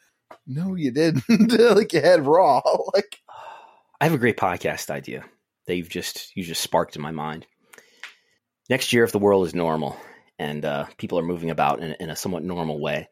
"No, 0.47 0.75
you 0.75 0.91
didn't. 0.91 1.25
like 1.77 1.93
you 1.93 2.01
had 2.01 2.27
Raw." 2.27 2.63
like 2.95 3.21
I 4.01 4.05
have 4.05 4.15
a 4.15 4.19
great 4.19 4.37
podcast 4.37 4.91
idea 4.91 5.25
that 5.67 5.77
you've 5.77 5.89
just 5.89 6.37
you 6.37 6.43
just 6.43 6.63
sparked 6.63 6.97
in 6.97 7.03
my 7.03 7.13
mind. 7.13 7.47
Next 8.69 8.93
year, 8.93 9.05
if 9.05 9.13
the 9.13 9.19
world 9.19 9.47
is 9.47 9.55
normal 9.55 9.97
and 10.43 10.65
uh, 10.65 10.87
people 10.99 11.19
are 11.19 11.23
moving 11.25 11.51
about 11.51 11.81
in, 11.81 11.95
in 12.01 12.11
a 12.11 12.17
somewhat 12.17 12.43
normal 12.43 12.81
way, 12.81 13.09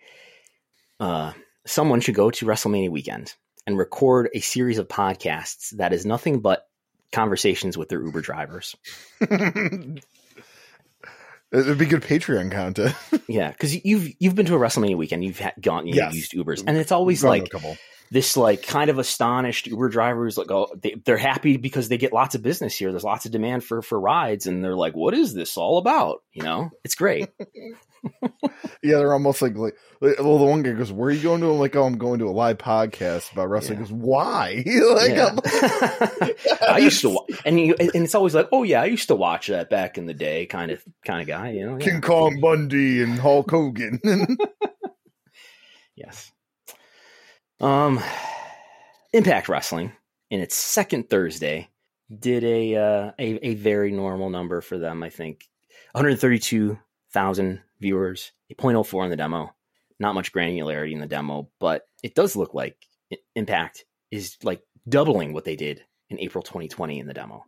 uh, 0.99 1.33
someone 1.67 2.01
should 2.01 2.15
go 2.15 2.31
to 2.31 2.47
WrestleMania 2.47 2.91
weekend 2.91 3.35
and 3.67 3.79
record 3.79 4.29
a 4.35 4.41
series 4.41 4.79
of 4.79 4.89
podcasts 4.89 5.71
that 5.77 5.93
is 5.93 6.05
nothing 6.05 6.41
but 6.41 6.67
conversations 7.13 7.79
with 7.79 7.89
their 7.89 8.03
Uber 8.03 8.21
drivers. 8.21 8.77
It'd 9.21 10.03
be 11.79 11.87
good 11.87 12.03
Patreon 12.03 12.53
content. 12.53 12.95
Yeah, 13.27 13.51
because 13.51 13.85
you've 13.85 14.09
you've 14.21 14.37
been 14.37 14.47
to 14.47 14.55
a 14.55 14.59
WrestleMania 14.59 14.97
weekend, 14.97 15.25
you've 15.25 15.41
had, 15.41 15.55
gone, 15.61 15.87
you 15.87 15.95
Yes. 15.95 16.15
used 16.15 16.33
Ubers, 16.33 16.63
and 16.67 16.77
it's 16.77 16.93
always 16.93 17.25
like. 17.25 17.51
This 18.11 18.37
like 18.37 18.63
kind 18.67 18.91
of 18.91 18.99
astonished 18.99 19.67
Uber 19.69 19.89
drivers 19.89 20.37
like 20.37 20.51
oh 20.51 20.69
they, 20.81 20.97
they're 21.05 21.17
happy 21.17 21.57
because 21.57 21.89
they 21.89 21.97
get 21.99 22.13
lots 22.13 22.35
of 22.35 22.43
business 22.43 22.77
here. 22.77 22.91
There's 22.91 23.05
lots 23.05 23.25
of 23.27 23.33
demand 23.33 23.65
for 23.65 23.83
for 23.83 24.01
rides, 24.01 24.47
and 24.47 24.65
they're 24.65 24.75
like, 24.77 24.95
what 24.95 25.15
is 25.15 25.33
this 25.35 25.57
all 25.57 25.79
about? 25.79 26.23
You 26.33 26.43
know, 26.43 26.71
it's 26.85 26.95
great. 26.95 27.29
Yeah, 28.83 28.97
they're 28.97 29.13
almost 29.13 29.43
like, 29.43 29.57
like, 29.59 29.77
like- 30.01 30.19
well, 30.21 30.39
the 30.39 30.45
one 30.47 30.63
guy 30.63 30.73
goes, 30.73 30.91
"Where 30.91 31.11
are 31.11 31.13
you 31.13 31.23
going 31.23 31.43
to?" 31.43 31.51
I'm 31.51 31.59
like, 31.59 31.77
"Oh, 31.77 31.85
I'm 31.85 31.99
going 31.99 32.19
to 32.21 32.29
a 32.29 32.31
live 32.31 32.57
podcast 32.57 33.31
about 33.31 33.51
wrestling." 33.51 33.79
Yeah. 33.79 33.85
He 33.85 33.93
goes, 33.93 34.01
"Why?" 34.03 34.55
like, 34.95 35.11
Yeah. 35.11 35.27
I'm 35.27 35.37
like- 35.37 36.63
I 36.63 36.79
used 36.79 37.03
to, 37.03 37.19
and 37.45 37.61
you, 37.61 37.75
and 37.79 37.91
it's 37.95 38.15
always 38.15 38.35
like, 38.35 38.49
oh 38.53 38.63
yeah, 38.63 38.81
I 38.81 38.87
used 38.87 39.09
to 39.09 39.15
watch 39.15 39.49
that 39.49 39.69
back 39.69 39.99
in 39.99 40.07
the 40.07 40.15
day, 40.15 40.47
kind 40.47 40.71
of 40.71 40.83
kind 41.05 41.21
of 41.21 41.29
guy, 41.29 41.51
you 41.51 41.67
know. 41.67 41.73
Yeah. 41.73 41.85
King 41.85 42.01
Kong 42.01 42.41
Bundy 42.41 43.03
and 43.03 43.19
Hulk 43.19 43.51
Hogan. 43.51 44.01
Yes. 45.95 46.33
Um, 47.61 48.01
Impact 49.13 49.49
Wrestling 49.49 49.93
in 50.31 50.41
its 50.41 50.57
second 50.57 51.11
Thursday 51.11 51.69
did 52.17 52.45
a 52.45 52.77
uh, 52.77 53.13
a 53.19 53.49
a 53.49 53.55
very 53.55 53.93
normal 53.93 54.31
number 54.31 54.61
for 54.61 54.79
them. 54.79 55.03
I 55.03 55.11
think 55.11 55.49
132,000 55.93 57.61
viewers, 57.81 58.33
a 58.51 58.55
0.04 58.55 59.05
in 59.05 59.11
the 59.11 59.17
demo. 59.17 59.55
Not 59.99 60.15
much 60.15 60.33
granularity 60.33 60.93
in 60.93 61.01
the 61.01 61.07
demo, 61.07 61.51
but 61.59 61.87
it 62.03 62.15
does 62.15 62.37
look 62.37 62.55
like 62.55 62.77
Impact 63.35 63.85
is 64.11 64.39
like 64.43 64.63
doubling 64.89 65.33
what 65.33 65.45
they 65.45 65.57
did 65.57 65.85
in 66.09 66.19
April 66.21 66.43
2020 66.43 66.99
in 66.99 67.07
the 67.07 67.15
demo. 67.15 67.45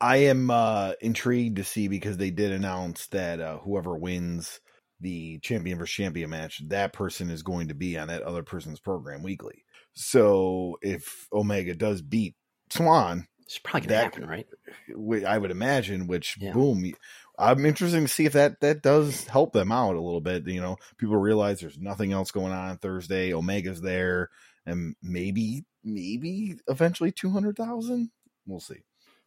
I 0.00 0.16
am 0.16 0.50
uh, 0.50 0.92
intrigued 1.00 1.56
to 1.56 1.64
see 1.64 1.88
because 1.88 2.16
they 2.16 2.30
did 2.30 2.52
announce 2.52 3.06
that 3.08 3.40
uh, 3.40 3.58
whoever 3.58 3.96
wins 3.96 4.60
the 5.00 5.38
champion 5.40 5.78
versus 5.78 5.94
champion 5.94 6.30
match, 6.30 6.60
that 6.68 6.92
person 6.92 7.30
is 7.30 7.42
going 7.42 7.68
to 7.68 7.74
be 7.74 7.96
on 7.98 8.08
that 8.08 8.22
other 8.22 8.42
person's 8.42 8.80
program 8.80 9.22
weekly. 9.22 9.64
So 9.94 10.78
if 10.82 11.28
Omega 11.32 11.74
does 11.74 12.02
beat 12.02 12.34
Swann, 12.70 13.26
It's 13.44 13.58
probably 13.58 13.88
going 13.88 13.88
to 13.88 13.94
That- 13.94 14.04
happen, 14.04 14.28
right? 14.28 15.24
I 15.26 15.38
would 15.38 15.50
imagine, 15.50 16.06
which 16.06 16.36
Yeah. 16.38 16.52
boom, 16.52 16.92
I'm 17.38 17.64
interested 17.64 18.00
to 18.00 18.06
see 18.08 18.26
if 18.26 18.34
that 18.34 18.60
that 18.60 18.82
does 18.82 19.26
help 19.26 19.52
them 19.54 19.72
out 19.72 19.96
a 19.96 20.00
little 20.02 20.20
bit. 20.20 20.46
You 20.46 20.60
know, 20.60 20.76
people 20.98 21.16
realize 21.16 21.60
there's 21.60 21.78
nothing 21.78 22.12
else 22.12 22.30
going 22.30 22.52
on 22.52 22.76
Thursday. 22.76 23.32
Omega's 23.32 23.80
there, 23.80 24.28
and 24.66 24.96
maybe 25.02 25.64
maybe 25.82 26.56
eventually 26.68 27.10
two 27.10 27.30
hundred 27.30 27.56
thousand. 27.56 28.10
We'll 28.44 28.60
see. 28.60 28.82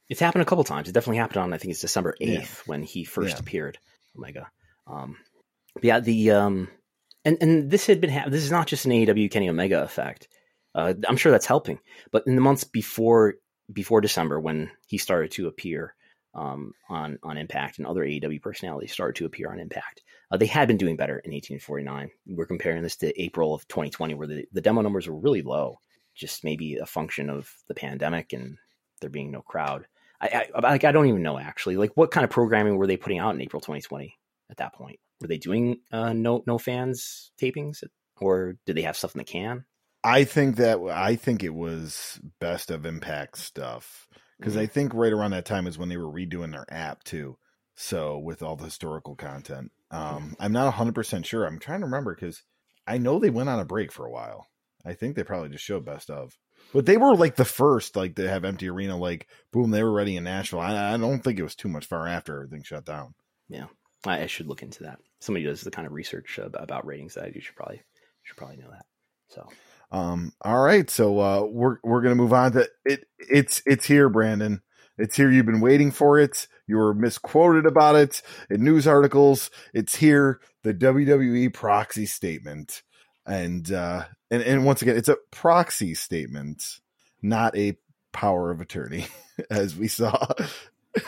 It's 0.08 0.20
happened 0.20 0.42
a 0.44 0.46
couple 0.46 0.66
times. 0.66 0.88
It 0.88 0.92
definitely 0.92 1.18
happened 1.18 1.38
on 1.38 1.54
I 1.54 1.58
think 1.58 1.72
it's 1.72 1.82
December 1.82 2.16
eighth 2.22 2.60
Yeah. 2.60 2.64
when 2.70 2.84
he 2.84 3.04
first 3.06 3.38
Yeah. 3.38 3.40
appeared. 3.40 3.80
Omega. 4.16 4.52
Um, 4.86 5.18
yeah, 5.82 6.00
the 6.00 6.32
um, 6.32 6.68
and 7.26 7.38
and 7.42 7.72
this 7.72 7.88
had 7.88 8.02
been 8.02 8.10
ha- 8.10 8.30
this 8.30 8.44
is 8.44 8.52
not 8.52 8.68
just 8.68 8.86
an 8.86 8.92
AEW 8.92 9.32
Kenny 9.32 9.50
Omega 9.50 9.84
effect. 9.84 10.28
Uh, 10.74 10.94
I'm 11.08 11.18
sure 11.18 11.32
that's 11.32 11.46
helping. 11.46 11.80
But 12.12 12.24
in 12.28 12.36
the 12.36 12.42
months 12.42 12.64
before 12.64 13.36
before 13.72 14.02
December, 14.02 14.40
when 14.40 14.72
he 14.88 14.98
started 14.98 15.32
to 15.32 15.48
appear 15.48 15.96
um, 16.34 16.74
on 16.90 17.20
on 17.24 17.38
Impact 17.38 17.78
and 17.78 17.88
other 17.88 18.04
AEW 18.04 18.42
personalities 18.42 18.92
started 18.92 19.16
to 19.18 19.26
appear 19.26 19.52
on 19.52 19.60
Impact, 19.60 20.02
uh, 20.32 20.38
they 20.38 20.46
had 20.46 20.68
been 20.68 20.78
doing 20.78 20.98
better 20.98 21.20
in 21.20 21.32
1849. 21.32 22.10
We're 22.28 22.46
comparing 22.46 22.84
this 22.84 22.98
to 22.98 23.22
April 23.22 23.54
of 23.54 23.68
2020, 23.68 24.14
where 24.14 24.28
the, 24.28 24.46
the 24.52 24.62
demo 24.62 24.82
numbers 24.82 25.08
were 25.08 25.20
really 25.20 25.42
low. 25.42 25.80
Just 26.14 26.44
maybe 26.44 26.76
a 26.76 26.86
function 26.86 27.30
of 27.30 27.50
the 27.68 27.74
pandemic 27.74 28.34
and 28.34 28.58
there 29.00 29.10
being 29.10 29.32
no 29.32 29.42
crowd. 29.42 29.86
I, 30.20 30.46
I 30.54 30.60
like 30.60 30.84
I 30.84 30.92
don't 30.92 31.08
even 31.08 31.24
know 31.24 31.40
actually. 31.40 31.78
Like 31.78 31.92
what 31.96 32.12
kind 32.12 32.24
of 32.24 32.30
programming 32.30 32.78
were 32.78 32.88
they 32.88 32.98
putting 32.98 33.20
out 33.20 33.34
in 33.34 33.42
April 33.42 33.62
2020 33.62 34.18
at 34.50 34.58
that 34.58 34.74
point? 34.74 35.00
Were 35.22 35.28
they 35.28 35.38
doing 35.38 35.82
uh, 35.92 36.14
no 36.14 36.44
no 36.48 36.58
fans 36.58 37.32
tapings 37.40 37.84
or 38.20 38.58
did 38.66 38.76
they 38.78 38.84
have 38.84 38.98
stuff 38.98 39.16
in 39.16 39.20
the 39.20 39.26
can? 39.26 39.66
I 40.04 40.24
think 40.24 40.56
that 40.58 40.80
I 40.80 41.16
think 41.16 41.44
it 41.44 41.54
was 41.54 42.20
best 42.40 42.72
of 42.72 42.86
Impact 42.86 43.38
stuff 43.38 44.08
because 44.40 44.58
I 44.58 44.66
think 44.66 44.94
right 44.94 45.14
around 45.14 45.32
that 45.32 45.46
time 45.46 45.68
is 45.68 45.78
when 45.78 45.90
they 45.90 45.98
were 45.98 46.12
redoing 46.12 46.52
their 46.52 46.66
app 46.70 47.04
too. 47.04 47.38
So 47.76 48.18
with 48.18 48.42
all 48.42 48.56
the 48.56 48.66
historical 48.66 49.16
content, 49.16 49.72
um, 49.92 50.36
I'm 50.40 50.52
not 50.52 50.66
100 50.66 50.96
percent 50.96 51.26
sure. 51.26 51.46
I'm 51.46 51.60
trying 51.60 51.82
to 51.82 51.86
remember 51.86 52.16
because 52.16 52.42
I 52.88 52.98
know 52.98 53.20
they 53.20 53.30
went 53.30 53.50
on 53.50 53.60
a 53.60 53.66
break 53.66 53.92
for 53.92 54.06
a 54.06 54.12
while. 54.12 54.48
I 54.84 54.94
think 54.94 55.16
they 55.16 55.24
probably 55.24 55.50
just 55.50 55.64
showed 55.64 55.86
best 55.86 56.10
of. 56.10 56.36
But 56.74 56.88
they 56.88 56.98
were 56.98 57.16
like 57.16 57.36
the 57.36 57.46
first, 57.46 57.96
like 57.96 58.16
to 58.16 58.28
have 58.28 58.44
empty 58.44 58.70
arena. 58.70 58.98
Like 58.98 59.28
boom, 59.52 59.70
they 59.70 59.84
were 59.84 59.92
ready 59.92 60.18
in 60.18 60.24
Nashville. 60.24 60.60
I, 60.60 60.94
I 60.94 60.98
don't 60.98 61.24
think 61.24 61.38
it 61.38 61.44
was 61.44 61.56
too 61.56 61.70
much 61.70 61.86
far 61.86 62.08
after 62.08 62.36
everything 62.36 62.64
shut 62.64 62.86
down. 62.86 63.14
Yeah, 63.50 63.68
I, 64.06 64.24
I 64.24 64.28
should 64.28 64.48
look 64.48 64.64
into 64.64 64.84
that. 64.84 65.00
Somebody 65.22 65.46
does 65.46 65.62
the 65.62 65.72
kind 65.72 65.86
of 65.86 65.94
research 65.94 66.40
about 66.44 66.86
ratings 66.86 67.14
that 67.14 67.24
I 67.24 67.30
do. 67.30 67.40
Should 67.40 67.56
probably 67.56 67.82
should 68.24 68.38
probably 68.38 68.58
know 68.58 68.72
that. 68.72 68.86
So, 69.30 69.48
um, 69.92 70.34
all 70.42 70.62
right, 70.62 70.90
so 70.90 71.20
uh, 71.20 71.46
we're 71.50 71.78
we're 71.84 72.02
gonna 72.02 72.16
move 72.16 72.34
on 72.34 72.52
to 72.54 72.68
it. 72.86 73.06
It's 73.18 73.62
it's 73.66 73.86
here, 73.86 74.10
Brandon. 74.10 74.62
It's 74.98 75.16
here. 75.16 75.32
You've 75.32 75.46
been 75.46 75.62
waiting 75.62 75.92
for 75.92 76.20
it. 76.20 76.48
You 76.68 76.78
were 76.78 76.94
misquoted 76.94 77.66
about 77.66 77.96
it 77.96 78.22
in 78.50 78.64
news 78.64 78.88
articles. 78.88 79.50
It's 79.74 79.96
here. 79.96 80.42
The 80.64 80.74
WWE 80.74 81.54
proxy 81.54 82.06
statement, 82.06 82.82
and 83.26 83.72
uh, 83.72 84.06
and 84.30 84.42
and 84.42 84.66
once 84.66 84.82
again, 84.82 84.98
it's 84.98 85.10
a 85.10 85.18
proxy 85.32 85.94
statement, 85.94 86.64
not 87.22 87.56
a 87.56 87.78
power 88.12 88.52
of 88.52 88.62
attorney, 88.62 89.08
as 89.50 89.76
we 89.76 89.88
saw 89.88 90.34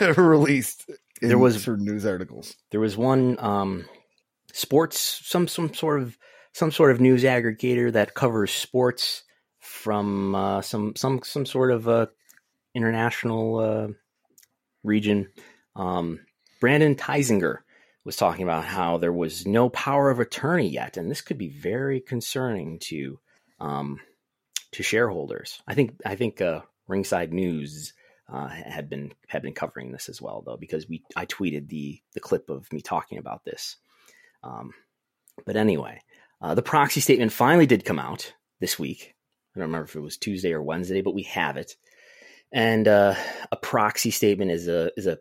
released. 0.16 0.90
there 1.20 1.38
was 1.38 1.62
certain 1.62 1.84
news 1.84 2.06
articles. 2.06 2.56
There 2.70 2.80
was 2.80 2.96
one 2.96 3.38
um, 3.38 3.86
sports, 4.54 5.20
some 5.24 5.48
some 5.48 5.74
sort 5.74 6.00
of 6.00 6.16
some 6.52 6.70
sort 6.70 6.92
of 6.92 7.00
news 7.00 7.24
aggregator 7.24 7.92
that 7.92 8.14
covers 8.14 8.52
sports 8.52 9.24
from 9.58 10.34
uh, 10.34 10.62
some 10.62 10.94
some 10.96 11.20
some 11.22 11.44
sort 11.44 11.72
of 11.72 11.88
uh, 11.88 12.06
international 12.74 13.58
uh, 13.58 13.88
region. 14.82 15.28
Um, 15.76 16.20
Brandon 16.60 16.94
Teisinger 16.94 17.58
was 18.04 18.16
talking 18.16 18.44
about 18.44 18.64
how 18.64 18.98
there 18.98 19.12
was 19.12 19.46
no 19.46 19.68
power 19.68 20.10
of 20.10 20.20
attorney 20.20 20.68
yet, 20.68 20.96
and 20.96 21.10
this 21.10 21.20
could 21.20 21.38
be 21.38 21.48
very 21.48 22.00
concerning 22.00 22.78
to 22.78 23.18
um, 23.60 24.00
to 24.72 24.82
shareholders. 24.82 25.60
I 25.66 25.74
think 25.74 25.96
I 26.06 26.14
think 26.14 26.40
uh, 26.40 26.60
Ringside 26.86 27.32
News 27.32 27.92
uh, 28.32 28.46
had 28.46 28.88
been 28.88 29.12
had 29.26 29.42
been 29.42 29.54
covering 29.54 29.90
this 29.90 30.08
as 30.08 30.22
well, 30.22 30.42
though, 30.46 30.56
because 30.56 30.88
we 30.88 31.02
I 31.16 31.26
tweeted 31.26 31.68
the 31.68 32.00
the 32.12 32.20
clip 32.20 32.48
of 32.50 32.72
me 32.72 32.80
talking 32.80 33.18
about 33.18 33.44
this. 33.44 33.76
Um, 34.44 34.72
but 35.46 35.56
anyway, 35.56 36.00
uh, 36.40 36.54
the 36.54 36.62
proxy 36.62 37.00
statement 37.00 37.32
finally 37.32 37.66
did 37.66 37.84
come 37.84 37.98
out 37.98 38.34
this 38.60 38.78
week. 38.78 39.14
I 39.54 39.60
don't 39.60 39.68
remember 39.68 39.86
if 39.86 39.96
it 39.96 40.00
was 40.00 40.16
Tuesday 40.16 40.52
or 40.52 40.62
Wednesday, 40.62 41.00
but 41.00 41.14
we 41.14 41.22
have 41.24 41.56
it. 41.56 41.76
And 42.52 42.86
uh, 42.86 43.14
a 43.50 43.56
proxy 43.56 44.10
statement 44.10 44.50
is 44.50 44.68
a 44.68 44.90
is 44.96 45.06
a 45.06 45.18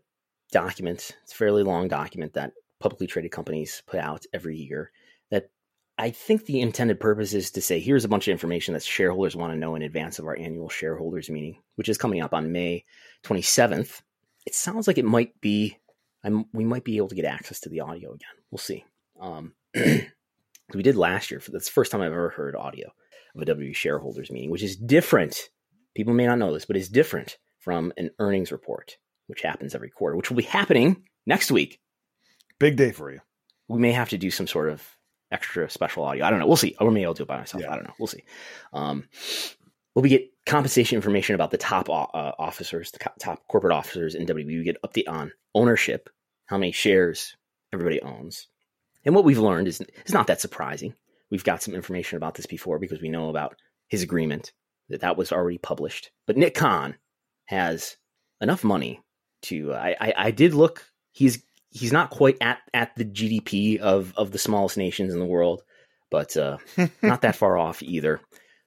document. 0.51 1.15
It's 1.23 1.33
a 1.33 1.35
fairly 1.35 1.63
long 1.63 1.87
document 1.87 2.33
that 2.33 2.53
publicly 2.79 3.07
traded 3.07 3.31
companies 3.31 3.81
put 3.87 3.99
out 3.99 4.25
every 4.33 4.57
year. 4.57 4.91
That 5.31 5.49
I 5.97 6.11
think 6.11 6.45
the 6.45 6.61
intended 6.61 6.99
purpose 6.99 7.33
is 7.33 7.51
to 7.51 7.61
say 7.61 7.79
here's 7.79 8.05
a 8.05 8.09
bunch 8.09 8.27
of 8.27 8.33
information 8.33 8.73
that 8.73 8.83
shareholders 8.83 9.35
want 9.35 9.53
to 9.53 9.59
know 9.59 9.75
in 9.75 9.81
advance 9.81 10.19
of 10.19 10.25
our 10.25 10.37
annual 10.37 10.69
shareholders 10.69 11.29
meeting, 11.29 11.57
which 11.75 11.89
is 11.89 11.97
coming 11.97 12.21
up 12.21 12.33
on 12.33 12.51
May 12.51 12.85
27th. 13.23 14.01
It 14.45 14.53
sounds 14.53 14.87
like 14.87 14.97
it 14.97 15.05
might 15.05 15.39
be 15.41 15.77
I'm, 16.23 16.45
we 16.53 16.65
might 16.65 16.83
be 16.83 16.97
able 16.97 17.09
to 17.09 17.15
get 17.15 17.25
access 17.25 17.59
to 17.61 17.69
the 17.69 17.81
audio 17.81 18.13
again. 18.13 18.29
We'll 18.51 18.59
see. 18.59 18.85
Um, 19.23 19.53
we 19.75 20.83
did 20.83 20.95
last 20.95 21.31
year. 21.31 21.39
For 21.39 21.51
that's 21.51 21.65
the 21.65 21.71
first 21.71 21.91
time 21.91 22.01
I've 22.01 22.11
ever 22.11 22.29
heard 22.29 22.55
audio 22.55 22.91
of 23.35 23.41
a 23.41 23.45
W 23.45 23.73
shareholders 23.73 24.29
meeting, 24.29 24.51
which 24.51 24.61
is 24.61 24.75
different 24.75 25.49
people 25.95 26.13
may 26.13 26.25
not 26.25 26.39
know 26.39 26.53
this, 26.53 26.65
but 26.65 26.77
it's 26.77 26.87
different 26.87 27.37
from 27.59 27.93
an 27.97 28.11
earnings 28.19 28.51
report, 28.51 28.97
which 29.27 29.41
happens 29.41 29.75
every 29.75 29.89
quarter, 29.89 30.15
which 30.15 30.29
will 30.29 30.37
be 30.37 30.43
happening 30.43 31.03
next 31.25 31.51
week. 31.51 31.79
Big 32.59 32.75
day 32.75 32.91
for 32.91 33.11
you. 33.11 33.19
We 33.67 33.79
may 33.79 33.91
have 33.91 34.09
to 34.09 34.17
do 34.17 34.31
some 34.31 34.47
sort 34.47 34.69
of 34.69 34.85
extra 35.31 35.69
special 35.69 36.03
audio. 36.03 36.25
I 36.25 36.29
don't 36.29 36.39
know. 36.39 36.47
We'll 36.47 36.57
see. 36.57 36.75
Or 36.79 36.91
maybe 36.91 37.05
I'll 37.05 37.13
do 37.13 37.23
it 37.23 37.29
by 37.29 37.37
myself. 37.37 37.63
Yeah. 37.63 37.71
I 37.71 37.75
don't 37.75 37.85
know. 37.85 37.93
We'll 37.97 38.07
see. 38.07 38.23
Um, 38.73 39.07
will 39.95 40.03
we 40.03 40.09
get 40.09 40.29
compensation 40.45 40.95
information 40.95 41.35
about 41.35 41.51
the 41.51 41.57
top 41.57 41.89
uh, 41.89 42.31
officers, 42.37 42.91
the 42.91 42.99
top 43.19 43.47
corporate 43.47 43.73
officers 43.73 44.15
in 44.15 44.27
WWE? 44.27 44.45
We 44.45 44.63
get 44.63 44.81
update 44.83 45.07
on 45.07 45.31
ownership, 45.55 46.09
how 46.45 46.57
many 46.57 46.71
shares 46.71 47.35
everybody 47.71 48.01
owns. 48.01 48.47
And 49.05 49.15
what 49.15 49.25
we've 49.25 49.39
learned 49.39 49.67
is, 49.67 49.81
is 50.05 50.13
not 50.13 50.27
that 50.27 50.41
surprising. 50.41 50.93
We've 51.29 51.43
got 51.43 51.63
some 51.63 51.73
information 51.73 52.17
about 52.17 52.35
this 52.35 52.45
before 52.45 52.79
because 52.79 53.01
we 53.01 53.09
know 53.09 53.29
about 53.29 53.55
his 53.87 54.03
agreement 54.03 54.51
that 54.89 55.01
that 55.01 55.17
was 55.17 55.31
already 55.31 55.57
published. 55.57 56.11
But 56.27 56.37
Nick 56.37 56.55
Khan 56.55 56.95
has 57.45 57.97
enough 58.41 58.63
money 58.63 59.01
to. 59.43 59.73
I, 59.73 59.95
I, 59.99 60.13
I 60.17 60.31
did 60.31 60.53
look. 60.53 60.85
He's 61.11 61.43
he's 61.69 61.91
not 61.91 62.11
quite 62.11 62.37
at 62.41 62.59
at 62.73 62.95
the 62.95 63.05
GDP 63.05 63.79
of 63.79 64.13
of 64.15 64.31
the 64.31 64.37
smallest 64.37 64.77
nations 64.77 65.13
in 65.13 65.19
the 65.19 65.25
world, 65.25 65.63
but 66.11 66.37
uh, 66.37 66.57
not 67.01 67.21
that 67.21 67.35
far 67.35 67.57
off 67.57 67.81
either. 67.81 68.21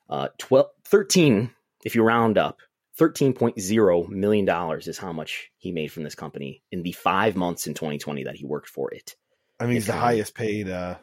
Uh, 0.09 0.29
12, 0.39 0.67
13, 0.85 1.51
if 1.85 1.97
you 1.97 2.03
round 2.03 2.39
up, 2.39 2.59
$13.0 2.99 4.09
million 4.09 4.79
is 4.79 4.99
how 4.99 5.13
much 5.13 5.51
he 5.59 5.73
made 5.73 5.89
from 5.89 6.05
this 6.05 6.15
company 6.15 6.63
in 6.71 6.83
the 6.83 6.93
five 6.93 7.37
months 7.37 7.67
in 7.67 7.75
2020 7.75 8.25
that 8.25 8.37
he 8.37 8.45
worked 8.45 8.69
for 8.69 8.93
it. 8.95 9.17
I 9.59 9.65
mean, 9.65 9.75
he's 9.75 9.87
the 9.87 9.93
highest 9.93 10.35
paid 10.35 10.69
uh, 10.69 10.97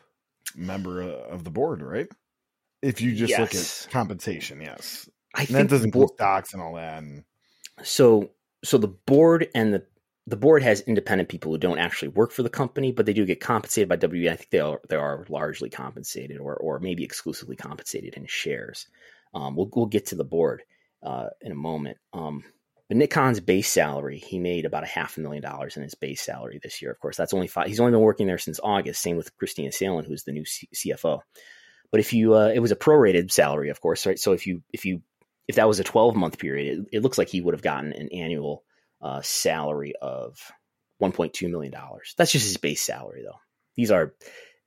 member 0.56 1.02
of 1.02 1.44
the 1.44 1.50
board, 1.50 1.82
right? 1.82 2.08
If 2.82 3.02
you 3.02 3.16
just 3.16 3.32
yes. 3.32 3.40
look 3.40 3.56
at 3.56 3.94
compensation, 3.94 4.62
yes. 4.62 5.10
I 5.34 5.42
and 5.42 5.48
think 5.48 5.58
that 5.58 5.70
doesn't 5.70 5.88
include 5.88 6.10
stocks 6.16 6.54
and 6.54 6.62
all 6.62 6.76
that. 6.76 7.02
And... 7.02 7.24
So, 7.82 8.32
so 8.64 8.78
the 8.78 8.90
board 8.90 9.48
and 9.56 9.74
the 9.74 9.86
the 10.26 10.38
board 10.38 10.64
has 10.64 10.82
independent 10.82 11.28
people 11.28 11.52
who 11.52 11.58
don't 11.58 11.80
actually 11.80 12.08
work 12.10 12.32
for 12.32 12.44
the 12.44 12.50
company, 12.50 12.94
but 12.94 13.06
they 13.06 13.14
do 13.14 13.26
get 13.26 13.42
compensated 13.42 13.90
by 13.90 13.98
WWE. 13.98 14.32
I 14.32 14.36
think 14.36 14.52
they 14.52 14.60
are 14.60 14.80
they 14.88 14.96
are 14.96 15.26
largely 15.28 15.70
compensated, 15.70 16.38
or 16.38 16.56
or 16.56 16.80
maybe 16.80 17.04
exclusively 17.04 17.56
compensated 17.56 18.14
in 18.14 18.26
shares. 18.28 18.88
Um, 19.34 19.56
we'll 19.56 19.70
we'll 19.76 19.88
get 19.88 20.06
to 20.08 20.16
the 20.16 20.24
board 20.24 20.64
uh, 21.02 21.28
in 21.42 21.52
a 21.52 21.56
moment. 21.56 21.98
Um, 22.14 22.44
but 22.94 23.00
Nick 23.00 23.10
Khan's 23.10 23.40
base 23.40 23.72
salary, 23.72 24.20
he 24.20 24.38
made 24.38 24.66
about 24.66 24.84
a 24.84 24.86
half 24.86 25.18
a 25.18 25.20
million 25.20 25.42
dollars 25.42 25.78
in 25.78 25.82
his 25.82 25.96
base 25.96 26.22
salary 26.22 26.60
this 26.62 26.80
year. 26.80 26.92
Of 26.92 27.00
course, 27.00 27.18
that's 27.18 27.34
only 27.34 27.48
five. 27.48 27.66
He's 27.66 27.80
only 27.80 27.92
been 27.92 28.02
working 28.02 28.28
there 28.28 28.38
since 28.38 28.60
August. 28.62 29.02
Same 29.02 29.18
with 29.18 29.36
Kristina 29.36 29.74
Salen, 29.74 30.06
who's 30.06 30.26
the 30.26 30.32
new 30.32 30.46
C- 30.46 30.70
CFO. 30.76 31.22
But 31.90 32.02
if 32.02 32.14
you, 32.14 32.36
uh, 32.36 32.52
it 32.54 32.60
was 32.60 32.72
a 32.72 32.76
prorated 32.76 33.32
salary, 33.32 33.72
of 33.72 33.82
course, 33.82 34.06
right? 34.06 34.20
So 34.20 34.34
if 34.34 34.46
you, 34.46 34.62
if 34.72 34.86
you, 34.86 35.02
if 35.48 35.56
that 35.56 35.68
was 35.68 35.80
a 35.80 35.84
12 35.84 36.16
month 36.16 36.38
period, 36.38 36.86
it, 36.92 36.98
it, 36.98 37.02
looks 37.02 37.18
like 37.18 37.30
he 37.30 37.42
would 37.42 37.56
have 37.56 37.64
gotten 37.64 37.94
an 37.94 38.10
annual 38.10 38.64
uh, 39.02 39.22
salary 39.24 39.94
of 40.00 40.38
1.2 41.02 41.50
million 41.50 41.74
dollars. 41.74 42.14
That's 42.16 42.32
just 42.32 42.46
his 42.46 42.58
base 42.58 42.84
salary, 42.84 43.24
though. 43.26 43.40
These 43.76 43.90
are, 43.90 44.14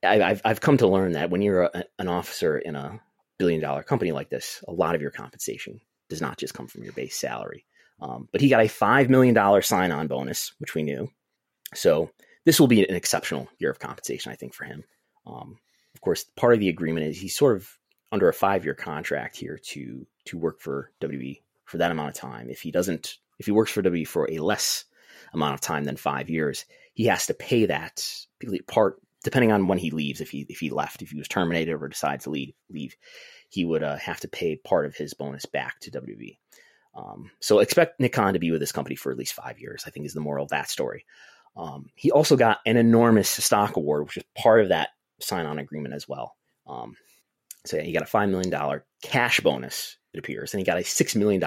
I, 0.03 0.17
have 0.17 0.41
I've 0.43 0.59
come 0.59 0.75
to 0.79 0.87
learn 0.89 1.13
that 1.13 1.29
when 1.29 1.41
you're 1.41 1.63
a, 1.63 1.85
an 1.97 2.09
officer 2.09 2.57
in 2.57 2.75
a 2.75 2.99
billion 3.39 3.61
dollar 3.61 3.83
company 3.83 4.11
like 4.11 4.29
this, 4.29 4.61
a 4.67 4.73
lot 4.73 4.95
of 4.95 5.01
your 5.01 5.11
compensation 5.11 5.79
does 6.09 6.19
not 6.19 6.37
just 6.37 6.53
come 6.53 6.67
from 6.67 6.83
your 6.83 6.91
base 6.91 7.17
salary. 7.17 7.63
Um, 7.99 8.29
but 8.31 8.41
he 8.41 8.49
got 8.49 8.61
a 8.61 8.65
$5 8.65 9.09
million 9.09 9.61
sign 9.61 9.91
on 9.91 10.07
bonus, 10.07 10.53
which 10.59 10.75
we 10.75 10.83
knew. 10.83 11.09
So 11.73 12.11
this 12.45 12.59
will 12.59 12.67
be 12.67 12.87
an 12.87 12.95
exceptional 12.95 13.47
year 13.59 13.71
of 13.71 13.79
compensation, 13.79 14.31
I 14.31 14.35
think, 14.35 14.53
for 14.53 14.65
him. 14.65 14.83
Um, 15.25 15.57
of 15.93 16.01
course, 16.01 16.25
part 16.35 16.53
of 16.53 16.59
the 16.59 16.69
agreement 16.69 17.07
is 17.07 17.19
he's 17.19 17.35
sort 17.35 17.57
of 17.57 17.77
under 18.11 18.29
a 18.29 18.33
five 18.33 18.63
year 18.63 18.73
contract 18.73 19.35
here 19.35 19.59
to 19.71 20.05
to 20.25 20.37
work 20.37 20.61
for 20.61 20.91
WWE 21.01 21.41
for 21.65 21.77
that 21.77 21.91
amount 21.91 22.09
of 22.09 22.15
time. 22.15 22.49
If 22.49 22.61
he 22.61 22.71
doesn't, 22.71 23.17
if 23.39 23.45
he 23.45 23.51
works 23.51 23.71
for 23.71 23.81
WWE 23.81 24.07
for 24.07 24.29
a 24.31 24.39
less 24.39 24.85
amount 25.33 25.55
of 25.55 25.61
time 25.61 25.83
than 25.83 25.97
five 25.97 26.29
years, 26.29 26.65
he 26.93 27.05
has 27.05 27.27
to 27.27 27.33
pay 27.33 27.65
that 27.65 28.03
part 28.67 29.01
depending 29.23 29.51
on 29.51 29.67
when 29.67 29.77
he 29.77 29.91
leaves. 29.91 30.21
If 30.21 30.29
he 30.29 30.45
if 30.47 30.59
he 30.59 30.69
left, 30.69 31.01
if 31.01 31.09
he 31.09 31.17
was 31.17 31.27
terminated 31.27 31.73
or 31.73 31.87
decides 31.87 32.23
to 32.23 32.29
leave, 32.29 32.53
leave, 32.69 32.95
he 33.49 33.65
would 33.65 33.83
uh, 33.83 33.97
have 33.97 34.19
to 34.21 34.27
pay 34.27 34.55
part 34.55 34.85
of 34.85 34.95
his 34.95 35.13
bonus 35.13 35.45
back 35.45 35.79
to 35.81 35.91
WWE. 35.91 36.37
Um, 36.97 37.29
so 37.39 37.59
expect 37.59 37.99
Nick 37.99 38.13
Khan 38.13 38.33
to 38.33 38.39
be 38.39 38.51
with 38.51 38.59
this 38.59 38.71
company 38.71 38.95
for 38.95 39.11
at 39.11 39.17
least 39.17 39.33
five 39.33 39.59
years. 39.59 39.83
I 39.85 39.91
think 39.91 40.05
is 40.05 40.13
the 40.13 40.19
moral 40.19 40.43
of 40.43 40.49
that 40.49 40.69
story. 40.69 41.05
Um, 41.55 41.89
he 41.95 42.11
also 42.11 42.35
got 42.35 42.59
an 42.65 42.75
enormous 42.75 43.29
stock 43.29 43.77
award, 43.77 44.05
which 44.05 44.17
is 44.17 44.23
part 44.35 44.61
of 44.61 44.69
that 44.69 44.89
sign 45.21 45.45
on 45.45 45.59
agreement 45.59 45.93
as 45.93 46.07
well. 46.07 46.35
Um, 46.65 46.95
so 47.65 47.79
he 47.79 47.91
got 47.91 48.03
a 48.03 48.05
$5 48.05 48.29
million 48.29 48.81
cash 49.01 49.39
bonus, 49.39 49.97
it 50.13 50.19
appears, 50.19 50.53
and 50.53 50.59
he 50.59 50.65
got 50.65 50.77
a 50.77 50.81
$6 50.81 51.15
million 51.15 51.43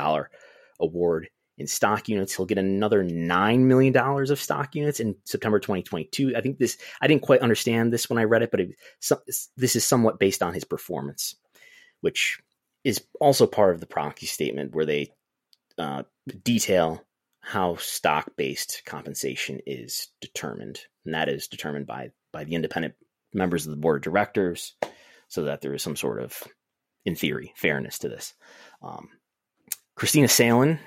award 0.81 1.29
in 1.59 1.67
stock 1.67 2.09
units. 2.09 2.35
He'll 2.35 2.47
get 2.47 2.59
another 2.59 3.05
$9 3.05 3.59
million 3.61 3.97
of 3.97 4.41
stock 4.41 4.75
units 4.75 4.99
in 4.99 5.15
September 5.25 5.61
2022. 5.61 6.35
I 6.37 6.41
think 6.41 6.59
this, 6.59 6.77
I 7.01 7.07
didn't 7.07 7.23
quite 7.23 7.41
understand 7.41 7.93
this 7.93 8.11
when 8.11 8.19
I 8.19 8.25
read 8.25 8.43
it, 8.43 8.51
but 8.51 8.61
it, 8.61 8.71
this 9.57 9.77
is 9.77 9.87
somewhat 9.87 10.19
based 10.19 10.43
on 10.43 10.55
his 10.55 10.65
performance, 10.65 11.37
which 12.01 12.41
is 12.83 13.03
also 13.21 13.47
part 13.47 13.75
of 13.75 13.81
the 13.81 13.87
proxy 13.87 14.27
statement 14.27 14.75
where 14.75 14.87
they 14.87 15.13
uh, 15.81 16.03
detail 16.45 17.03
how 17.41 17.77
stock 17.77 18.33
based 18.37 18.83
compensation 18.85 19.61
is 19.67 20.09
determined. 20.21 20.81
And 21.05 21.15
that 21.15 21.29
is 21.29 21.49
determined 21.49 21.87
by, 21.87 22.11
by 22.33 22.45
the 22.45 22.55
independent 22.55 22.95
members 23.33 23.65
of 23.67 23.71
the 23.71 23.79
board 23.79 23.97
of 23.97 24.03
directors 24.03 24.75
so 25.29 25.45
that 25.45 25.61
there 25.63 25.73
is 25.75 25.83
some 25.83 25.97
sort 25.97 26.21
of, 26.21 26.43
in 27.05 27.15
theory, 27.17 27.53
fairness 27.57 27.99
to 28.01 28.09
this. 28.09 28.35
Um, 28.83 29.09
Kristina 29.97 30.29
Salen, 30.29 30.79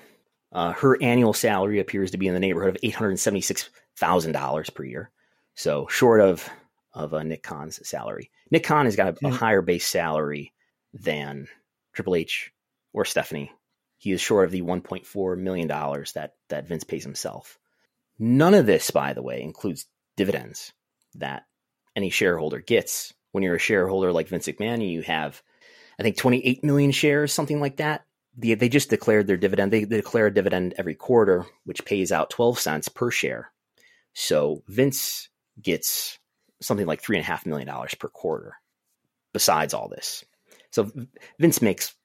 uh, 0.51 0.73
her 0.73 1.01
annual 1.01 1.33
salary 1.33 1.79
appears 1.79 2.11
to 2.11 2.17
be 2.17 2.27
in 2.27 2.33
the 2.35 2.39
neighborhood 2.39 2.75
of 2.75 2.81
$876,000 2.81 4.73
per 4.73 4.83
year. 4.83 5.09
So 5.55 5.87
short 5.87 6.21
of 6.21 6.47
of 6.93 7.11
uh, 7.15 7.23
Nick 7.23 7.41
Khan's 7.41 7.87
salary. 7.87 8.29
Nick 8.51 8.63
Khan 8.63 8.85
has 8.85 8.95
got 8.95 9.07
a, 9.07 9.25
a 9.25 9.29
Hmm. 9.29 9.35
higher 9.35 9.61
base 9.63 9.87
salary 9.87 10.53
than 10.93 11.47
Triple 11.93 12.15
H 12.15 12.51
or 12.93 13.03
Stephanie. 13.03 13.51
He 14.03 14.11
is 14.11 14.19
short 14.19 14.43
of 14.43 14.51
the 14.51 14.63
1.4 14.63 15.37
million 15.37 15.69
dollars 15.69 16.11
that 16.11 16.33
that 16.49 16.67
Vince 16.67 16.83
pays 16.83 17.05
himself. 17.05 17.57
None 18.19 18.53
of 18.53 18.65
this, 18.65 18.91
by 18.91 19.13
the 19.13 19.23
way, 19.23 19.41
includes 19.41 19.85
dividends 20.17 20.73
that 21.15 21.43
any 21.95 22.09
shareholder 22.09 22.59
gets. 22.59 23.13
When 23.31 23.45
you're 23.45 23.55
a 23.55 23.59
shareholder 23.59 24.11
like 24.11 24.27
Vince 24.27 24.45
McMahon, 24.49 24.85
you 24.85 25.03
have, 25.03 25.41
I 25.97 26.03
think, 26.03 26.17
28 26.17 26.65
million 26.65 26.91
shares, 26.91 27.31
something 27.31 27.61
like 27.61 27.77
that. 27.77 28.03
The, 28.37 28.55
they 28.55 28.67
just 28.67 28.89
declared 28.89 29.25
their 29.25 29.37
dividend. 29.37 29.71
They, 29.71 29.85
they 29.85 29.95
declare 29.95 30.27
a 30.27 30.33
dividend 30.33 30.73
every 30.77 30.95
quarter, 30.95 31.45
which 31.63 31.85
pays 31.85 32.11
out 32.11 32.29
12 32.29 32.59
cents 32.59 32.89
per 32.89 33.09
share. 33.09 33.53
So 34.11 34.63
Vince 34.67 35.29
gets 35.61 36.19
something 36.61 36.85
like 36.85 37.01
three 37.01 37.15
and 37.15 37.23
a 37.23 37.27
half 37.27 37.45
million 37.45 37.69
dollars 37.69 37.95
per 37.95 38.09
quarter. 38.09 38.57
Besides 39.31 39.73
all 39.73 39.87
this, 39.87 40.25
so 40.71 40.91
Vince 41.39 41.61
makes 41.61 41.95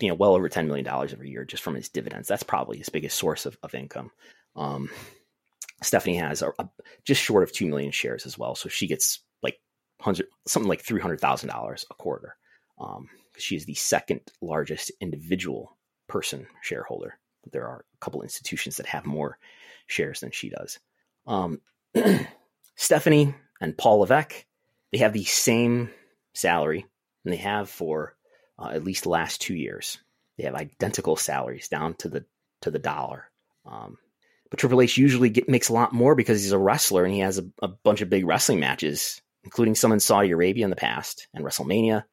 you 0.00 0.08
know 0.08 0.14
well 0.14 0.34
over 0.34 0.48
10 0.48 0.66
million 0.66 0.84
dollars 0.84 1.12
every 1.12 1.30
year 1.30 1.44
just 1.44 1.62
from 1.62 1.74
his 1.74 1.88
dividends. 1.88 2.28
That's 2.28 2.42
probably 2.42 2.78
his 2.78 2.88
biggest 2.88 3.18
source 3.18 3.46
of, 3.46 3.56
of 3.62 3.74
income. 3.74 4.10
Um, 4.56 4.90
Stephanie 5.82 6.16
has 6.16 6.42
a, 6.42 6.52
a- 6.58 6.70
just 7.04 7.22
short 7.22 7.42
of 7.42 7.52
two 7.52 7.66
million 7.66 7.92
shares 7.92 8.26
as 8.26 8.38
well, 8.38 8.54
so 8.54 8.68
she 8.68 8.86
gets 8.86 9.20
like 9.42 9.60
hundred 10.00 10.26
something 10.46 10.68
like 10.68 10.82
three 10.82 11.00
hundred 11.00 11.20
thousand 11.20 11.48
dollars 11.50 11.86
a 11.90 11.94
quarter. 11.94 12.36
Um, 12.78 13.08
she 13.38 13.56
is 13.56 13.66
the 13.66 13.74
second 13.74 14.20
largest 14.40 14.90
individual 15.00 15.76
person 16.08 16.46
shareholder. 16.62 17.18
There 17.52 17.66
are 17.66 17.84
a 17.94 17.98
couple 18.04 18.22
institutions 18.22 18.76
that 18.78 18.86
have 18.86 19.06
more 19.06 19.38
shares 19.86 20.20
than 20.20 20.30
she 20.32 20.48
does. 20.50 20.78
Um, 21.26 21.60
Stephanie 22.76 23.34
and 23.60 23.76
Paul 23.76 23.98
Levesque, 24.00 24.44
they 24.92 24.98
have 24.98 25.12
the 25.12 25.24
same 25.24 25.90
salary, 26.34 26.86
and 27.24 27.32
they 27.32 27.38
have 27.38 27.70
for 27.70 28.15
uh, 28.58 28.70
at 28.72 28.84
least 28.84 29.04
the 29.04 29.10
last 29.10 29.40
two 29.40 29.54
years. 29.54 29.98
They 30.36 30.44
have 30.44 30.54
identical 30.54 31.16
salaries 31.16 31.68
down 31.68 31.94
to 31.94 32.08
the 32.08 32.24
to 32.62 32.70
the 32.70 32.78
dollar. 32.78 33.30
Um, 33.64 33.98
but 34.50 34.58
Triple 34.58 34.80
H 34.80 34.96
usually 34.96 35.30
get, 35.30 35.48
makes 35.48 35.68
a 35.68 35.72
lot 35.72 35.92
more 35.92 36.14
because 36.14 36.42
he's 36.42 36.52
a 36.52 36.58
wrestler 36.58 37.04
and 37.04 37.12
he 37.12 37.20
has 37.20 37.38
a, 37.38 37.46
a 37.62 37.68
bunch 37.68 38.00
of 38.00 38.10
big 38.10 38.26
wrestling 38.26 38.60
matches, 38.60 39.20
including 39.44 39.74
some 39.74 39.92
in 39.92 40.00
Saudi 40.00 40.30
Arabia 40.30 40.64
in 40.64 40.70
the 40.70 40.76
past 40.76 41.26
and 41.34 41.44
WrestleMania. 41.44 42.04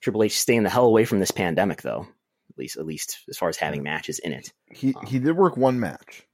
Triple 0.00 0.22
H 0.22 0.38
staying 0.38 0.62
the 0.62 0.70
hell 0.70 0.86
away 0.86 1.04
from 1.04 1.20
this 1.20 1.30
pandemic, 1.30 1.82
though. 1.82 2.06
At 2.50 2.58
least, 2.58 2.76
at 2.76 2.86
least 2.86 3.18
as 3.28 3.36
far 3.36 3.48
as 3.48 3.56
having 3.56 3.82
matches 3.82 4.18
in 4.18 4.32
it. 4.32 4.52
He 4.70 4.94
he 5.06 5.18
did 5.18 5.36
work 5.36 5.56
one 5.56 5.78
match 5.78 6.24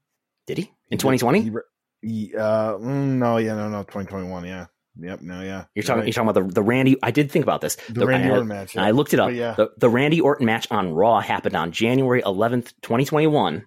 Did 0.47 0.59
he 0.59 0.73
in 0.91 0.99
2020? 0.99 1.41
he 1.41 1.51
re- 1.51 1.63
he, 2.01 2.37
uh, 2.37 2.75
mm, 2.75 3.17
no, 3.17 3.39
yeah, 3.39 3.55
no, 3.55 3.69
no, 3.69 3.83
2021, 3.83 4.45
yeah, 4.45 4.67
yep, 4.99 5.21
no, 5.21 5.41
yeah. 5.43 5.65
You're 5.75 5.83
talking. 5.83 6.01
right. 6.01 6.07
You're 6.07 6.13
talking 6.13 6.29
about 6.29 6.47
the 6.49 6.55
the 6.55 6.63
Randy. 6.63 6.97
I 7.03 7.11
did 7.11 7.31
think 7.31 7.45
about 7.45 7.61
this. 7.61 7.77
the 7.89 8.07
Randy 8.07 8.29
I, 8.29 8.31
Orton 8.33 8.49
match. 8.49 8.75
and 8.75 8.85
I 8.85 8.91
looked 8.93 9.15
it 9.15 9.21
up. 9.21 9.29
But 9.29 9.35
yeah. 9.35 9.55
The, 9.55 9.71
the 9.77 9.89
Randy 9.89 10.21
Orton 10.21 10.47
match 10.47 10.67
on 10.71 10.93
Raw 10.93 11.21
happened 11.21 11.57
on 11.57 11.73
January 11.73 12.23
11th, 12.23 12.73
2021, 12.83 13.67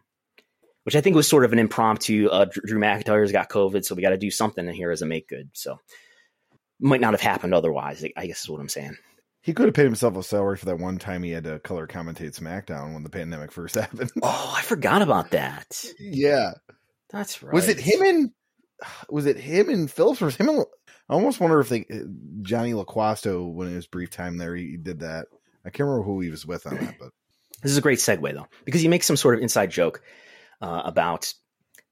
which 0.84 0.96
I 0.96 1.02
think 1.02 1.16
was 1.16 1.28
sort 1.28 1.46
of 1.46 1.54
an 1.54 1.60
impromptu. 1.60 2.30
Uh, 2.30 2.46
Drew 2.46 2.63
Drew 2.66 2.80
McIntyre's 2.80 3.32
got 3.32 3.50
COVID, 3.50 3.84
so 3.86 3.96
we 3.96 4.02
got 4.02 4.10
to 4.12 4.18
do 4.18 4.32
something 4.32 4.68
in 4.68 4.74
here 4.74 4.92
as 4.92 5.02
a 5.02 5.06
make 5.06 5.28
good. 5.28 5.50
So 5.54 5.80
might 6.80 7.02
not 7.02 7.13
have 7.13 7.22
happened 7.22 7.54
otherwise. 7.54 8.06
I 8.16 8.28
guess 8.28 8.44
is 8.44 8.50
what 8.50 8.62
I'm 8.62 8.70
saying. 8.70 8.96
He 9.42 9.54
could 9.54 9.68
have 9.68 9.76
paid 9.76 9.86
himself 9.86 10.18
a 10.18 10.24
salary 10.24 10.58
for 10.58 10.66
that 10.66 10.78
one 10.80 10.98
time 10.98 11.24
he 11.24 11.32
had 11.32 11.46
to 11.46 11.60
color 11.60 11.88
commentate 11.88 12.38
SmackDown 12.38 12.94
when 12.94 13.04
the 13.04 13.10
pandemic 13.10 13.52
first 13.52 13.76
happened. 13.76 14.12
Oh, 14.22 14.54
I 14.58 14.62
forgot 14.62 15.02
about 15.02 15.32
that. 15.32 15.86
yeah, 16.00 16.52
That's 17.12 17.42
right. 17.42 17.54
was 17.54 17.70
it 17.70 17.80
him 17.80 18.02
and 18.02 18.32
was 19.10 19.26
it 19.26 19.38
him 19.38 19.70
and 19.70 19.90
Phillips? 19.90 20.22
Or 20.22 20.26
was 20.26 20.36
him? 20.36 20.50
And, 20.50 20.66
I 21.10 21.13
almost 21.13 21.39
wonder 21.39 21.60
if 21.60 21.70
they 21.70 21.86
Johnny 22.41 22.74
LaQuasto 22.74 23.52
when 23.54 23.72
it 23.72 23.76
was 23.76 23.88
brief 23.88 24.10
time 24.12 24.38
there 24.38 24.56
he 24.56 24.78
did 24.78 25.00
that. 25.00 25.28
I 25.65 25.70
can't 25.70 25.88
remember 25.88 26.04
who 26.04 26.20
he 26.22 26.30
was 26.30 26.46
with 26.46 26.65
on 26.67 26.76
that, 26.76 26.96
but 27.00 27.10
This 27.63 27.72
is 27.72 27.78
a 27.78 27.82
great 27.82 28.00
segue 28.00 28.34
though, 28.34 28.48
because 28.65 28.82
he 28.82 28.88
makes 28.88 29.06
some 29.08 29.17
sort 29.17 29.36
of 29.36 29.41
inside 29.41 29.72
joke 29.72 30.02
uh, 30.62 30.84
about 30.86 31.34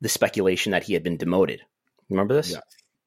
the 0.02 0.10
speculation 0.10 0.72
that 0.74 0.84
he 0.84 0.94
had 0.94 1.02
been 1.04 1.18
demoted. 1.18 1.62
Remember 2.10 2.36
this? 2.36 2.52
Yeah. 2.52 2.60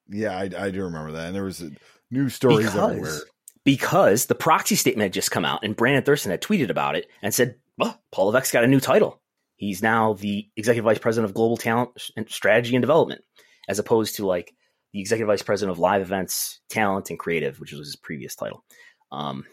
yeah, 0.09 0.37
I, 0.37 0.65
I 0.67 0.71
do 0.71 0.83
remember 0.85 1.13
that. 1.13 1.27
And 1.27 1.37
there 1.37 1.45
was 1.45 1.63
uh, 1.63 1.69
news 2.11 2.35
stories 2.35 2.67
Because- 2.67 2.91
everywhere. 2.91 3.19
because 3.65 4.27
the 4.27 4.35
proxy 4.35 4.75
statement 4.75 5.05
had 5.05 5.13
just 5.13 5.31
come 5.31 5.45
out 5.45 5.61
and 5.63 5.77
Brandon 5.77 6.03
Thurston 6.03 6.31
had 6.33 6.43
tweeted 6.43 6.71
about 6.71 6.97
it 6.97 7.07
and 7.23 7.33
said, 7.33 7.55
well, 7.77 8.01
Paul 8.11 8.33
Levesque's 8.33 8.51
got 8.51 8.65
a 8.65 8.69
new 8.69 8.81
title. 8.81 9.21
He's 9.57 9.83
now 9.83 10.15
the 10.15 10.49
executive 10.57 10.85
vice 10.85 10.99
president 10.99 11.31
of 11.31 11.35
global 11.35 11.57
talent 11.57 11.91
and 12.17 12.29
strategy 12.29 12.75
and 12.75 12.83
development, 12.83 13.23
as 13.69 13.79
opposed 13.79 14.17
to 14.17 14.27
like 14.27 14.53
the 14.93 15.01
executive 15.01 15.29
vice 15.29 15.43
president 15.43 15.73
of 15.73 15.79
live 15.79 16.03
events, 16.03 16.61
talent, 16.69 17.11
and 17.11 17.19
creative, 17.19 17.61
which 17.61 17.73
was 17.73 17.87
his 17.87 17.97
previous 17.97 18.35
title. 18.35 18.65
Um, 19.13 19.45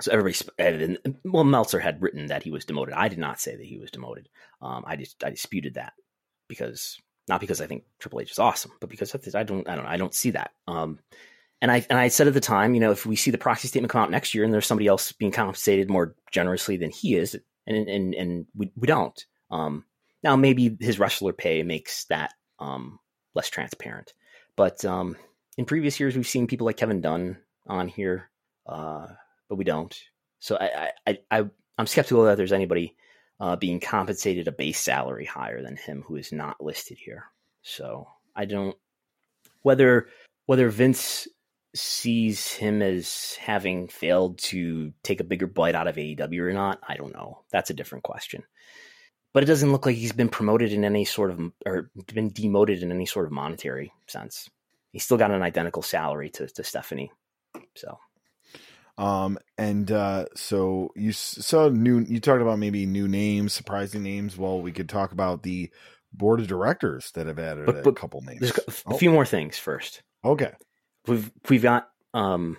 so 0.00 0.12
everybody, 0.12 0.96
well, 1.24 1.44
Meltzer 1.44 1.78
had 1.78 2.00
written 2.00 2.26
that 2.28 2.42
he 2.42 2.50
was 2.50 2.64
demoted. 2.64 2.94
I 2.94 3.08
did 3.08 3.18
not 3.18 3.40
say 3.40 3.54
that 3.54 3.66
he 3.66 3.78
was 3.78 3.90
demoted. 3.90 4.28
Um, 4.62 4.84
I 4.86 4.96
just 4.96 5.22
I 5.22 5.30
disputed 5.30 5.74
that 5.74 5.92
because 6.48 6.98
not 7.28 7.40
because 7.40 7.60
I 7.60 7.66
think 7.66 7.84
Triple 7.98 8.20
H 8.20 8.32
is 8.32 8.38
awesome, 8.38 8.72
but 8.80 8.88
because 8.88 9.14
I 9.34 9.42
don't 9.42 9.68
I 9.68 9.76
don't 9.76 9.86
I 9.86 9.96
don't 9.96 10.14
see 10.14 10.30
that. 10.30 10.52
Um, 10.66 10.98
and 11.62 11.70
I 11.70 11.84
and 11.90 11.98
I 11.98 12.08
said 12.08 12.26
at 12.26 12.34
the 12.34 12.40
time, 12.40 12.74
you 12.74 12.80
know, 12.80 12.92
if 12.92 13.04
we 13.04 13.16
see 13.16 13.30
the 13.30 13.38
proxy 13.38 13.68
statement 13.68 13.92
come 13.92 14.02
out 14.02 14.10
next 14.10 14.34
year 14.34 14.44
and 14.44 14.52
there's 14.52 14.66
somebody 14.66 14.86
else 14.86 15.12
being 15.12 15.32
compensated 15.32 15.90
more 15.90 16.14
generously 16.32 16.76
than 16.76 16.90
he 16.90 17.14
is, 17.14 17.38
and 17.66 17.88
and 17.88 18.14
and 18.14 18.46
we, 18.54 18.72
we 18.76 18.86
don't. 18.86 19.24
Um, 19.50 19.84
now 20.22 20.36
maybe 20.36 20.76
his 20.80 20.98
wrestler 20.98 21.32
pay 21.32 21.62
makes 21.62 22.04
that 22.06 22.32
um, 22.58 22.98
less 23.34 23.50
transparent, 23.50 24.14
but 24.60 24.84
um, 24.84 25.16
in 25.56 25.64
previous 25.64 25.98
years 25.98 26.14
we've 26.14 26.28
seen 26.28 26.46
people 26.46 26.66
like 26.66 26.76
Kevin 26.76 27.00
Dunn 27.00 27.38
on 27.66 27.88
here, 27.88 28.28
uh, 28.66 29.06
but 29.48 29.56
we 29.56 29.64
don't. 29.64 29.98
So 30.38 30.58
I 30.60 30.90
I, 31.06 31.18
I 31.30 31.44
I'm 31.78 31.86
skeptical 31.86 32.24
that 32.24 32.36
there's 32.36 32.52
anybody 32.52 32.94
uh, 33.40 33.56
being 33.56 33.80
compensated 33.80 34.48
a 34.48 34.52
base 34.52 34.78
salary 34.78 35.24
higher 35.24 35.62
than 35.62 35.78
him 35.78 36.04
who 36.06 36.16
is 36.16 36.30
not 36.30 36.62
listed 36.62 36.98
here. 36.98 37.24
So 37.62 38.06
I 38.36 38.44
don't 38.44 38.76
whether 39.62 40.08
whether 40.44 40.68
Vince 40.68 41.26
sees 41.74 42.52
him 42.52 42.82
as 42.82 43.36
having 43.40 43.88
failed 43.88 44.36
to 44.40 44.92
take 45.02 45.20
a 45.20 45.24
bigger 45.24 45.46
bite 45.46 45.74
out 45.74 45.88
of 45.88 45.96
AEW 45.96 46.40
or 46.40 46.52
not, 46.52 46.80
I 46.86 46.96
don't 46.96 47.14
know. 47.14 47.44
That's 47.50 47.70
a 47.70 47.74
different 47.74 48.04
question. 48.04 48.42
But 49.32 49.42
it 49.44 49.46
doesn't 49.46 49.70
look 49.70 49.86
like 49.86 49.96
he's 49.96 50.12
been 50.12 50.28
promoted 50.28 50.72
in 50.72 50.84
any 50.84 51.04
sort 51.04 51.30
of 51.30 51.40
or 51.64 51.90
been 52.12 52.30
demoted 52.30 52.82
in 52.82 52.90
any 52.90 53.06
sort 53.06 53.26
of 53.26 53.32
monetary 53.32 53.92
sense. 54.08 54.48
He's 54.92 55.04
still 55.04 55.18
got 55.18 55.30
an 55.30 55.42
identical 55.42 55.82
salary 55.82 56.30
to, 56.30 56.48
to 56.48 56.64
Stephanie. 56.64 57.12
So 57.76 57.98
Um, 58.98 59.38
and 59.56 59.90
uh, 59.90 60.26
so 60.34 60.90
you 60.96 61.12
saw 61.12 61.68
new. 61.68 62.00
You 62.00 62.18
talked 62.20 62.42
about 62.42 62.58
maybe 62.58 62.86
new 62.86 63.06
names, 63.08 63.52
surprising 63.52 64.02
names. 64.02 64.36
Well, 64.36 64.60
we 64.60 64.72
could 64.72 64.88
talk 64.88 65.12
about 65.12 65.42
the 65.42 65.70
board 66.12 66.40
of 66.40 66.48
directors 66.48 67.12
that 67.12 67.26
have 67.28 67.38
added 67.38 67.66
But- 67.66 67.86
a 67.86 67.92
couple 67.92 68.20
names. 68.22 68.40
there's 68.40 68.58
a, 68.58 68.72
Oh, 68.86 68.98
few 68.98 69.10
more 69.10 69.24
things 69.26 69.56
first. 69.58 70.02
okay, 70.24 70.52
We've 71.06 71.30
we've 71.48 71.62
got 71.62 71.88
um 72.14 72.56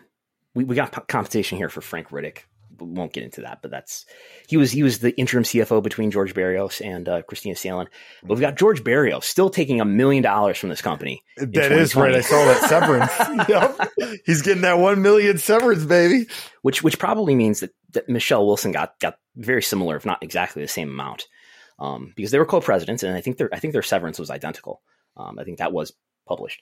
we, 0.55 0.63
we 0.63 0.75
got 0.75 0.93
p- 0.93 1.01
compensation 1.07 1.57
here 1.57 1.69
for 1.69 1.81
Frank 1.81 2.09
Riddick. 2.09 2.39
Won't 2.81 3.13
get 3.13 3.23
into 3.23 3.41
that, 3.41 3.61
but 3.61 3.71
that's 3.71 4.05
he 4.47 4.57
was 4.57 4.71
he 4.71 4.83
was 4.83 4.99
the 4.99 5.11
interim 5.17 5.43
CFO 5.43 5.83
between 5.83 6.11
George 6.11 6.33
Barrios 6.33 6.81
and 6.81 7.07
uh, 7.07 7.21
Kristina 7.21 7.57
Salen. 7.57 7.87
But 8.23 8.31
we've 8.31 8.41
got 8.41 8.57
George 8.57 8.83
Barrios 8.83 9.25
still 9.25 9.49
taking 9.49 9.79
a 9.79 9.85
million 9.85 10.23
dollars 10.23 10.57
from 10.57 10.69
this 10.69 10.81
company. 10.81 11.23
that 11.37 11.71
is 11.71 11.95
right. 11.95 12.15
I 12.15 12.21
saw 12.21 12.43
that 12.45 12.69
severance. 12.69 13.49
yep, 13.49 14.19
he's 14.25 14.41
getting 14.41 14.63
that 14.63 14.79
one 14.79 15.01
million 15.01 15.37
severance, 15.37 15.85
baby. 15.85 16.27
which 16.61 16.83
which 16.83 16.99
probably 16.99 17.35
means 17.35 17.59
that, 17.59 17.71
that 17.91 18.09
Michelle 18.09 18.45
Wilson 18.45 18.71
got 18.71 18.99
got 18.99 19.15
very 19.35 19.61
similar, 19.61 19.95
if 19.95 20.05
not 20.05 20.23
exactly 20.23 20.61
the 20.61 20.67
same 20.67 20.89
amount, 20.89 21.27
um, 21.79 22.13
because 22.15 22.31
they 22.31 22.39
were 22.39 22.45
co-presidents, 22.45 23.03
and 23.03 23.15
I 23.15 23.21
think 23.21 23.37
their 23.37 23.49
I 23.53 23.59
think 23.59 23.73
their 23.73 23.81
severance 23.81 24.19
was 24.19 24.29
identical. 24.29 24.81
Um, 25.15 25.37
I 25.39 25.43
think 25.43 25.59
that 25.59 25.73
was 25.73 25.93
published. 26.27 26.61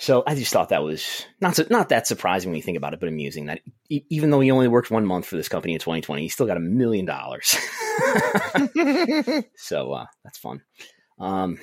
So 0.00 0.22
I 0.26 0.34
just 0.34 0.50
thought 0.50 0.70
that 0.70 0.82
was 0.82 1.26
not 1.42 1.56
so, 1.56 1.66
not 1.68 1.90
that 1.90 2.06
surprising 2.06 2.50
when 2.50 2.56
you 2.56 2.62
think 2.62 2.78
about 2.78 2.94
it, 2.94 3.00
but 3.00 3.10
amusing 3.10 3.46
that 3.46 3.60
e- 3.90 4.04
even 4.08 4.30
though 4.30 4.40
he 4.40 4.50
only 4.50 4.66
worked 4.66 4.90
one 4.90 5.04
month 5.04 5.26
for 5.26 5.36
this 5.36 5.50
company 5.50 5.74
in 5.74 5.78
2020, 5.78 6.22
he 6.22 6.30
still 6.30 6.46
got 6.46 6.56
a 6.56 6.60
million 6.60 7.04
dollars. 7.04 7.48
so 9.56 9.92
uh, 9.92 10.06
that's 10.24 10.38
fun. 10.38 10.62
Um, 11.18 11.58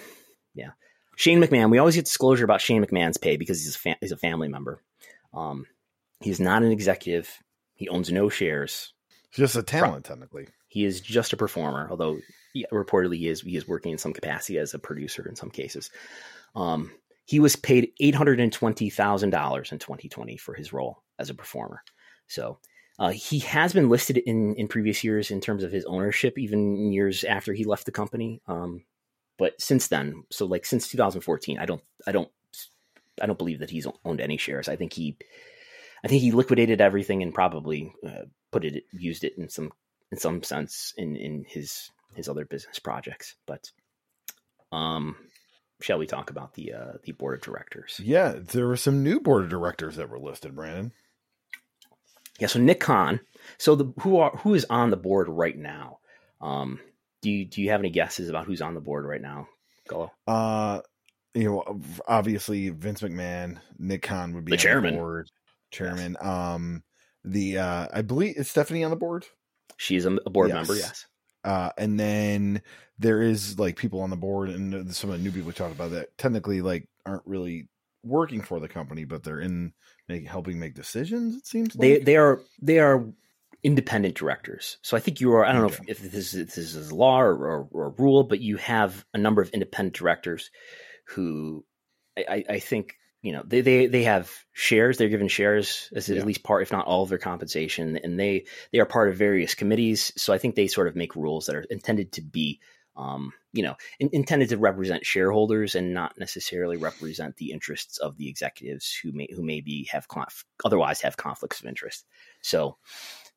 yeah, 0.53 0.69
Shane 1.15 1.41
McMahon. 1.41 1.71
We 1.71 1.79
always 1.79 1.95
get 1.95 2.05
disclosure 2.05 2.45
about 2.45 2.61
Shane 2.61 2.85
McMahon's 2.85 3.17
pay 3.17 3.37
because 3.37 3.63
he's 3.63 3.75
a 3.75 3.79
fa- 3.79 3.97
he's 4.01 4.11
a 4.11 4.17
family 4.17 4.49
member. 4.49 4.83
Um, 5.33 5.65
he's 6.21 6.39
not 6.39 6.61
an 6.61 6.71
executive. 6.71 7.39
He 7.73 7.89
owns 7.89 8.11
no 8.11 8.29
shares. 8.29 8.93
He's 9.31 9.39
Just 9.39 9.55
a 9.55 9.63
talent, 9.63 10.05
technically. 10.05 10.47
He 10.67 10.85
is 10.85 11.01
just 11.01 11.33
a 11.33 11.37
performer, 11.37 11.87
although 11.89 12.19
yeah, 12.53 12.67
reportedly 12.71 13.17
he 13.17 13.29
is 13.29 13.41
he 13.41 13.57
is 13.57 13.67
working 13.67 13.93
in 13.93 13.97
some 13.97 14.13
capacity 14.13 14.59
as 14.59 14.75
a 14.75 14.79
producer 14.79 15.27
in 15.27 15.35
some 15.35 15.49
cases. 15.49 15.89
Um, 16.55 16.91
he 17.27 17.41
was 17.41 17.57
paid 17.57 17.91
eight 17.99 18.15
hundred 18.15 18.39
and 18.39 18.53
twenty 18.53 18.89
thousand 18.89 19.31
dollars 19.31 19.71
in 19.71 19.79
2020 19.79 20.37
for 20.37 20.53
his 20.53 20.71
role 20.71 21.03
as 21.19 21.29
a 21.29 21.35
performer. 21.35 21.83
So 22.27 22.57
uh, 22.99 23.09
he 23.09 23.39
has 23.39 23.73
been 23.73 23.89
listed 23.89 24.17
in 24.17 24.55
in 24.55 24.69
previous 24.69 25.03
years 25.03 25.29
in 25.29 25.41
terms 25.41 25.63
of 25.63 25.71
his 25.71 25.85
ownership, 25.85 26.39
even 26.39 26.91
years 26.91 27.25
after 27.25 27.53
he 27.53 27.65
left 27.65 27.85
the 27.85 27.91
company. 27.91 28.41
Um, 28.47 28.85
but 29.37 29.59
since 29.61 29.89
then, 29.89 30.23
so 30.31 30.45
like 30.45 30.65
since 30.65 30.87
2014, 30.87 31.59
I 31.59 31.65
don't 31.65 31.83
I 32.07 32.13
don't 32.13 32.31
I 33.21 33.25
don't 33.25 33.37
believe 33.37 33.59
that 33.59 33.69
he's 33.69 33.87
owned 34.05 34.21
any 34.21 34.37
shares. 34.37 34.69
I 34.69 34.77
think 34.77 34.93
he, 34.93 35.17
I 36.03 36.07
think 36.07 36.21
he 36.21 36.31
liquidated 36.31 36.79
everything 36.79 37.21
and 37.23 37.33
probably 37.33 37.91
uh, 38.05 38.25
put 38.51 38.63
it, 38.63 38.85
used 38.91 39.25
it 39.25 39.37
in 39.37 39.49
some 39.49 39.71
in 40.13 40.17
some 40.17 40.43
sense 40.43 40.93
in 40.97 41.17
in 41.17 41.45
his 41.45 41.91
his 42.15 42.29
other 42.29 42.45
business 42.45 42.79
projects. 42.79 43.35
But 43.45 43.69
um, 44.71 45.17
shall 45.81 45.97
we 45.97 46.07
talk 46.07 46.29
about 46.29 46.53
the 46.53 46.73
uh, 46.73 46.93
the 47.03 47.11
board 47.11 47.35
of 47.35 47.41
directors? 47.41 47.99
Yeah, 48.03 48.35
there 48.37 48.67
were 48.67 48.77
some 48.77 49.03
new 49.03 49.19
board 49.19 49.43
of 49.43 49.49
directors 49.49 49.95
that 49.95 50.09
were 50.09 50.19
listed, 50.19 50.55
Brandon. 50.55 50.91
Yeah, 52.39 52.47
so 52.47 52.59
Nick 52.59 52.79
Khan. 52.79 53.19
So 53.57 53.75
the 53.75 53.93
who 54.01 54.17
are 54.17 54.31
who 54.31 54.53
is 54.53 54.65
on 54.69 54.89
the 54.89 54.97
board 54.97 55.27
right 55.29 55.57
now? 55.57 55.99
Um, 56.41 56.79
do 57.21 57.31
you 57.31 57.45
do 57.45 57.61
you 57.61 57.71
have 57.71 57.81
any 57.81 57.89
guesses 57.89 58.29
about 58.29 58.45
who's 58.45 58.61
on 58.61 58.75
the 58.75 58.81
board 58.81 59.05
right 59.05 59.21
now, 59.21 59.47
Gullo? 59.89 60.11
Uh, 60.27 60.81
you 61.33 61.45
know, 61.45 61.81
obviously 62.07 62.69
Vince 62.69 63.01
McMahon, 63.01 63.59
Nick 63.77 64.03
Khan 64.03 64.33
would 64.33 64.45
be 64.45 64.51
the 64.51 64.57
chairman, 64.57 64.93
the 64.93 64.99
board, 64.99 65.29
chairman. 65.71 66.15
Yes. 66.19 66.27
Um, 66.27 66.83
the 67.23 67.57
uh, 67.57 67.87
I 67.93 68.01
believe 68.01 68.37
is 68.37 68.49
Stephanie 68.49 68.83
on 68.83 68.91
the 68.91 68.97
board. 68.97 69.25
She 69.77 69.95
is 69.95 70.05
a 70.05 70.11
board 70.29 70.49
yes. 70.49 70.55
member. 70.55 70.75
Yes. 70.75 71.05
Uh, 71.47 71.71
and 71.77 71.97
then 71.97 72.61
there 72.99 73.21
is 73.21 73.57
like 73.57 73.77
people 73.77 74.01
on 74.01 74.09
the 74.09 74.17
board 74.17 74.49
and 74.49 74.93
some 74.93 75.09
of 75.09 75.17
the 75.17 75.23
new 75.23 75.31
people 75.31 75.47
we 75.47 75.53
talked 75.53 75.73
about 75.73 75.91
that 75.91 76.17
technically 76.17 76.61
like 76.61 76.89
aren't 77.05 77.25
really 77.25 77.69
working 78.03 78.41
for 78.41 78.59
the 78.59 78.67
company, 78.67 79.05
but 79.05 79.23
they're 79.23 79.39
in 79.39 79.71
make, 80.09 80.27
helping 80.27 80.59
make 80.59 80.75
decisions. 80.75 81.37
It 81.37 81.47
seems 81.47 81.73
like. 81.73 81.79
they 81.79 81.99
they 81.99 82.17
are 82.17 82.41
they 82.61 82.79
are 82.79 83.07
independent 83.63 84.15
directors. 84.15 84.77
So 84.81 84.97
I 84.97 84.99
think 84.99 85.21
you 85.21 85.33
are. 85.35 85.45
I 85.45 85.53
don't 85.53 85.63
okay. 85.63 85.75
know 85.75 85.83
if, 85.87 86.03
if, 86.03 86.11
this, 86.11 86.33
if 86.33 86.53
this 86.53 86.75
is 86.75 86.91
law 86.91 87.21
or, 87.21 87.33
or, 87.33 87.67
or, 87.71 87.89
rule, 87.97 88.23
but 88.25 88.41
you 88.41 88.57
have 88.57 89.05
a 89.13 89.17
number 89.17 89.41
of 89.41 89.49
independent 89.51 89.95
directors 89.95 90.51
who 91.05 91.63
I, 92.17 92.43
I 92.49 92.59
think 92.59 92.97
you 93.27 93.33
know 93.33 93.43
they, 93.45 93.59
they 93.59 93.87
they 93.87 94.03
have 94.03 94.31
shares. 94.53 94.97
They're 94.97 95.09
given 95.09 95.27
shares 95.27 95.89
as 95.93 96.07
yeah. 96.07 96.19
at 96.19 96.25
least 96.25 96.43
part, 96.43 96.63
if 96.63 96.71
not 96.71 96.85
all, 96.85 97.03
of 97.03 97.09
their 97.09 97.17
compensation, 97.17 97.97
and 97.97 98.17
they 98.17 98.45
they 98.71 98.79
are 98.79 98.85
part 98.85 99.09
of 99.09 99.17
various 99.17 99.53
committees. 99.53 100.13
So 100.15 100.31
I 100.31 100.37
think 100.37 100.55
they 100.55 100.67
sort 100.67 100.87
of 100.87 100.95
make 100.95 101.17
rules 101.17 101.47
that 101.47 101.55
are 101.57 101.65
intended 101.69 102.13
to 102.13 102.21
be 102.21 102.61
um, 102.95 103.33
you 103.53 103.63
know, 103.63 103.75
in, 103.99 104.09
intended 104.13 104.49
to 104.49 104.57
represent 104.57 105.05
shareholders 105.05 105.75
and 105.75 105.93
not 105.93 106.17
necessarily 106.17 106.77
represent 106.77 107.35
the 107.35 107.51
interests 107.51 107.97
of 107.97 108.17
the 108.17 108.29
executives 108.29 108.97
who 109.03 109.11
may 109.11 109.27
who 109.35 109.43
maybe 109.43 109.87
have 109.91 110.07
conf- 110.07 110.45
otherwise 110.65 111.01
have 111.01 111.17
conflicts 111.17 111.59
of 111.59 111.67
interest. 111.67 112.05
So, 112.41 112.77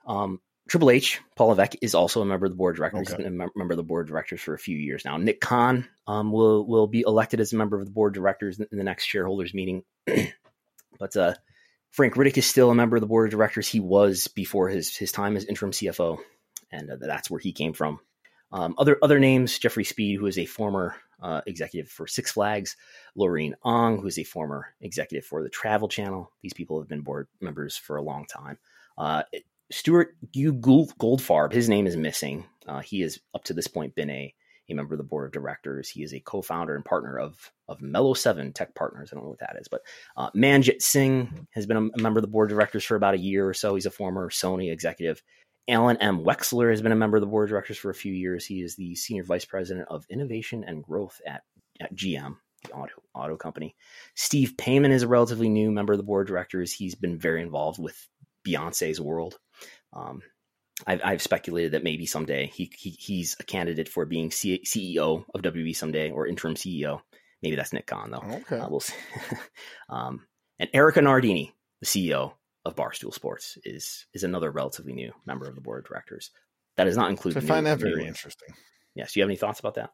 um, 0.06 0.40
Triple 0.70 0.90
H, 0.90 1.20
Paul 1.34 1.48
Levesque 1.48 1.74
is 1.82 1.96
also 1.96 2.22
a 2.22 2.24
member 2.24 2.46
of 2.46 2.52
the 2.52 2.56
board 2.56 2.76
of 2.76 2.78
directors. 2.78 3.08
Okay. 3.08 3.16
He's 3.16 3.24
been 3.24 3.40
a 3.40 3.48
member 3.56 3.72
of 3.72 3.76
the 3.76 3.82
board 3.82 4.06
of 4.06 4.08
directors 4.08 4.40
for 4.40 4.54
a 4.54 4.58
few 4.58 4.76
years 4.76 5.04
now. 5.04 5.16
Nick 5.16 5.40
Khan 5.40 5.88
um, 6.06 6.30
will 6.30 6.64
will 6.64 6.86
be 6.86 7.00
elected 7.04 7.40
as 7.40 7.52
a 7.52 7.56
member 7.56 7.76
of 7.76 7.84
the 7.84 7.90
board 7.90 8.16
of 8.16 8.22
directors 8.22 8.60
in, 8.60 8.78
the 8.78 8.84
next 8.84 9.06
shareholders 9.06 9.52
meeting. 9.52 9.82
but 11.00 11.16
uh, 11.16 11.34
Frank 11.90 12.14
Riddick 12.14 12.38
is 12.38 12.46
still 12.46 12.70
a 12.70 12.74
member 12.76 12.96
of 12.96 13.00
the 13.00 13.08
board 13.08 13.26
of 13.26 13.32
directors. 13.32 13.66
He 13.66 13.80
was 13.80 14.28
before 14.28 14.68
his 14.68 14.96
his 14.96 15.10
time 15.10 15.36
as 15.36 15.44
interim 15.44 15.72
CFO, 15.72 16.18
and 16.70 16.88
uh, 16.88 16.96
that's 17.00 17.28
where 17.28 17.40
he 17.40 17.52
came 17.52 17.72
from. 17.72 17.98
Um, 18.52 18.76
other 18.78 18.96
other 19.02 19.18
names: 19.18 19.58
Jeffrey 19.58 19.82
Speed, 19.82 20.20
who 20.20 20.26
is 20.26 20.38
a 20.38 20.46
former 20.46 20.94
uh, 21.20 21.40
executive 21.48 21.90
for 21.90 22.06
Six 22.06 22.30
Flags, 22.30 22.76
Laureen 23.18 23.54
Ong, 23.64 24.00
who 24.00 24.06
is 24.06 24.20
a 24.20 24.24
former 24.24 24.72
executive 24.80 25.26
for 25.26 25.42
the 25.42 25.50
Travel 25.50 25.88
Channel. 25.88 26.30
These 26.42 26.54
people 26.54 26.78
have 26.78 26.88
been 26.88 27.00
board 27.00 27.26
members 27.40 27.76
for 27.76 27.96
a 27.96 28.02
long 28.02 28.26
time. 28.26 28.58
Uh, 28.96 29.24
Stuart. 29.70 30.16
Goldfarb, 30.34 31.52
his 31.52 31.68
name 31.68 31.86
is 31.86 31.96
missing. 31.96 32.44
Uh, 32.66 32.80
he 32.80 33.00
has 33.00 33.18
up 33.34 33.44
to 33.44 33.54
this 33.54 33.68
point 33.68 33.94
been 33.94 34.10
a 34.10 34.34
a 34.68 34.74
member 34.74 34.94
of 34.94 34.98
the 34.98 35.04
board 35.04 35.26
of 35.26 35.32
directors. 35.32 35.88
He 35.88 36.02
is 36.02 36.14
a 36.14 36.20
co-founder 36.20 36.74
and 36.74 36.84
partner 36.84 37.18
of 37.18 37.50
of 37.68 37.80
Melo7 37.80 38.54
Tech 38.54 38.74
Partners. 38.74 39.10
I 39.10 39.16
don't 39.16 39.24
know 39.24 39.30
what 39.30 39.40
that 39.40 39.56
is, 39.60 39.68
but 39.68 39.82
uh, 40.16 40.30
Manjit 40.30 40.82
Singh 40.82 41.46
has 41.50 41.66
been 41.66 41.76
a, 41.76 41.86
a 41.86 42.02
member 42.02 42.18
of 42.18 42.22
the 42.22 42.28
board 42.28 42.50
of 42.50 42.56
directors 42.56 42.84
for 42.84 42.96
about 42.96 43.14
a 43.14 43.18
year 43.18 43.48
or 43.48 43.54
so. 43.54 43.74
He's 43.74 43.86
a 43.86 43.90
former 43.90 44.30
Sony 44.30 44.72
executive. 44.72 45.22
Alan 45.68 45.98
M. 45.98 46.24
Wexler 46.24 46.70
has 46.70 46.82
been 46.82 46.92
a 46.92 46.96
member 46.96 47.16
of 47.16 47.20
the 47.20 47.26
board 47.26 47.44
of 47.44 47.50
directors 47.50 47.78
for 47.78 47.90
a 47.90 47.94
few 47.94 48.12
years. 48.12 48.44
He 48.44 48.60
is 48.60 48.74
the 48.74 48.94
senior 48.96 49.22
vice 49.22 49.44
president 49.44 49.86
of 49.88 50.04
innovation 50.10 50.64
and 50.66 50.82
growth 50.82 51.20
at, 51.26 51.42
at 51.80 51.94
GM, 51.94 52.36
the 52.64 52.72
auto, 52.72 52.94
auto 53.14 53.36
company. 53.36 53.76
Steve 54.16 54.54
Pamon 54.56 54.90
is 54.90 55.02
a 55.02 55.08
relatively 55.08 55.48
new 55.48 55.70
member 55.70 55.92
of 55.92 55.98
the 55.98 56.04
board 56.04 56.26
of 56.26 56.28
directors. 56.28 56.72
He's 56.72 56.96
been 56.96 57.18
very 57.18 57.42
involved 57.42 57.78
with 57.78 58.08
Beyonce's 58.44 59.00
world. 59.00 59.38
Um, 59.92 60.22
I've, 60.86 61.00
I've, 61.04 61.22
speculated 61.22 61.72
that 61.72 61.84
maybe 61.84 62.06
someday 62.06 62.46
he, 62.46 62.72
he, 62.78 62.90
he's 62.90 63.36
a 63.38 63.44
candidate 63.44 63.88
for 63.88 64.06
being 64.06 64.30
C- 64.30 64.62
CEO 64.64 65.24
of 65.34 65.42
WWE 65.42 65.76
someday 65.76 66.10
or 66.10 66.26
interim 66.26 66.54
CEO. 66.54 67.00
Maybe 67.42 67.56
that's 67.56 67.72
Nick 67.72 67.86
Khan 67.86 68.10
though. 68.10 68.22
Okay, 68.40 68.58
uh, 68.58 68.68
we'll 68.68 68.80
see. 68.80 68.94
um, 69.90 70.26
and 70.58 70.70
Erika 70.72 71.02
Nardini, 71.02 71.54
the 71.80 71.86
CEO 71.86 72.32
of 72.64 72.76
Barstool 72.76 73.12
Sports 73.12 73.58
is 73.64 74.06
is 74.14 74.24
another 74.24 74.50
relatively 74.50 74.92
new 74.92 75.12
member 75.26 75.48
of 75.48 75.54
the 75.54 75.60
board 75.60 75.84
of 75.84 75.88
directors. 75.88 76.30
That 76.76 76.84
does 76.84 76.96
not 76.96 77.10
include. 77.10 77.36
I 77.36 77.40
find 77.40 77.66
that 77.66 77.78
very 77.78 78.06
interesting. 78.06 78.54
Yes. 78.94 79.12
Do 79.12 79.20
you 79.20 79.24
have 79.24 79.30
any 79.30 79.36
thoughts 79.36 79.60
about 79.60 79.74
that? 79.74 79.90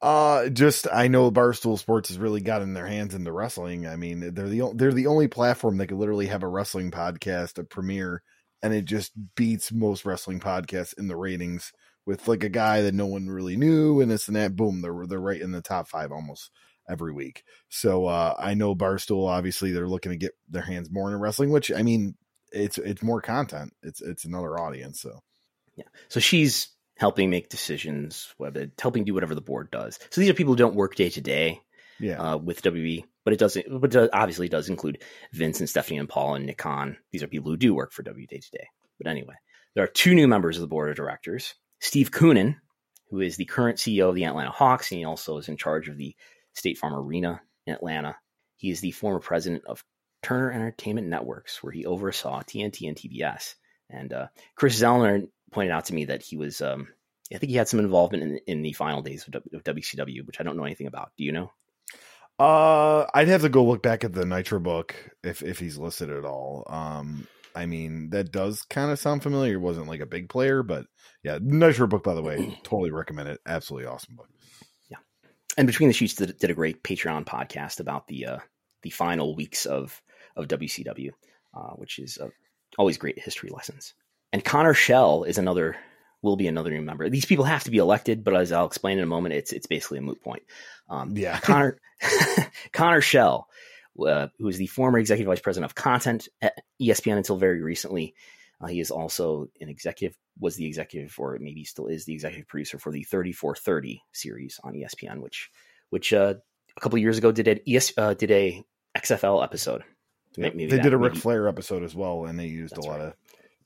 Uh, 0.00 0.48
just 0.48 0.86
I 0.92 1.08
know 1.08 1.30
Barstool 1.30 1.78
Sports 1.78 2.10
has 2.10 2.18
really 2.18 2.40
gotten 2.40 2.74
their 2.74 2.86
hands 2.86 3.14
into 3.14 3.32
wrestling. 3.32 3.86
I 3.86 3.96
mean, 3.96 4.34
they're 4.34 4.48
the 4.48 4.72
they're 4.74 4.92
the 4.92 5.06
only 5.06 5.28
platform 5.28 5.78
that 5.78 5.86
could 5.86 5.98
literally 5.98 6.26
have 6.26 6.42
a 6.42 6.48
wrestling 6.48 6.90
podcast, 6.90 7.58
a 7.58 7.64
premiere, 7.64 8.22
and 8.64 8.72
it 8.72 8.86
just 8.86 9.12
beats 9.34 9.70
most 9.70 10.06
wrestling 10.06 10.40
podcasts 10.40 10.96
in 10.96 11.06
the 11.06 11.16
ratings 11.16 11.70
with 12.06 12.26
like 12.26 12.42
a 12.42 12.48
guy 12.48 12.80
that 12.80 12.94
no 12.94 13.04
one 13.04 13.28
really 13.28 13.58
knew 13.58 14.00
and 14.00 14.10
this 14.10 14.26
and 14.26 14.36
that. 14.36 14.56
Boom, 14.56 14.80
they're 14.80 15.06
they're 15.06 15.20
right 15.20 15.40
in 15.40 15.52
the 15.52 15.60
top 15.60 15.86
five 15.86 16.10
almost 16.10 16.50
every 16.88 17.12
week. 17.12 17.44
So 17.68 18.06
uh, 18.06 18.34
I 18.38 18.54
know 18.54 18.74
Barstool 18.74 19.28
obviously 19.28 19.70
they're 19.70 19.86
looking 19.86 20.12
to 20.12 20.16
get 20.16 20.32
their 20.48 20.62
hands 20.62 20.90
more 20.90 21.08
into 21.08 21.18
wrestling, 21.18 21.50
which 21.50 21.70
I 21.70 21.82
mean 21.82 22.14
it's 22.52 22.78
it's 22.78 23.02
more 23.02 23.20
content. 23.20 23.74
It's 23.82 24.00
it's 24.00 24.24
another 24.24 24.58
audience. 24.58 24.98
So 24.98 25.20
yeah. 25.76 25.84
So 26.08 26.18
she's 26.18 26.68
helping 26.96 27.28
make 27.28 27.50
decisions, 27.50 28.32
whether 28.38 28.70
helping 28.80 29.04
do 29.04 29.12
whatever 29.12 29.34
the 29.34 29.42
board 29.42 29.70
does. 29.70 29.98
So 30.08 30.22
these 30.22 30.30
are 30.30 30.34
people 30.34 30.54
who 30.54 30.58
don't 30.58 30.74
work 30.74 30.94
day 30.94 31.10
to 31.10 31.20
day. 31.20 31.60
Yeah. 32.00 32.14
Uh, 32.14 32.36
with 32.38 32.62
WB, 32.62 33.04
but 33.24 33.32
it 33.32 33.38
doesn't. 33.38 33.66
But 33.80 33.94
it 33.94 34.10
obviously 34.12 34.48
does 34.48 34.68
include 34.68 35.02
Vince 35.32 35.60
and 35.60 35.68
Stephanie 35.68 35.98
and 35.98 36.08
Paul 36.08 36.34
and 36.34 36.46
Nick 36.46 36.58
Khan. 36.58 36.96
These 37.12 37.22
are 37.22 37.28
people 37.28 37.50
who 37.50 37.56
do 37.56 37.74
work 37.74 37.92
for 37.92 38.02
WWE 38.02 38.28
day 38.28 38.38
to 38.38 38.50
day. 38.50 38.66
But 38.98 39.10
anyway, 39.10 39.34
there 39.74 39.84
are 39.84 39.88
two 39.88 40.14
new 40.14 40.28
members 40.28 40.56
of 40.56 40.60
the 40.60 40.68
board 40.68 40.90
of 40.90 40.96
directors. 40.96 41.54
Steve 41.80 42.10
Koonin, 42.10 42.56
who 43.10 43.20
is 43.20 43.36
the 43.36 43.44
current 43.44 43.78
CEO 43.78 44.08
of 44.08 44.14
the 44.14 44.24
Atlanta 44.24 44.50
Hawks, 44.50 44.90
and 44.90 44.98
he 44.98 45.04
also 45.04 45.38
is 45.38 45.48
in 45.48 45.56
charge 45.56 45.88
of 45.88 45.96
the 45.96 46.14
State 46.54 46.78
Farm 46.78 46.94
Arena 46.94 47.40
in 47.66 47.74
Atlanta. 47.74 48.16
He 48.56 48.70
is 48.70 48.80
the 48.80 48.92
former 48.92 49.20
president 49.20 49.64
of 49.66 49.84
Turner 50.22 50.50
Entertainment 50.50 51.08
Networks, 51.08 51.62
where 51.62 51.72
he 51.72 51.84
oversaw 51.84 52.40
TNT 52.42 52.88
and 52.88 52.96
TBS. 52.96 53.54
And 53.90 54.12
uh, 54.12 54.28
Chris 54.56 54.80
Zellner 54.80 55.28
pointed 55.52 55.72
out 55.72 55.86
to 55.86 55.94
me 55.94 56.06
that 56.06 56.22
he 56.22 56.36
was, 56.36 56.60
um, 56.62 56.88
I 57.32 57.38
think 57.38 57.50
he 57.50 57.56
had 57.56 57.68
some 57.68 57.80
involvement 57.80 58.22
in, 58.22 58.38
in 58.46 58.62
the 58.62 58.72
final 58.72 59.02
days 59.02 59.26
of, 59.26 59.34
w- 59.34 59.56
of 59.56 59.64
WCW, 59.64 60.26
which 60.26 60.40
I 60.40 60.42
don't 60.42 60.56
know 60.56 60.64
anything 60.64 60.86
about. 60.86 61.12
Do 61.18 61.24
you 61.24 61.32
know? 61.32 61.52
Uh, 62.38 63.06
I'd 63.14 63.28
have 63.28 63.42
to 63.42 63.48
go 63.48 63.64
look 63.64 63.82
back 63.82 64.02
at 64.02 64.12
the 64.12 64.26
Nitro 64.26 64.58
book 64.58 64.94
if 65.22 65.42
if 65.42 65.58
he's 65.58 65.78
listed 65.78 66.10
at 66.10 66.24
all. 66.24 66.64
Um, 66.68 67.28
I 67.54 67.66
mean 67.66 68.10
that 68.10 68.32
does 68.32 68.62
kind 68.62 68.90
of 68.90 68.98
sound 68.98 69.22
familiar. 69.22 69.52
He 69.52 69.56
wasn't 69.56 69.86
like 69.86 70.00
a 70.00 70.06
big 70.06 70.28
player, 70.28 70.62
but 70.62 70.86
yeah, 71.22 71.38
Nitro 71.40 71.86
book 71.86 72.02
by 72.02 72.14
the 72.14 72.22
way, 72.22 72.58
totally 72.64 72.90
recommend 72.90 73.28
it. 73.28 73.40
Absolutely 73.46 73.86
awesome 73.86 74.16
book 74.16 74.28
Yeah, 74.90 74.98
and 75.56 75.66
between 75.66 75.88
the 75.88 75.92
sheets 75.92 76.14
did, 76.14 76.36
did, 76.38 76.50
a 76.50 76.54
great 76.54 76.82
Patreon 76.82 77.24
podcast 77.24 77.78
about 77.78 78.08
the 78.08 78.26
uh, 78.26 78.38
the 78.82 78.90
final 78.90 79.36
weeks 79.36 79.64
of 79.64 80.02
of 80.34 80.48
WCW, 80.48 81.10
uh, 81.56 81.70
which 81.76 82.00
is 82.00 82.18
uh, 82.18 82.28
always 82.78 82.98
great 82.98 83.18
history 83.18 83.50
lessons. 83.50 83.94
And 84.32 84.44
Connor 84.44 84.74
Schell 84.74 85.22
is 85.22 85.38
another 85.38 85.76
will 86.24 86.36
be 86.36 86.48
another 86.48 86.70
new 86.70 86.82
member. 86.82 87.08
These 87.08 87.26
people 87.26 87.44
have 87.44 87.64
to 87.64 87.70
be 87.70 87.78
elected, 87.78 88.24
but 88.24 88.34
as 88.34 88.50
I'll 88.50 88.66
explain 88.66 88.98
in 88.98 89.04
a 89.04 89.06
moment, 89.06 89.34
it's 89.34 89.52
it's 89.52 89.66
basically 89.66 89.98
a 89.98 90.02
moot 90.02 90.22
point. 90.22 90.42
Um, 90.88 91.16
yeah, 91.16 91.38
Connor 91.42 91.78
Connor 92.72 93.02
Schell, 93.02 93.46
uh, 94.04 94.28
who 94.38 94.48
is 94.48 94.56
the 94.56 94.66
former 94.66 94.98
executive 94.98 95.30
vice 95.30 95.40
president 95.40 95.70
of 95.70 95.74
content 95.74 96.28
at 96.40 96.54
ESPN 96.80 97.18
until 97.18 97.36
very 97.36 97.62
recently. 97.62 98.14
Uh, 98.60 98.68
he 98.68 98.80
is 98.80 98.90
also 98.90 99.48
an 99.60 99.68
executive, 99.68 100.16
was 100.38 100.56
the 100.56 100.64
executive, 100.64 101.14
or 101.18 101.36
maybe 101.40 101.64
still 101.64 101.88
is 101.88 102.04
the 102.04 102.14
executive 102.14 102.46
producer 102.46 102.78
for 102.78 102.92
the 102.92 103.02
30 103.02 103.32
for 103.32 103.54
30 103.54 104.00
series 104.12 104.58
on 104.64 104.72
ESPN, 104.72 105.20
which 105.20 105.50
which 105.90 106.12
uh, 106.12 106.34
a 106.76 106.80
couple 106.80 106.98
years 106.98 107.18
ago 107.18 107.32
did 107.32 107.48
a 107.48 107.70
ES, 107.70 107.92
uh, 107.98 108.14
did 108.14 108.30
a 108.30 108.64
XFL 108.96 109.44
episode. 109.44 109.82
Yep. 110.36 110.54
they 110.56 110.66
that, 110.66 110.82
did 110.82 110.92
a 110.92 110.98
Ric 110.98 111.14
Flair 111.14 111.46
episode 111.46 111.82
as 111.82 111.94
well, 111.94 112.24
and 112.24 112.38
they 112.38 112.46
used 112.46 112.74
That's 112.74 112.86
a 112.86 112.90
lot 112.90 112.98
right. 112.98 113.08
of 113.08 113.14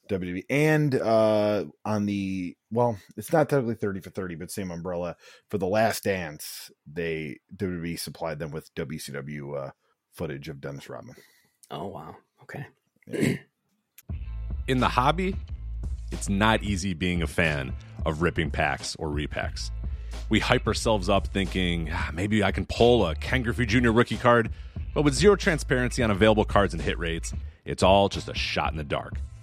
WWE 0.09 0.45
and 0.51 0.95
uh, 0.95 1.65
on 1.85 2.07
the 2.07 2.57
well, 2.71 2.99
it's 3.17 3.33
not 3.33 3.49
technically 3.49 3.75
thirty 3.75 4.01
for 4.01 4.11
thirty, 4.11 4.35
but 4.35 4.51
same 4.51 4.71
umbrella 4.71 5.17
for 5.49 5.59
the 5.59 5.67
Last 5.67 6.05
Dance. 6.05 6.71
They 6.87 7.41
WWE 7.57 7.99
supplied 7.99 8.39
them 8.39 8.51
with 8.51 8.75
WCW 8.75 9.69
uh, 9.69 9.71
footage 10.13 10.49
of 10.49 10.61
Dennis 10.61 10.89
Rodman. 10.89 11.17
Oh 11.71 11.87
wow! 11.87 12.17
Okay. 12.43 12.67
Yeah. 13.07 13.37
in 14.69 14.81
the 14.81 14.89
hobby, 14.89 15.37
it's 16.13 16.29
not 16.29 16.63
easy 16.63 16.95
being 16.95 17.23
a 17.23 17.27
fan 17.27 17.75
of 18.07 18.23
ripping 18.23 18.51
packs 18.51 18.97
or 18.97 19.09
repacks. 19.09 19.71
We 20.29 20.41
hype 20.41 20.67
ourselves 20.67 21.09
up 21.09 21.27
thinking 21.29 21.91
ah, 21.93 22.11
maybe 22.13 22.43
I 22.43 22.53
can 22.53 22.67
pull 22.67 23.07
a 23.07 23.15
Ken 23.15 23.43
Griffey 23.43 23.67
Jr. 23.67 23.91
rookie 23.91 24.17
card, 24.17 24.51
But 24.95 25.03
with 25.03 25.15
zero 25.15 25.37
transparency 25.37 26.03
on 26.03 26.11
available 26.11 26.45
cards 26.45 26.75
and 26.75 26.83
hit 26.83 26.99
rates, 26.99 27.33
it's 27.65 27.83
all 27.83 28.09
just 28.09 28.29
a 28.29 28.35
shot 28.35 28.73
in 28.73 28.79
the 28.79 28.85
dark. 28.85 29.15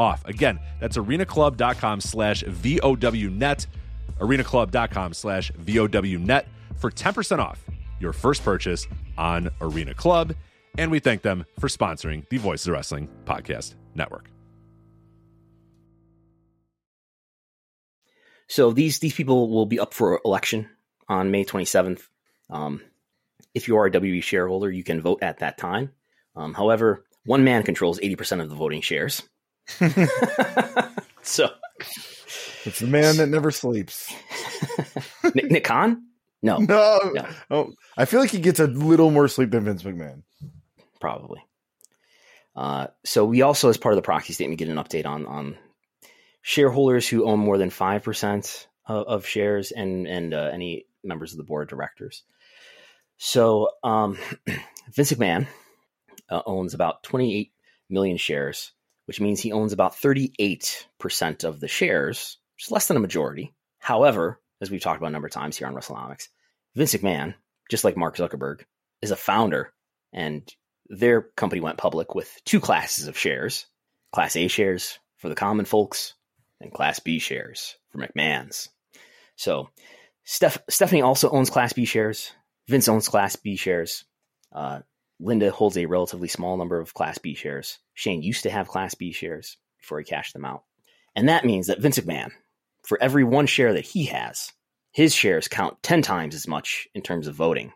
off. 0.00 0.24
Again, 0.26 0.58
that's 0.80 0.96
arenaclub.com 0.96 2.00
slash 2.00 2.42
VOWnet, 2.44 3.66
arenaclub.com 4.18 5.14
slash 5.14 5.52
VOWnet 5.52 6.44
for 6.76 6.90
10% 6.90 7.38
off 7.38 7.64
your 8.00 8.12
first 8.12 8.42
purchase 8.42 8.86
on 9.18 9.50
Arena 9.60 9.94
Club. 9.94 10.34
And 10.78 10.90
we 10.90 10.98
thank 10.98 11.22
them 11.22 11.44
for 11.58 11.68
sponsoring 11.68 12.28
the 12.30 12.38
Voices 12.38 12.66
of 12.66 12.72
Wrestling 12.72 13.08
Podcast 13.26 13.74
Network. 13.94 14.30
So 18.48 18.72
these 18.72 18.98
these 18.98 19.14
people 19.14 19.48
will 19.48 19.66
be 19.66 19.78
up 19.78 19.94
for 19.94 20.20
election 20.24 20.68
on 21.08 21.30
May 21.30 21.44
27th. 21.44 22.02
Um, 22.48 22.80
if 23.54 23.68
you 23.68 23.76
are 23.76 23.86
a 23.86 23.90
WWE 23.90 24.22
shareholder, 24.22 24.70
you 24.70 24.82
can 24.82 25.00
vote 25.00 25.22
at 25.22 25.38
that 25.38 25.56
time. 25.56 25.92
Um, 26.34 26.54
however, 26.54 27.04
one 27.24 27.44
man 27.44 27.62
controls 27.62 28.00
80% 28.00 28.40
of 28.40 28.48
the 28.48 28.56
voting 28.56 28.80
shares. 28.80 29.22
so 31.22 31.50
it's 32.64 32.80
the 32.80 32.86
man 32.86 33.16
that 33.16 33.28
never 33.28 33.50
sleeps. 33.50 34.12
Nick, 35.34 35.50
Nick 35.50 35.64
Khan? 35.64 36.04
No. 36.42 36.58
no. 36.58 37.12
No. 37.14 37.26
Oh, 37.50 37.72
I 37.96 38.04
feel 38.04 38.20
like 38.20 38.30
he 38.30 38.40
gets 38.40 38.60
a 38.60 38.66
little 38.66 39.10
more 39.10 39.28
sleep 39.28 39.50
than 39.50 39.64
Vince 39.64 39.82
McMahon. 39.82 40.22
Probably. 41.00 41.40
Uh, 42.56 42.88
so 43.04 43.24
we 43.24 43.42
also, 43.42 43.68
as 43.68 43.76
part 43.76 43.92
of 43.92 43.96
the 43.96 44.02
proxy 44.02 44.32
statement, 44.32 44.58
get 44.58 44.68
an 44.68 44.76
update 44.76 45.06
on 45.06 45.26
on 45.26 45.56
shareholders 46.42 47.08
who 47.08 47.24
own 47.24 47.38
more 47.38 47.58
than 47.58 47.70
five 47.70 48.02
percent 48.02 48.68
of, 48.86 49.06
of, 49.06 49.26
shares 49.26 49.70
and 49.70 50.06
and 50.06 50.34
uh, 50.34 50.50
any 50.52 50.86
members 51.04 51.32
of 51.32 51.38
the 51.38 51.44
board 51.44 51.62
of 51.62 51.68
directors. 51.68 52.22
So 53.18 53.70
um, 53.84 54.18
Vince 54.92 55.12
McMahon 55.12 55.46
uh, 56.28 56.42
owns 56.46 56.74
about 56.74 57.02
28 57.02 57.52
million 57.88 58.16
shares 58.16 58.72
which 59.10 59.20
means 59.20 59.40
he 59.40 59.50
owns 59.50 59.72
about 59.72 59.96
38% 59.96 61.42
of 61.42 61.58
the 61.58 61.66
shares, 61.66 62.38
which 62.54 62.66
is 62.66 62.70
less 62.70 62.86
than 62.86 62.96
a 62.96 63.00
majority. 63.00 63.52
However, 63.80 64.40
as 64.60 64.70
we've 64.70 64.80
talked 64.80 64.98
about 64.98 65.08
a 65.08 65.10
number 65.10 65.26
of 65.26 65.32
times 65.32 65.56
here 65.56 65.66
on 65.66 65.74
WrestleNomics, 65.74 66.28
Vince 66.76 66.94
McMahon, 66.94 67.34
just 67.68 67.82
like 67.82 67.96
Mark 67.96 68.16
Zuckerberg, 68.16 68.60
is 69.02 69.10
a 69.10 69.16
founder, 69.16 69.72
and 70.12 70.48
their 70.88 71.22
company 71.22 71.60
went 71.60 71.76
public 71.76 72.14
with 72.14 72.40
two 72.44 72.60
classes 72.60 73.08
of 73.08 73.18
shares 73.18 73.66
Class 74.12 74.36
A 74.36 74.46
shares 74.46 75.00
for 75.16 75.28
the 75.28 75.34
common 75.34 75.64
folks, 75.64 76.14
and 76.60 76.72
Class 76.72 77.00
B 77.00 77.18
shares 77.18 77.78
for 77.90 77.98
McMahon's. 77.98 78.68
So, 79.34 79.70
Steph- 80.22 80.62
Stephanie 80.68 81.02
also 81.02 81.30
owns 81.30 81.50
Class 81.50 81.72
B 81.72 81.84
shares. 81.84 82.30
Vince 82.68 82.88
owns 82.88 83.08
Class 83.08 83.34
B 83.34 83.56
shares. 83.56 84.04
Uh, 84.52 84.82
Linda 85.20 85.50
holds 85.50 85.76
a 85.76 85.86
relatively 85.86 86.28
small 86.28 86.56
number 86.56 86.80
of 86.80 86.94
Class 86.94 87.18
B 87.18 87.34
shares. 87.34 87.78
Shane 87.94 88.22
used 88.22 88.44
to 88.44 88.50
have 88.50 88.68
Class 88.68 88.94
B 88.94 89.12
shares 89.12 89.58
before 89.78 89.98
he 89.98 90.04
cashed 90.04 90.32
them 90.32 90.44
out. 90.44 90.64
And 91.14 91.28
that 91.28 91.44
means 91.44 91.66
that 91.66 91.80
Vince 91.80 91.98
McMahon, 91.98 92.30
for 92.82 93.00
every 93.02 93.24
one 93.24 93.46
share 93.46 93.74
that 93.74 93.84
he 93.84 94.06
has, 94.06 94.50
his 94.92 95.14
shares 95.14 95.48
count 95.48 95.82
10 95.82 96.02
times 96.02 96.34
as 96.34 96.48
much 96.48 96.88
in 96.94 97.02
terms 97.02 97.26
of 97.26 97.34
voting. 97.34 97.72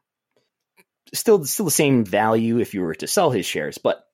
Still, 1.13 1.45
still 1.45 1.67
the 1.67 1.71
same 1.71 2.05
value 2.05 2.59
if 2.59 2.75
you 2.75 2.81
were 2.81 2.95
to 2.95 3.07
sell 3.07 3.31
his 3.31 3.47
shares, 3.47 3.79
but 3.79 4.05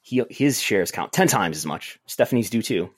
he, 0.00 0.22
his 0.30 0.60
shares 0.60 0.92
count 0.92 1.12
10 1.12 1.28
times 1.28 1.56
as 1.56 1.66
much. 1.66 1.98
Stephanie's 2.06 2.50
do 2.50 2.62
too. 2.62 2.90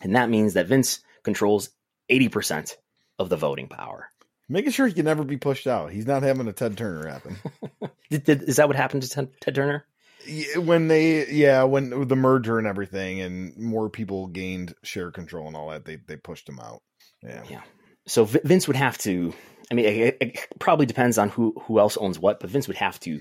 And 0.00 0.16
that 0.16 0.30
means 0.30 0.54
that 0.54 0.66
Vince 0.66 1.00
controls 1.22 1.70
80% 2.10 2.74
of 3.18 3.28
the 3.28 3.36
voting 3.36 3.68
power 3.68 4.08
making 4.48 4.72
sure 4.72 4.86
he 4.86 4.92
can 4.92 5.04
never 5.04 5.24
be 5.24 5.36
pushed 5.36 5.66
out. 5.66 5.92
He's 5.92 6.06
not 6.06 6.22
having 6.22 6.48
a 6.48 6.52
Ted 6.52 6.76
Turner 6.76 7.08
happen. 7.08 7.36
did, 8.10 8.24
did, 8.24 8.42
is 8.42 8.56
that 8.56 8.68
what 8.68 8.76
happened 8.76 9.02
to 9.02 9.08
Ted, 9.08 9.30
Ted, 9.40 9.54
Turner? 9.54 9.86
When 10.56 10.88
they, 10.88 11.28
yeah, 11.28 11.62
when 11.64 12.08
the 12.08 12.16
merger 12.16 12.58
and 12.58 12.66
everything, 12.66 13.20
and 13.20 13.56
more 13.56 13.88
people 13.88 14.26
gained 14.26 14.74
share 14.82 15.10
control 15.10 15.46
and 15.46 15.56
all 15.56 15.70
that, 15.70 15.84
they 15.84 15.96
they 15.96 16.16
pushed 16.16 16.48
him 16.48 16.60
out. 16.60 16.82
Yeah, 17.22 17.44
yeah. 17.48 17.62
So 18.06 18.24
Vince 18.24 18.66
would 18.66 18.76
have 18.76 18.98
to. 18.98 19.32
I 19.70 19.74
mean, 19.74 19.86
it, 19.86 20.16
it 20.20 20.48
probably 20.58 20.86
depends 20.86 21.18
on 21.18 21.28
who 21.30 21.54
who 21.62 21.78
else 21.78 21.96
owns 21.96 22.18
what, 22.18 22.40
but 22.40 22.50
Vince 22.50 22.66
would 22.66 22.76
have 22.76 23.00
to 23.00 23.20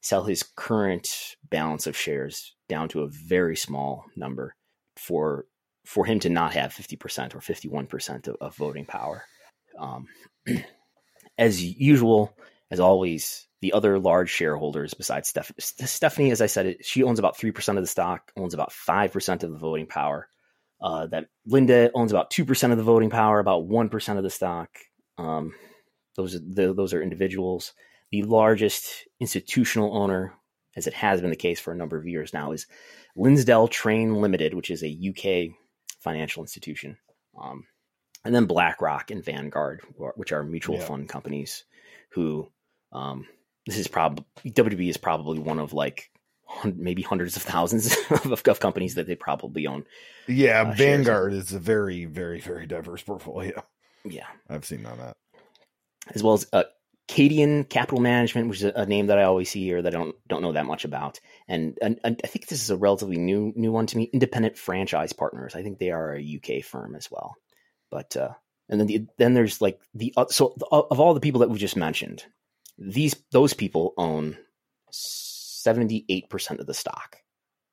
sell 0.00 0.24
his 0.24 0.42
current 0.42 1.36
balance 1.48 1.86
of 1.86 1.96
shares 1.96 2.54
down 2.68 2.88
to 2.88 3.02
a 3.02 3.08
very 3.08 3.56
small 3.56 4.04
number 4.16 4.54
for 4.96 5.46
for 5.84 6.04
him 6.04 6.20
to 6.20 6.28
not 6.28 6.52
have 6.52 6.70
50% 6.70 7.34
or 7.34 7.38
51% 7.38 8.28
of, 8.28 8.36
of 8.42 8.54
voting 8.56 8.84
power. 8.84 9.24
Um, 9.78 10.06
as 11.38 11.62
usual, 11.62 12.36
as 12.70 12.80
always, 12.80 13.46
the 13.60 13.72
other 13.72 13.98
large 13.98 14.30
shareholders 14.30 14.94
besides 14.94 15.28
Steph- 15.28 15.52
Stephanie, 15.58 16.30
as 16.30 16.40
I 16.40 16.46
said, 16.46 16.76
she 16.82 17.02
owns 17.02 17.18
about 17.18 17.36
3% 17.36 17.76
of 17.76 17.82
the 17.82 17.86
stock, 17.86 18.30
owns 18.36 18.54
about 18.54 18.72
5% 18.72 19.42
of 19.42 19.50
the 19.50 19.58
voting 19.58 19.86
power. 19.86 20.28
Uh, 20.80 21.08
that 21.08 21.26
Linda 21.44 21.90
owns 21.92 22.12
about 22.12 22.30
2% 22.30 22.70
of 22.70 22.76
the 22.76 22.84
voting 22.84 23.10
power, 23.10 23.40
about 23.40 23.68
1% 23.68 24.16
of 24.16 24.22
the 24.22 24.30
stock. 24.30 24.68
Um, 25.16 25.52
those, 26.14 26.36
are 26.36 26.38
the, 26.38 26.72
those 26.72 26.94
are 26.94 27.02
individuals. 27.02 27.72
The 28.12 28.22
largest 28.22 29.08
institutional 29.18 29.96
owner 29.96 30.34
as 30.78 30.86
it 30.86 30.94
has 30.94 31.20
been 31.20 31.30
the 31.30 31.36
case 31.36 31.58
for 31.58 31.72
a 31.72 31.76
number 31.76 31.98
of 31.98 32.06
years 32.06 32.32
now, 32.32 32.52
is 32.52 32.66
Lindsell 33.16 33.68
Train 33.68 34.14
Limited, 34.14 34.54
which 34.54 34.70
is 34.70 34.84
a 34.84 35.08
UK 35.08 35.54
financial 36.00 36.42
institution, 36.42 36.96
um, 37.38 37.64
and 38.24 38.34
then 38.34 38.46
BlackRock 38.46 39.10
and 39.10 39.24
Vanguard, 39.24 39.80
which 40.16 40.32
are 40.32 40.42
mutual 40.42 40.76
yeah. 40.76 40.84
fund 40.84 41.08
companies. 41.08 41.64
Who 42.12 42.50
um, 42.92 43.26
this 43.66 43.78
is 43.78 43.88
probably 43.88 44.24
WWE 44.44 44.88
is 44.88 44.96
probably 44.96 45.38
one 45.38 45.58
of 45.58 45.72
like 45.72 46.10
maybe 46.64 47.02
hundreds 47.02 47.36
of 47.36 47.42
thousands 47.42 47.94
of, 48.10 48.42
of, 48.46 48.60
companies 48.60 48.94
that 48.94 49.06
they 49.06 49.14
probably 49.14 49.66
own. 49.66 49.84
Yeah, 50.26 50.62
uh, 50.62 50.72
Vanguard 50.72 51.32
is 51.32 51.52
a 51.52 51.58
very, 51.58 52.04
very, 52.06 52.40
very 52.40 52.66
diverse 52.66 53.02
portfolio. 53.02 53.62
Yeah, 54.04 54.26
I've 54.48 54.64
seen 54.64 54.86
on 54.86 54.98
that, 54.98 55.16
as 56.14 56.22
well 56.22 56.34
as 56.34 56.46
uh, 56.52 56.64
Cadian 57.08 57.68
Capital 57.68 58.00
Management, 58.00 58.48
which 58.48 58.58
is 58.58 58.64
a, 58.64 58.72
a, 58.74 58.86
name 58.86 59.08
that 59.08 59.18
I 59.18 59.24
always 59.24 59.50
see 59.50 59.64
here 59.64 59.82
that 59.82 59.94
I 59.94 59.98
don't 59.98 60.16
don't 60.28 60.42
know 60.42 60.52
that 60.52 60.66
much 60.66 60.84
about, 60.84 61.20
and, 61.48 61.76
and, 61.82 61.98
and, 62.04 62.20
I 62.22 62.26
think 62.26 62.46
this 62.46 62.62
is 62.62 62.70
a 62.70 62.76
relatively 62.76 63.16
new 63.16 63.52
new 63.56 63.72
one 63.72 63.86
to 63.86 63.96
me. 63.96 64.04
Independent 64.12 64.56
Franchise 64.56 65.12
Partners, 65.12 65.54
I 65.54 65.62
think 65.62 65.78
they 65.78 65.90
are 65.90 66.14
a 66.14 66.40
UK 66.40 66.64
firm 66.64 66.94
as 66.94 67.10
well, 67.10 67.34
but 67.90 68.16
uh, 68.16 68.30
and 68.68 68.80
then 68.80 68.86
the, 68.86 69.06
then 69.18 69.34
there's 69.34 69.60
like 69.60 69.80
the 69.94 70.12
uh, 70.16 70.26
so 70.28 70.54
the, 70.56 70.66
of 70.66 71.00
all 71.00 71.14
the 71.14 71.20
people 71.20 71.40
that 71.40 71.50
we 71.50 71.58
just 71.58 71.76
mentioned, 71.76 72.24
these 72.78 73.16
those 73.32 73.54
people 73.54 73.94
own 73.96 74.36
78% 74.92 76.58
of 76.58 76.66
the 76.66 76.74
stock. 76.74 77.16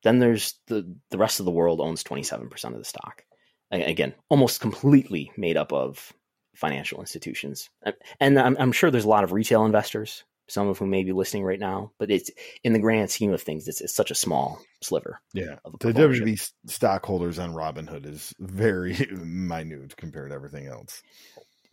Then 0.03 0.19
there's 0.19 0.55
the, 0.67 0.95
the 1.09 1.17
rest 1.17 1.39
of 1.39 1.45
the 1.45 1.51
world 1.51 1.81
owns 1.81 2.03
27% 2.03 2.65
of 2.65 2.77
the 2.77 2.83
stock. 2.85 3.23
Again, 3.71 4.13
almost 4.29 4.61
completely 4.61 5.31
made 5.35 5.57
up 5.57 5.73
of 5.73 6.13
financial 6.55 6.99
institutions. 6.99 7.69
And 8.19 8.39
I'm, 8.39 8.55
I'm 8.59 8.71
sure 8.71 8.91
there's 8.91 9.05
a 9.05 9.09
lot 9.09 9.23
of 9.23 9.31
retail 9.31 9.65
investors, 9.65 10.23
some 10.47 10.67
of 10.67 10.77
whom 10.77 10.89
may 10.89 11.03
be 11.03 11.11
listening 11.11 11.43
right 11.43 11.59
now, 11.59 11.91
but 11.97 12.11
it's 12.11 12.29
in 12.63 12.73
the 12.73 12.79
grand 12.79 13.09
scheme 13.09 13.33
of 13.33 13.41
things, 13.41 13.67
it's, 13.67 13.81
it's 13.81 13.95
such 13.95 14.11
a 14.11 14.15
small 14.15 14.61
sliver. 14.81 15.19
Yeah. 15.33 15.55
The 15.79 15.93
WWE 15.93 16.51
stockholders 16.67 17.39
on 17.39 17.53
Robinhood 17.53 18.05
is 18.05 18.33
very 18.39 18.95
minute 19.11 19.97
compared 19.97 20.29
to 20.29 20.35
everything 20.35 20.67
else. 20.67 21.01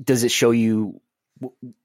Does 0.02 0.24
it 0.24 0.30
show 0.30 0.50
you 0.50 1.00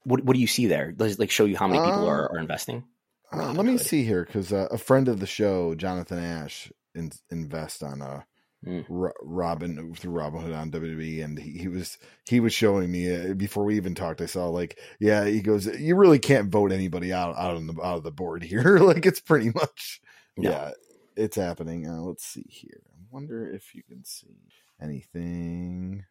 what, 0.03 0.23
what 0.23 0.33
do 0.33 0.39
you 0.39 0.47
see 0.47 0.67
there? 0.67 0.91
Does 0.91 1.13
it 1.13 1.19
like 1.19 1.31
show 1.31 1.45
you 1.45 1.57
how 1.57 1.67
many 1.67 1.79
people 1.79 2.05
uh, 2.05 2.11
are, 2.11 2.31
are 2.33 2.39
investing? 2.39 2.83
Uh, 3.31 3.51
let 3.53 3.65
me 3.65 3.77
see 3.77 4.03
here 4.03 4.23
because 4.23 4.53
uh, 4.53 4.67
a 4.71 4.77
friend 4.77 5.07
of 5.07 5.19
the 5.19 5.25
show, 5.25 5.75
Jonathan 5.75 6.19
Ash, 6.19 6.71
in, 6.95 7.11
invest 7.29 7.83
on 7.83 8.01
uh, 8.01 8.21
mm. 8.67 9.11
Robin 9.21 9.95
through 9.95 10.13
Robinhood 10.13 10.57
on 10.57 10.71
WWE, 10.71 11.23
and 11.23 11.39
he, 11.39 11.51
he 11.51 11.67
was 11.67 11.97
he 12.27 12.39
was 12.39 12.53
showing 12.53 12.91
me 12.91 13.31
uh, 13.31 13.33
before 13.33 13.63
we 13.63 13.75
even 13.77 13.95
talked. 13.95 14.21
I 14.21 14.25
saw 14.25 14.47
like, 14.47 14.79
yeah, 14.99 15.25
he 15.25 15.41
goes, 15.41 15.65
you 15.65 15.95
really 15.95 16.19
can't 16.19 16.51
vote 16.51 16.71
anybody 16.71 17.13
out 17.13 17.37
out 17.37 17.55
on 17.55 17.67
the 17.67 17.73
out 17.81 17.97
of 17.97 18.03
the 18.03 18.11
board 18.11 18.43
here. 18.43 18.79
like 18.79 19.05
it's 19.05 19.21
pretty 19.21 19.51
much, 19.53 20.01
no. 20.35 20.49
yeah, 20.49 20.71
it's 21.15 21.37
happening. 21.37 21.87
Uh, 21.87 22.01
let's 22.01 22.25
see 22.25 22.45
here. 22.47 22.81
I 22.91 23.05
wonder 23.11 23.49
if 23.49 23.73
you 23.73 23.83
can 23.83 24.03
see 24.03 24.35
anything. 24.81 26.05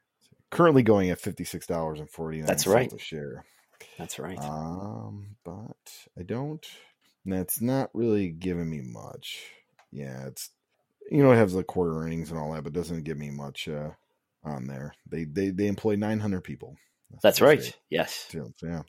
Currently 0.51 0.83
going 0.83 1.11
at 1.11 1.21
fifty 1.21 1.45
six 1.45 1.67
dollars 1.67 2.01
and 2.01 2.11
forty 2.11 2.39
nine. 2.39 2.47
That's 2.47 2.67
right. 2.67 2.93
A 2.93 2.99
share. 2.99 3.45
That's 3.99 4.19
right. 4.19 4.39
Um, 4.39 5.37
but 5.45 5.77
I 6.19 6.23
don't. 6.23 6.65
That's 7.25 7.61
not 7.61 7.91
really 7.93 8.31
giving 8.31 8.71
me 8.71 8.81
much. 8.81 9.43
Yeah, 9.91 10.27
it's 10.27 10.51
you 11.11 11.23
know 11.23 11.33
it 11.33 11.37
has 11.37 11.53
the 11.53 11.65
quarter 11.65 11.99
earnings 12.01 12.31
and 12.31 12.39
all 12.39 12.53
that, 12.53 12.65
but 12.65 12.73
doesn't 12.73 13.05
give 13.05 13.19
me 13.19 13.31
much 13.31 13.69
uh, 13.69 13.91
on 14.45 14.67
there. 14.67 14.95
They 15.09 15.25
they 15.25 15.51
they 15.51 15.67
employ 15.67 15.97
900 15.97 16.43
people. 16.43 16.77
That's, 17.11 17.23
That's 17.23 17.41
right. 17.41 17.77
Yes. 17.89 18.29
Yeah. 18.33 18.43
yeah. 18.63 18.83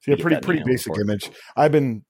So 0.00 0.10
yeah, 0.10 0.16
pretty 0.20 0.40
pretty 0.40 0.62
basic 0.64 0.96
image. 0.98 1.30
I've 1.56 1.72
been 1.72 2.04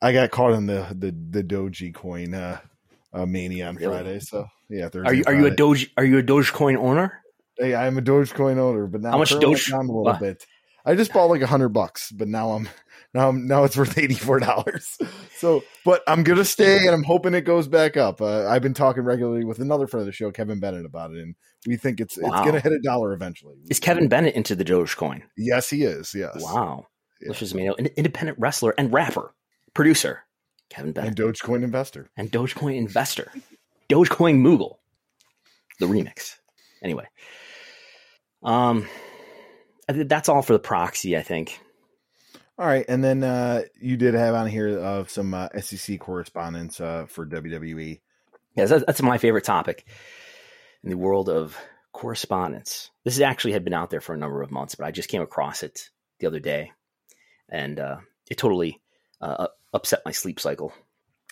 I 0.00 0.12
got 0.12 0.30
caught 0.30 0.52
in 0.52 0.66
the 0.66 0.86
the 0.90 1.14
the 1.30 1.44
Dogecoin 1.44 2.34
uh, 2.34 2.60
uh 3.12 3.26
mania 3.26 3.68
on 3.68 3.76
really? 3.76 3.92
Friday. 3.92 4.20
So 4.20 4.46
yeah, 4.68 4.88
Thursday 4.88 5.08
are 5.08 5.14
you 5.14 5.24
are 5.26 5.34
you 5.34 5.46
a 5.46 5.50
Doge 5.50 5.90
are 5.96 6.04
you 6.04 6.18
a 6.18 6.22
Dogecoin 6.22 6.76
owner? 6.76 7.20
Hey, 7.58 7.74
I'm 7.74 7.98
a 7.98 8.02
Dogecoin 8.02 8.58
owner, 8.58 8.86
but 8.86 9.00
now 9.00 9.12
how 9.12 9.18
much 9.18 9.38
Doge 9.38 9.70
down 9.70 9.88
a 9.88 9.92
little 9.92 10.18
bit. 10.18 10.44
I 10.84 10.94
just 10.94 11.12
bought 11.12 11.26
like 11.26 11.42
a 11.42 11.46
hundred 11.46 11.70
bucks, 11.70 12.10
but 12.10 12.28
now 12.28 12.52
I'm 12.52 12.68
now 13.14 13.28
I'm, 13.28 13.46
now 13.46 13.64
it's 13.64 13.76
worth 13.76 13.98
eighty 13.98 14.14
four 14.14 14.38
dollars. 14.38 14.98
So, 15.42 15.64
but 15.84 16.04
I'm 16.06 16.22
gonna 16.22 16.44
stay, 16.44 16.86
and 16.86 16.90
I'm 16.90 17.02
hoping 17.02 17.34
it 17.34 17.40
goes 17.40 17.66
back 17.66 17.96
up. 17.96 18.22
Uh, 18.22 18.46
I've 18.46 18.62
been 18.62 18.74
talking 18.74 19.02
regularly 19.02 19.44
with 19.44 19.58
another 19.58 19.88
friend 19.88 20.02
of 20.02 20.06
the 20.06 20.12
show, 20.12 20.30
Kevin 20.30 20.60
Bennett, 20.60 20.86
about 20.86 21.10
it, 21.10 21.18
and 21.18 21.34
we 21.66 21.76
think 21.76 21.98
it's 21.98 22.16
wow. 22.16 22.28
it's 22.28 22.46
gonna 22.46 22.60
hit 22.60 22.70
a 22.70 22.78
dollar 22.78 23.12
eventually. 23.12 23.56
Is 23.68 23.80
Kevin 23.80 24.06
Bennett 24.06 24.36
into 24.36 24.54
the 24.54 24.64
Dogecoin? 24.64 25.22
Yes, 25.36 25.68
he 25.68 25.82
is. 25.82 26.14
Yes. 26.14 26.40
Wow. 26.40 26.86
Yeah. 27.20 27.30
Which 27.30 27.42
is 27.42 27.54
an 27.54 27.66
independent 27.96 28.38
wrestler 28.38 28.72
and 28.78 28.92
rapper, 28.92 29.34
producer, 29.74 30.22
Kevin 30.70 30.92
Bennett, 30.92 31.18
and 31.18 31.34
Dogecoin 31.34 31.64
investor, 31.64 32.08
and 32.16 32.30
Dogecoin 32.30 32.76
investor, 32.76 33.32
Dogecoin 33.88 34.36
Moogle, 34.36 34.76
the 35.80 35.86
remix. 35.86 36.36
Anyway, 36.84 37.08
um 38.44 38.86
that's 39.88 40.28
all 40.28 40.42
for 40.42 40.52
the 40.52 40.58
proxy, 40.58 41.16
I 41.16 41.22
think. 41.22 41.60
All 42.58 42.66
right, 42.66 42.84
and 42.88 43.02
then 43.02 43.24
uh, 43.24 43.62
you 43.80 43.96
did 43.96 44.14
have 44.14 44.34
on 44.34 44.46
here 44.46 44.78
of 44.78 45.10
some 45.10 45.34
uh, 45.34 45.48
SEC 45.60 45.98
correspondence 45.98 46.80
uh, 46.80 47.06
for 47.08 47.26
WWE. 47.26 48.00
Yes, 48.54 48.70
that's, 48.70 48.84
that's 48.84 49.02
my 49.02 49.18
favorite 49.18 49.44
topic 49.44 49.86
in 50.84 50.90
the 50.90 50.98
world 50.98 51.28
of 51.28 51.56
correspondence. 51.92 52.90
This 53.04 53.20
actually 53.20 53.52
had 53.52 53.64
been 53.64 53.74
out 53.74 53.90
there 53.90 54.00
for 54.00 54.14
a 54.14 54.18
number 54.18 54.42
of 54.42 54.50
months, 54.50 54.74
but 54.74 54.86
I 54.86 54.90
just 54.90 55.08
came 55.08 55.22
across 55.22 55.62
it 55.62 55.88
the 56.18 56.26
other 56.26 56.40
day, 56.40 56.72
and 57.48 57.80
uh, 57.80 57.96
it 58.30 58.36
totally 58.36 58.80
uh, 59.20 59.48
upset 59.72 60.02
my 60.04 60.12
sleep 60.12 60.38
cycle. 60.38 60.72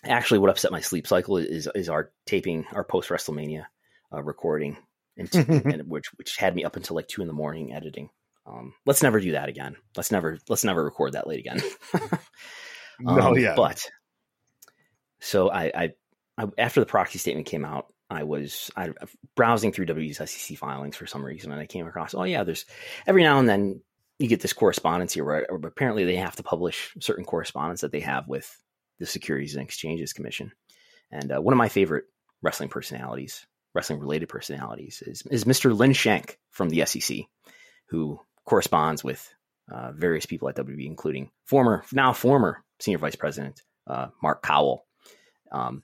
Actually, 0.03 0.38
what 0.38 0.51
upset 0.51 0.72
my 0.72 0.80
sleep 0.80 1.07
cycle 1.07 1.36
is 1.36 1.68
is 1.74 1.90
our 1.90 2.11
taping, 2.24 2.64
our 2.72 2.84
post 2.84 3.11
WrestleMania 3.11 3.66
uh, 4.12 4.22
recording, 4.22 4.78
and, 5.18 5.32
and 5.34 5.88
which 5.88 6.07
which 6.16 6.36
had 6.38 6.55
me 6.55 6.64
up 6.64 6.76
until 6.76 6.96
like 6.96 7.09
two 7.09 7.20
in 7.20 7.28
the 7.28 7.34
morning 7.34 7.74
editing. 7.74 8.09
Um, 8.51 8.74
let's 8.86 9.03
never 9.03 9.20
do 9.20 9.32
that 9.32 9.48
again. 9.48 9.76
Let's 9.96 10.11
never 10.11 10.38
let's 10.48 10.64
never 10.64 10.84
record 10.84 11.12
that 11.12 11.26
late 11.26 11.40
again. 11.40 11.61
um, 13.07 13.16
no, 13.16 13.36
yeah. 13.36 13.55
But 13.55 13.88
so 15.20 15.51
I, 15.51 15.64
I, 15.74 15.90
I, 16.38 16.46
after 16.59 16.80
the 16.80 16.86
proxy 16.86 17.18
statement 17.18 17.46
came 17.46 17.64
out, 17.64 17.92
I 18.09 18.24
was 18.24 18.70
I 18.76 18.90
browsing 19.36 19.72
through 19.72 19.86
W's 19.86 20.16
SEC 20.18 20.57
filings 20.59 20.96
for 20.96 21.07
some 21.07 21.24
reason, 21.24 21.53
and 21.53 21.61
I 21.61 21.66
came 21.66 21.86
across 21.86 22.14
oh 22.14 22.24
yeah, 22.24 22.44
there's 22.44 22.66
every 23.07 23.22
now 23.22 23.38
and 23.38 23.48
then 23.48 23.82
you 24.18 24.28
get 24.28 24.40
this 24.40 24.53
correspondence 24.53 25.14
here 25.14 25.24
where 25.24 25.46
apparently 25.64 26.05
they 26.05 26.16
have 26.16 26.36
to 26.36 26.42
publish 26.42 26.92
certain 27.01 27.24
correspondence 27.24 27.80
that 27.80 27.92
they 27.92 28.01
have 28.01 28.28
with 28.28 28.62
the 28.98 29.07
Securities 29.07 29.55
and 29.55 29.64
Exchanges 29.64 30.12
Commission. 30.12 30.53
And 31.11 31.32
uh, 31.32 31.40
one 31.40 31.55
of 31.55 31.59
my 31.59 31.70
favorite 31.70 32.05
wrestling 32.42 32.68
personalities, 32.68 33.46
wrestling 33.74 33.98
related 33.98 34.28
personalities, 34.28 35.03
is 35.07 35.22
is 35.30 35.44
Mr. 35.44 35.76
Lin 35.76 35.92
Shank 35.92 36.38
from 36.51 36.68
the 36.68 36.84
SEC, 36.84 37.20
who 37.86 38.20
corresponds 38.45 39.05
with 39.05 39.32
uh, 39.72 39.93
various 39.93 40.26
people 40.26 40.49
at 40.49 40.57
WWE, 40.57 40.86
including 40.86 41.30
former, 41.45 41.84
now 41.93 42.12
former 42.12 42.64
senior 42.80 42.99
vice 42.99 43.16
president 43.16 43.62
uh, 43.86 44.09
Mark 44.22 44.43
Cowell, 44.43 44.84
um, 45.53 45.82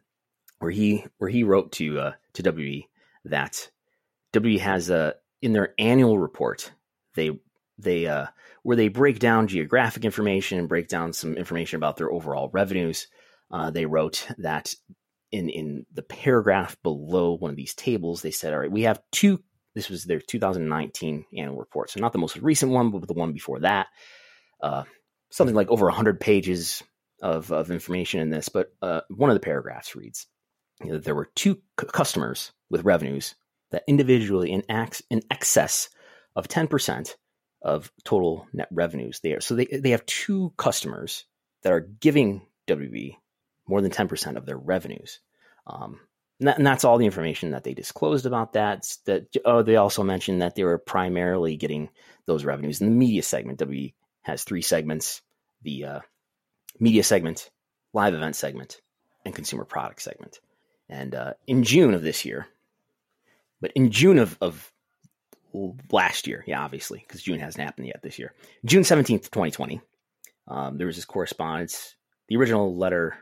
where 0.59 0.70
he 0.70 1.04
where 1.18 1.30
he 1.30 1.44
wrote 1.44 1.72
to 1.72 2.00
uh, 2.00 2.12
to 2.34 2.42
WWE 2.42 2.86
that 3.26 3.70
WWE 4.32 4.61
has 4.61 4.90
a 4.90 5.14
in 5.42 5.52
their 5.52 5.74
annual 5.78 6.18
report 6.18 6.72
they 7.16 7.30
they 7.78 8.07
uh, 8.07 8.26
where 8.62 8.76
they 8.76 8.88
break 8.88 9.18
down 9.18 9.48
geographic 9.48 10.04
information 10.04 10.59
and 10.59 10.68
break 10.68 10.88
down 10.88 11.12
some 11.12 11.36
information 11.36 11.76
about 11.76 11.96
their 11.96 12.11
overall 12.11 12.50
revenues. 12.52 13.09
Uh, 13.50 13.70
they 13.70 13.86
wrote 13.86 14.26
that 14.38 14.74
in 15.32 15.48
in 15.48 15.86
the 15.92 16.02
paragraph 16.02 16.76
below 16.82 17.36
one 17.36 17.50
of 17.50 17.57
these 17.57 17.74
tables, 17.74 18.22
they 18.22 18.30
said, 18.30 18.52
"All 18.52 18.61
right, 18.61 18.70
we 18.70 18.82
have 18.82 19.02
two 19.11 19.42
this 19.76 19.90
was 19.90 20.04
their 20.04 20.20
2019 20.20 21.26
annual 21.36 21.58
report. 21.58 21.90
So 21.90 22.00
not 22.00 22.12
the 22.12 22.18
most 22.18 22.38
recent 22.38 22.72
one, 22.72 22.90
but 22.90 23.06
the 23.06 23.12
one 23.12 23.34
before 23.34 23.60
that. 23.60 23.88
Uh, 24.60 24.84
something 25.30 25.54
like 25.54 25.68
over 25.68 25.84
100 25.84 26.18
pages 26.18 26.82
of, 27.22 27.52
of 27.52 27.70
information 27.70 28.20
in 28.20 28.30
this. 28.30 28.48
But 28.48 28.72
uh, 28.80 29.02
one 29.10 29.28
of 29.28 29.34
the 29.36 29.40
paragraphs 29.40 29.94
reads 29.94 30.26
you 30.82 30.92
know, 30.92 30.98
there 30.98 31.14
were 31.14 31.28
two 31.34 31.58
c- 31.78 31.86
customers 31.92 32.52
with 32.70 32.86
revenues 32.86 33.34
that 33.70 33.84
individually 33.86 34.50
in, 34.50 34.62
ex- 34.70 35.02
in 35.10 35.20
excess 35.30 35.90
of 36.34 36.48
10% 36.48 37.14
of 37.60 37.92
total 38.02 38.46
net 38.54 38.68
revenues 38.70 39.20
there. 39.22 39.42
So 39.42 39.56
they, 39.56 39.66
they 39.66 39.90
have 39.90 40.06
two 40.06 40.54
customers 40.56 41.26
that 41.64 41.72
are 41.72 41.80
giving 41.80 42.46
WWE 42.66 43.16
more 43.68 43.82
than 43.82 43.90
10% 43.90 44.36
of 44.36 44.46
their 44.46 44.56
revenues. 44.56 45.20
Um, 45.66 46.00
and, 46.41 46.49
that, 46.49 46.59
and, 46.59 46.66
that's 46.66 46.84
all 46.84 46.99
the 46.99 47.07
information 47.07 47.53
that 47.53 47.64
they 47.64 47.74
disclosed 47.74 48.26
about 48.26 48.53
that. 48.55 48.87
That 49.07 49.26
oh, 49.45 49.62
they 49.62 49.76
also 49.76 50.03
mentioned 50.03 50.43
that 50.43 50.55
they 50.55 50.64
were 50.64 50.78
primarily 50.78 51.57
getting 51.57 51.89
those 52.26 52.45
revenues 52.45 52.80
in 52.80 52.89
the 52.89 52.95
media 52.95 53.22
segment. 53.22 53.59
W 53.59 53.91
has 54.22 54.45
three 54.45 54.62
segments: 54.62 55.22
the 55.62 55.84
uh, 55.84 56.01
media 56.78 57.03
segment, 57.03 57.51
live 57.93 58.14
event 58.14 58.37
segment, 58.37 58.80
and 59.24 59.34
consumer 59.34 59.64
product 59.64 60.03
segment. 60.03 60.41
And 60.89 61.14
uh, 61.14 61.32
in 61.47 61.64
June 61.64 61.95
of 61.95 62.03
this 62.03 62.24
year, 62.24 62.47
but 63.61 63.72
in 63.74 63.91
June 63.91 64.18
of, 64.18 64.37
of 64.41 64.72
last 65.91 66.26
year, 66.26 66.45
yeah, 66.47 66.62
obviously, 66.62 66.99
because 67.01 67.22
June 67.22 67.41
hasn't 67.41 67.64
happened 67.64 67.89
yet 67.89 68.03
this 68.03 68.18
year. 68.18 68.34
June 68.64 68.84
seventeenth, 68.84 69.30
twenty 69.30 69.51
twenty. 69.51 69.80
Um, 70.49 70.78
there 70.78 70.87
was 70.87 70.97
this 70.97 71.05
correspondence. 71.05 71.97
The 72.28 72.37
original 72.37 72.76
letter 72.76 73.16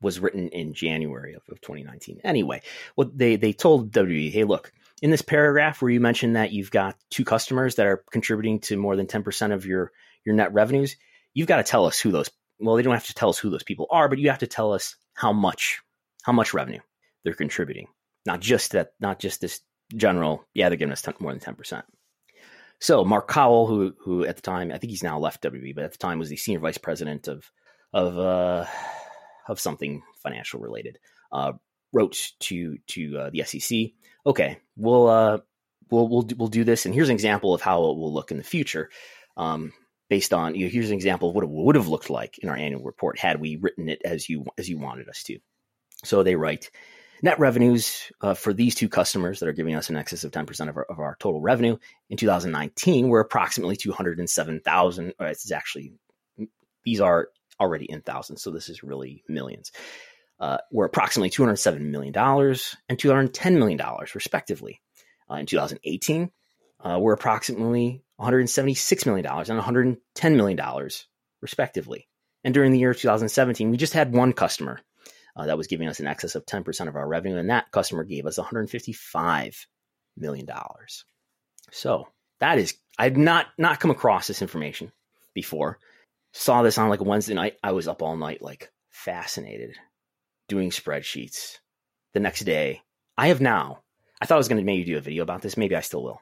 was 0.00 0.20
written 0.20 0.48
in 0.48 0.74
January 0.74 1.34
of, 1.34 1.42
of 1.50 1.60
2019. 1.60 2.20
Anyway, 2.24 2.62
what 2.94 3.16
they 3.16 3.36
they 3.36 3.52
told 3.52 3.90
WWE, 3.92 4.32
hey, 4.32 4.44
look, 4.44 4.72
in 5.02 5.10
this 5.10 5.22
paragraph 5.22 5.80
where 5.80 5.90
you 5.90 6.00
mentioned 6.00 6.36
that 6.36 6.52
you've 6.52 6.70
got 6.70 6.96
two 7.10 7.24
customers 7.24 7.76
that 7.76 7.86
are 7.86 8.04
contributing 8.10 8.60
to 8.60 8.76
more 8.76 8.96
than 8.96 9.06
10% 9.06 9.52
of 9.52 9.66
your 9.66 9.92
your 10.24 10.34
net 10.34 10.52
revenues, 10.52 10.96
you've 11.34 11.48
got 11.48 11.58
to 11.58 11.62
tell 11.62 11.86
us 11.86 11.98
who 12.00 12.10
those 12.10 12.30
well, 12.60 12.74
they 12.74 12.82
don't 12.82 12.94
have 12.94 13.06
to 13.06 13.14
tell 13.14 13.28
us 13.28 13.38
who 13.38 13.50
those 13.50 13.62
people 13.62 13.86
are, 13.90 14.08
but 14.08 14.18
you 14.18 14.30
have 14.30 14.40
to 14.40 14.46
tell 14.46 14.72
us 14.72 14.96
how 15.14 15.32
much 15.32 15.80
how 16.22 16.32
much 16.32 16.54
revenue 16.54 16.80
they're 17.24 17.34
contributing. 17.34 17.86
Not 18.26 18.40
just 18.40 18.72
that 18.72 18.92
not 19.00 19.18
just 19.18 19.40
this 19.40 19.60
general, 19.94 20.44
yeah, 20.54 20.68
they're 20.68 20.76
giving 20.76 20.92
us 20.92 21.02
10, 21.02 21.14
more 21.20 21.32
than 21.32 21.54
10%. 21.54 21.82
So 22.80 23.04
Mark 23.04 23.28
Cowell, 23.28 23.66
who 23.66 23.94
who 24.00 24.24
at 24.24 24.36
the 24.36 24.42
time, 24.42 24.70
I 24.72 24.78
think 24.78 24.90
he's 24.90 25.02
now 25.02 25.18
left 25.18 25.42
WWE, 25.42 25.74
but 25.74 25.84
at 25.84 25.92
the 25.92 25.98
time 25.98 26.18
was 26.18 26.28
the 26.28 26.36
senior 26.36 26.60
vice 26.60 26.78
president 26.78 27.28
of 27.28 27.50
of 27.92 28.18
uh, 28.18 28.66
of 29.48 29.60
something 29.60 30.02
financial 30.22 30.60
related, 30.60 30.98
uh, 31.32 31.52
wrote 31.92 32.32
to 32.40 32.78
to 32.88 33.18
uh, 33.18 33.30
the 33.30 33.42
SEC. 33.44 33.78
Okay, 34.26 34.58
we'll 34.76 35.08
uh, 35.08 35.38
we'll 35.90 36.08
we'll 36.08 36.22
do, 36.22 36.36
we'll 36.36 36.48
do 36.48 36.64
this, 36.64 36.86
and 36.86 36.94
here's 36.94 37.08
an 37.08 37.14
example 37.14 37.54
of 37.54 37.62
how 37.62 37.78
it 37.90 37.96
will 37.96 38.12
look 38.12 38.30
in 38.30 38.36
the 38.36 38.44
future. 38.44 38.90
Um, 39.36 39.72
based 40.08 40.32
on 40.32 40.54
you 40.54 40.66
know, 40.66 40.70
here's 40.70 40.90
an 40.90 40.96
example 40.96 41.28
of 41.28 41.34
what 41.34 41.44
it 41.44 41.50
would 41.50 41.76
have 41.76 41.88
looked 41.88 42.10
like 42.10 42.38
in 42.38 42.48
our 42.48 42.56
annual 42.56 42.82
report 42.82 43.18
had 43.18 43.40
we 43.40 43.56
written 43.56 43.88
it 43.88 44.02
as 44.04 44.28
you 44.28 44.46
as 44.56 44.68
you 44.68 44.78
wanted 44.78 45.08
us 45.08 45.22
to. 45.24 45.38
So 46.04 46.22
they 46.22 46.36
write 46.36 46.70
net 47.22 47.38
revenues 47.38 48.12
uh, 48.20 48.34
for 48.34 48.52
these 48.52 48.74
two 48.74 48.88
customers 48.88 49.40
that 49.40 49.48
are 49.48 49.54
giving 49.54 49.74
us 49.74 49.90
an 49.90 49.96
excess 49.96 50.22
of 50.22 50.30
10% 50.30 50.68
of 50.68 50.76
our, 50.76 50.84
of 50.84 51.00
our 51.00 51.16
total 51.18 51.40
revenue 51.40 51.76
in 52.10 52.16
2019 52.16 53.08
were 53.08 53.18
approximately 53.18 53.74
207,000. 53.74 55.14
It's 55.18 55.50
actually 55.50 55.94
these 56.84 57.00
are 57.00 57.28
already 57.60 57.86
in 57.86 58.00
thousands, 58.02 58.42
so 58.42 58.50
this 58.50 58.68
is 58.68 58.82
really 58.82 59.22
millions. 59.28 59.72
Uh, 60.40 60.58
were 60.70 60.84
approximately 60.84 61.30
207 61.30 61.90
million 61.90 62.12
dollars 62.12 62.76
and 62.88 62.98
210 62.98 63.58
million 63.58 63.76
dollars, 63.76 64.14
respectively. 64.14 64.80
Uh, 65.30 65.34
in 65.34 65.46
2018, 65.46 66.30
uh, 66.80 66.98
were 67.00 67.12
approximately 67.12 68.02
176 68.16 69.06
million 69.06 69.24
dollars 69.24 69.48
and 69.48 69.58
110 69.58 70.36
million 70.36 70.56
dollars, 70.56 71.06
respectively. 71.40 72.08
And 72.44 72.54
during 72.54 72.72
the 72.72 72.78
year 72.78 72.94
2017, 72.94 73.70
we 73.70 73.76
just 73.76 73.92
had 73.92 74.12
one 74.12 74.32
customer 74.32 74.80
uh, 75.36 75.46
that 75.46 75.56
was 75.56 75.66
giving 75.66 75.88
us 75.88 76.00
an 76.00 76.06
excess 76.06 76.34
of 76.34 76.46
10% 76.46 76.88
of 76.88 76.96
our 76.96 77.06
revenue, 77.06 77.36
and 77.36 77.50
that 77.50 77.70
customer 77.70 78.04
gave 78.04 78.26
us 78.26 78.38
155 78.38 79.66
million 80.16 80.46
dollars. 80.46 81.04
So 81.70 82.08
that 82.40 82.58
is, 82.58 82.74
I've 82.98 83.16
not 83.16 83.46
not 83.58 83.80
come 83.80 83.90
across 83.90 84.26
this 84.26 84.42
information 84.42 84.92
before 85.34 85.78
saw 86.32 86.62
this 86.62 86.78
on 86.78 86.88
like 86.88 87.04
Wednesday 87.04 87.34
night. 87.34 87.54
I 87.62 87.72
was 87.72 87.88
up 87.88 88.02
all 88.02 88.16
night, 88.16 88.42
like 88.42 88.70
fascinated, 88.90 89.76
doing 90.48 90.70
spreadsheets. 90.70 91.58
The 92.14 92.20
next 92.20 92.40
day, 92.40 92.82
I 93.16 93.28
have 93.28 93.40
now, 93.40 93.82
I 94.20 94.26
thought 94.26 94.36
I 94.36 94.38
was 94.38 94.48
going 94.48 94.60
to 94.60 94.64
maybe 94.64 94.84
do 94.84 94.96
a 94.96 95.02
video 95.02 95.22
about 95.22 95.42
this. 95.42 95.56
Maybe 95.56 95.76
I 95.76 95.80
still 95.80 96.02
will. 96.02 96.20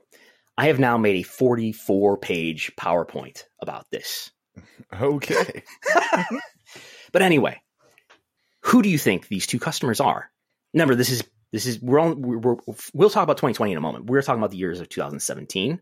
I 0.59 0.69
have 0.69 0.79
now 0.79 0.97
made 0.97 1.17
a 1.17 1.23
44 1.23 2.19
page 2.19 2.73
PowerPoint 2.79 3.45
about 3.61 3.87
this. 3.91 4.31
Okay. 4.99 5.63
but 7.13 7.21
anyway, 7.21 7.61
who 8.63 8.81
do 8.81 8.89
you 8.89 8.97
think 8.97 9.29
these 9.29 9.47
two 9.47 9.59
customers 9.59 10.01
are? 10.01 10.31
Remember, 10.73 10.95
this 10.95 11.11
is 11.11 11.23
this 11.53 11.67
is 11.67 11.81
we're 11.81 11.99
on 11.99 12.21
we're, 12.21 12.57
we'll 12.93 13.11
talk 13.11 13.23
about 13.23 13.37
2020 13.37 13.73
in 13.73 13.79
a 13.79 13.81
moment. 13.81 14.07
We're 14.07 14.23
talking 14.23 14.41
about 14.41 14.51
the 14.51 14.57
years 14.57 14.81
of 14.81 14.89
2017, 14.89 15.81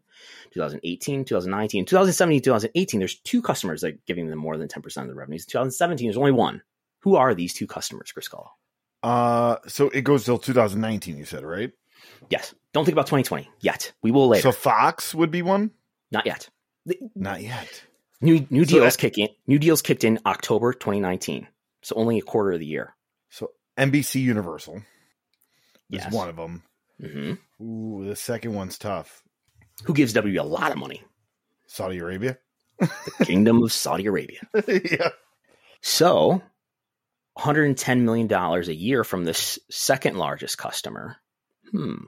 2018, 0.53 1.25
2019, 1.25 1.85
2017, 1.87 2.43
2018. 2.43 3.01
There's 3.01 3.15
two 3.21 3.43
customers 3.43 3.81
that 3.81 3.95
are 3.95 3.99
giving 4.07 4.29
them 4.29 4.39
more 4.39 4.57
than 4.57 4.69
10% 4.69 4.85
of 5.03 5.09
the 5.09 5.15
revenues. 5.15 5.47
2017, 5.47 6.07
there's 6.07 6.17
only 6.17 6.33
one. 6.33 6.62
Who 7.01 7.17
are 7.17 7.35
these 7.35 7.55
two 7.55 7.67
customers, 7.67 8.12
Chris 8.12 8.29
Gullo? 8.29 8.49
Uh, 9.03 9.57
so 9.67 9.89
it 9.91 10.03
goes 10.03 10.25
till 10.25 10.39
2019. 10.39 11.19
You 11.19 11.25
said 11.25 11.45
right? 11.45 11.73
Yes. 12.31 12.55
Don't 12.73 12.85
think 12.85 12.95
about 12.95 13.07
2020 13.07 13.49
yet. 13.61 13.93
We 14.03 14.11
will 14.11 14.29
later. 14.29 14.43
So 14.43 14.53
Fox 14.53 15.15
would 15.15 15.31
be 15.31 15.43
one. 15.43 15.71
Not 16.11 16.27
yet. 16.27 16.49
Not 17.15 17.43
yet. 17.43 17.83
New 18.21 18.47
new 18.51 18.65
So 18.65 18.77
deals 18.79 18.95
that- 18.97 19.01
kick 19.01 19.19
in. 19.19 19.29
New 19.47 19.59
deals 19.59 19.83
kicked 19.83 20.05
in 20.05 20.19
October 20.25 20.73
2019. 20.73 21.49
So 21.83 21.97
only 21.97 22.19
a 22.19 22.23
quarter 22.23 22.53
of 22.53 22.61
the 22.61 22.67
year. 22.67 22.95
So 23.31 23.51
NBC 23.77 24.23
Universal 24.23 24.83
is 25.97 26.12
one 26.12 26.28
of 26.28 26.36
them. 26.36 26.62
hmm 27.01 27.34
Ooh, 27.62 28.05
the 28.07 28.16
second 28.16 28.55
one's 28.55 28.78
tough. 28.78 29.22
Who 29.84 29.95
gives 29.95 30.12
W 30.12 30.40
a 30.40 30.42
lot 30.42 30.72
of 30.72 30.78
money? 30.78 31.03
Saudi 31.66 31.99
Arabia. 31.99 32.38
The 32.78 33.24
Kingdom 33.24 33.62
of 33.62 33.72
Saudi 33.72 34.07
Arabia. 34.07 34.40
yeah. 34.68 35.11
So, 35.80 36.42
110 37.34 38.05
million 38.05 38.26
dollars 38.26 38.68
a 38.68 38.74
year 38.74 39.05
from 39.05 39.24
this 39.24 39.59
second 39.70 40.16
largest 40.16 40.59
customer. 40.59 41.16
Hmm. 41.70 42.05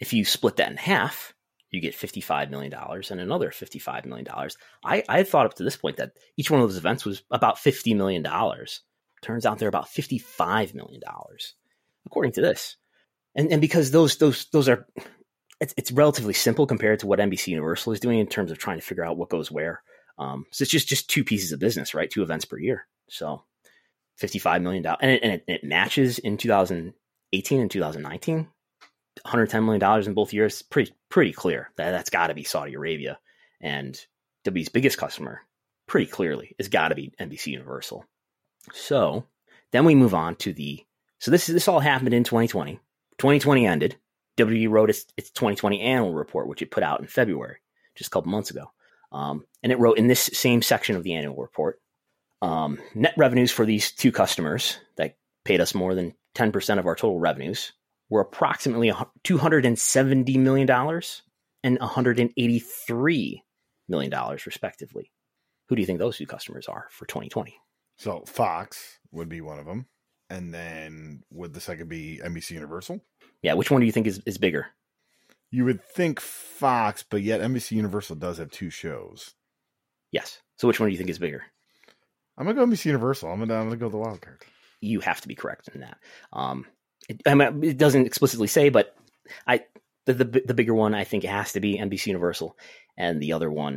If 0.00 0.12
you 0.12 0.24
split 0.24 0.56
that 0.56 0.70
in 0.70 0.76
half, 0.76 1.34
you 1.70 1.80
get 1.80 1.94
55 1.94 2.50
million 2.50 2.70
dollars 2.70 3.10
and 3.10 3.20
another 3.20 3.50
55 3.50 4.06
million 4.06 4.24
dollars. 4.24 4.56
I 4.84 5.02
I 5.08 5.22
thought 5.22 5.46
up 5.46 5.54
to 5.54 5.64
this 5.64 5.76
point 5.76 5.98
that 5.98 6.12
each 6.36 6.50
one 6.50 6.60
of 6.60 6.68
those 6.68 6.78
events 6.78 7.04
was 7.04 7.22
about 7.30 7.58
50 7.58 7.94
million 7.94 8.22
dollars. 8.22 8.80
Turns 9.20 9.44
out 9.44 9.58
they're 9.58 9.68
about 9.68 9.88
55 9.88 10.74
million 10.74 11.00
dollars, 11.00 11.54
according 12.06 12.32
to 12.32 12.40
this. 12.40 12.76
And 13.38 13.52
and 13.52 13.60
because 13.60 13.92
those 13.92 14.16
those 14.16 14.46
those 14.52 14.68
are 14.68 14.86
it's, 15.60 15.72
it's 15.76 15.92
relatively 15.92 16.34
simple 16.34 16.66
compared 16.66 17.00
to 17.00 17.06
what 17.06 17.20
NBC 17.20 17.48
Universal 17.48 17.92
is 17.92 18.00
doing 18.00 18.18
in 18.18 18.26
terms 18.26 18.50
of 18.50 18.58
trying 18.58 18.78
to 18.78 18.84
figure 18.84 19.04
out 19.04 19.16
what 19.16 19.30
goes 19.30 19.50
where. 19.50 19.80
Um, 20.18 20.44
so 20.50 20.62
it's 20.62 20.70
just 20.70 20.88
just 20.88 21.08
two 21.08 21.24
pieces 21.24 21.52
of 21.52 21.60
business, 21.60 21.94
right? 21.94 22.10
Two 22.10 22.22
events 22.22 22.44
per 22.44 22.58
year. 22.58 22.86
So 23.08 23.44
fifty-five 24.16 24.60
million 24.60 24.82
dollars, 24.82 24.98
and, 25.02 25.10
it, 25.12 25.20
and 25.22 25.32
it, 25.32 25.44
it 25.46 25.64
matches 25.64 26.18
in 26.18 26.36
2018 26.36 27.60
and 27.60 27.70
2019. 27.70 28.48
110 29.22 29.64
million 29.64 29.80
dollars 29.80 30.06
in 30.08 30.14
both 30.14 30.32
years. 30.32 30.62
Pretty 30.62 30.92
pretty 31.08 31.32
clear 31.32 31.70
that 31.76 31.92
that's 31.92 32.10
got 32.10 32.28
to 32.28 32.34
be 32.34 32.44
Saudi 32.44 32.74
Arabia, 32.74 33.20
and 33.60 33.98
W's 34.42 34.68
biggest 34.68 34.98
customer, 34.98 35.42
pretty 35.86 36.06
clearly, 36.10 36.56
has 36.58 36.68
got 36.68 36.88
to 36.88 36.96
be 36.96 37.12
NBC 37.20 37.48
Universal. 37.48 38.04
So 38.72 39.26
then 39.70 39.84
we 39.84 39.94
move 39.94 40.14
on 40.14 40.34
to 40.36 40.52
the. 40.52 40.84
So 41.20 41.30
this 41.30 41.46
this 41.46 41.68
all 41.68 41.80
happened 41.80 42.14
in 42.14 42.24
2020. 42.24 42.80
2020 43.18 43.66
ended. 43.66 43.96
WWE 44.38 44.70
wrote 44.70 44.90
its, 44.90 45.04
its 45.16 45.30
2020 45.30 45.80
annual 45.80 46.14
report, 46.14 46.46
which 46.46 46.62
it 46.62 46.70
put 46.70 46.84
out 46.84 47.00
in 47.00 47.06
February, 47.06 47.56
just 47.96 48.08
a 48.08 48.10
couple 48.10 48.30
months 48.30 48.50
ago. 48.50 48.70
Um, 49.10 49.44
and 49.62 49.72
it 49.72 49.78
wrote 49.78 49.98
in 49.98 50.06
this 50.06 50.20
same 50.20 50.62
section 50.62 50.94
of 50.94 51.02
the 51.02 51.14
annual 51.14 51.36
report 51.36 51.80
um, 52.42 52.78
net 52.94 53.14
revenues 53.16 53.50
for 53.50 53.64
these 53.66 53.92
two 53.92 54.12
customers 54.12 54.78
that 54.96 55.16
paid 55.44 55.60
us 55.60 55.74
more 55.74 55.94
than 55.94 56.14
10% 56.34 56.78
of 56.78 56.86
our 56.86 56.94
total 56.94 57.18
revenues 57.18 57.72
were 58.10 58.20
approximately 58.20 58.92
$270 59.24 60.36
million 60.38 60.70
and 61.64 61.78
$183 61.80 63.40
million, 63.88 64.38
respectively. 64.46 65.10
Who 65.68 65.76
do 65.76 65.82
you 65.82 65.86
think 65.86 65.98
those 65.98 66.16
two 66.16 66.26
customers 66.26 66.66
are 66.68 66.86
for 66.90 67.06
2020? 67.06 67.54
So 67.96 68.22
Fox 68.26 68.98
would 69.10 69.28
be 69.28 69.40
one 69.40 69.58
of 69.58 69.66
them, 69.66 69.86
and 70.30 70.52
then 70.52 71.22
would 71.32 71.54
the 71.54 71.60
second 71.60 71.88
be 71.88 72.20
NBC 72.22 72.52
Universal? 72.52 73.00
Yeah, 73.42 73.54
which 73.54 73.70
one 73.70 73.80
do 73.80 73.86
you 73.86 73.92
think 73.92 74.06
is, 74.06 74.20
is 74.26 74.38
bigger? 74.38 74.66
You 75.50 75.64
would 75.64 75.82
think 75.82 76.20
Fox, 76.20 77.04
but 77.08 77.22
yet 77.22 77.40
NBC 77.40 77.72
Universal 77.72 78.16
does 78.16 78.38
have 78.38 78.50
two 78.50 78.70
shows. 78.70 79.34
Yes. 80.12 80.40
So 80.56 80.68
which 80.68 80.80
one 80.80 80.88
do 80.88 80.92
you 80.92 80.98
think 80.98 81.10
is 81.10 81.18
bigger? 81.18 81.42
I'm 82.36 82.46
gonna 82.46 82.54
go 82.54 82.66
NBC 82.66 82.86
Universal. 82.86 83.30
I'm 83.30 83.38
gonna 83.38 83.54
I'm 83.54 83.64
gonna 83.64 83.76
go 83.76 83.88
the 83.88 83.96
wild 83.96 84.20
card. 84.20 84.42
you 84.80 85.00
have 85.00 85.20
to 85.22 85.28
be 85.28 85.34
correct 85.34 85.68
in 85.74 85.80
that. 85.80 85.98
Um, 86.32 86.66
it, 87.08 87.20
I 87.26 87.34
mean, 87.34 87.64
it 87.64 87.78
doesn't 87.78 88.06
explicitly 88.06 88.46
say, 88.46 88.68
but 88.68 88.94
I 89.46 89.64
the, 90.06 90.14
the 90.14 90.42
the 90.46 90.54
bigger 90.54 90.74
one 90.74 90.94
I 90.94 91.04
think 91.04 91.24
it 91.24 91.30
has 91.30 91.52
to 91.52 91.60
be 91.60 91.78
NBC 91.78 92.06
Universal, 92.08 92.56
and 92.96 93.20
the 93.20 93.32
other 93.32 93.50
one, 93.50 93.74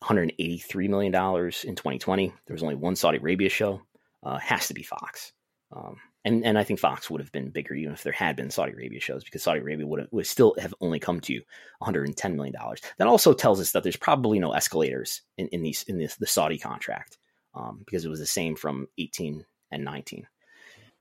183 0.00 0.88
million 0.88 1.12
dollars 1.12 1.64
in 1.64 1.76
2020. 1.76 2.32
There 2.46 2.54
was 2.54 2.62
only 2.62 2.74
one 2.74 2.96
Saudi 2.96 3.18
Arabia 3.18 3.48
show. 3.48 3.82
Uh, 4.22 4.38
has 4.38 4.68
to 4.68 4.74
be 4.74 4.82
Fox. 4.82 5.32
Um, 5.72 5.96
and 6.24 6.44
and 6.44 6.58
I 6.58 6.64
think 6.64 6.80
Fox 6.80 7.08
would 7.08 7.20
have 7.20 7.32
been 7.32 7.50
bigger 7.50 7.74
even 7.74 7.94
if 7.94 8.02
there 8.02 8.12
had 8.12 8.36
been 8.36 8.50
Saudi 8.50 8.72
Arabia 8.72 9.00
shows 9.00 9.24
because 9.24 9.42
Saudi 9.42 9.60
Arabia 9.60 9.86
would 9.86 10.00
have, 10.00 10.08
would 10.10 10.26
still 10.26 10.54
have 10.58 10.74
only 10.80 10.98
come 10.98 11.20
to 11.20 11.34
110 11.78 12.36
million 12.36 12.54
dollars. 12.54 12.80
That 12.98 13.06
also 13.06 13.32
tells 13.32 13.60
us 13.60 13.72
that 13.72 13.82
there's 13.82 13.96
probably 13.96 14.38
no 14.38 14.52
escalators 14.52 15.22
in, 15.38 15.48
in 15.48 15.62
these 15.62 15.82
in 15.84 15.98
this 15.98 16.16
the 16.16 16.26
Saudi 16.26 16.58
contract 16.58 17.18
um, 17.54 17.82
because 17.84 18.04
it 18.04 18.08
was 18.08 18.20
the 18.20 18.26
same 18.26 18.56
from 18.56 18.86
18 18.98 19.44
and 19.70 19.84
19. 19.84 20.26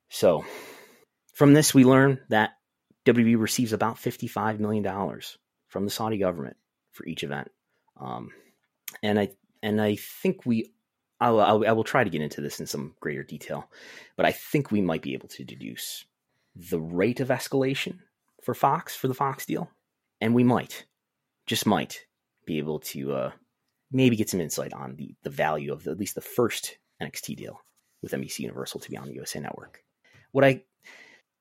So 0.10 0.46
from 1.34 1.54
this, 1.54 1.74
we 1.74 1.84
learn 1.84 2.20
that 2.30 2.52
WWE 3.06 3.40
receives 3.40 3.74
about 3.74 3.96
$55 3.96 4.60
million 4.60 4.84
from 5.68 5.86
the 5.86 5.92
Saudi 5.92 6.18
government 6.18 6.58
for 6.92 7.06
each 7.06 7.24
event. 7.24 7.50
Um, 8.00 8.32
and 9.04 9.20
I, 9.20 9.30
and 9.62 9.82
I 9.82 9.96
think 9.96 10.46
we, 10.46 10.74
I'll, 11.22 11.40
I'll, 11.40 11.68
I 11.68 11.72
will 11.72 11.84
try 11.84 12.04
to 12.04 12.10
get 12.10 12.22
into 12.22 12.42
this 12.42 12.60
in 12.60 12.66
some 12.66 12.96
greater 13.00 13.24
detail, 13.24 13.70
but 14.16 14.26
I 14.26 14.32
think 14.32 14.72
we 14.72 14.82
might 14.82 15.02
be 15.02 15.14
able 15.14 15.28
to 15.30 15.44
deduce 15.44 16.06
the 16.56 16.80
rate 16.80 17.20
of 17.20 17.28
escalation 17.30 18.00
for 18.42 18.54
Fox, 18.54 18.96
for 18.96 19.08
the 19.08 19.14
Fox 19.14 19.46
deal. 19.46 19.70
And 20.22 20.34
we 20.34 20.44
might, 20.44 20.86
just 21.46 21.66
might, 21.66 22.06
be 22.46 22.58
able 22.58 22.80
to 22.80 23.14
uh, 23.14 23.32
maybe 23.92 24.16
get 24.16 24.30
some 24.30 24.42
insight 24.42 24.74
on 24.74 24.96
the, 24.96 25.16
the 25.24 25.30
value 25.30 25.72
of 25.72 25.84
the, 25.84 25.92
at 25.92 26.00
least 26.00 26.16
the 26.16 26.22
first 26.22 26.78
NXT 27.02 27.36
deal 27.36 27.62
with 28.02 28.12
NBC 28.12 28.40
Universal 28.40 28.80
to 28.82 28.90
be 28.90 28.98
on 28.98 29.08
the 29.08 29.14
USA 29.14 29.40
Network. 29.40 29.84
What 30.32 30.44
I 30.44 30.64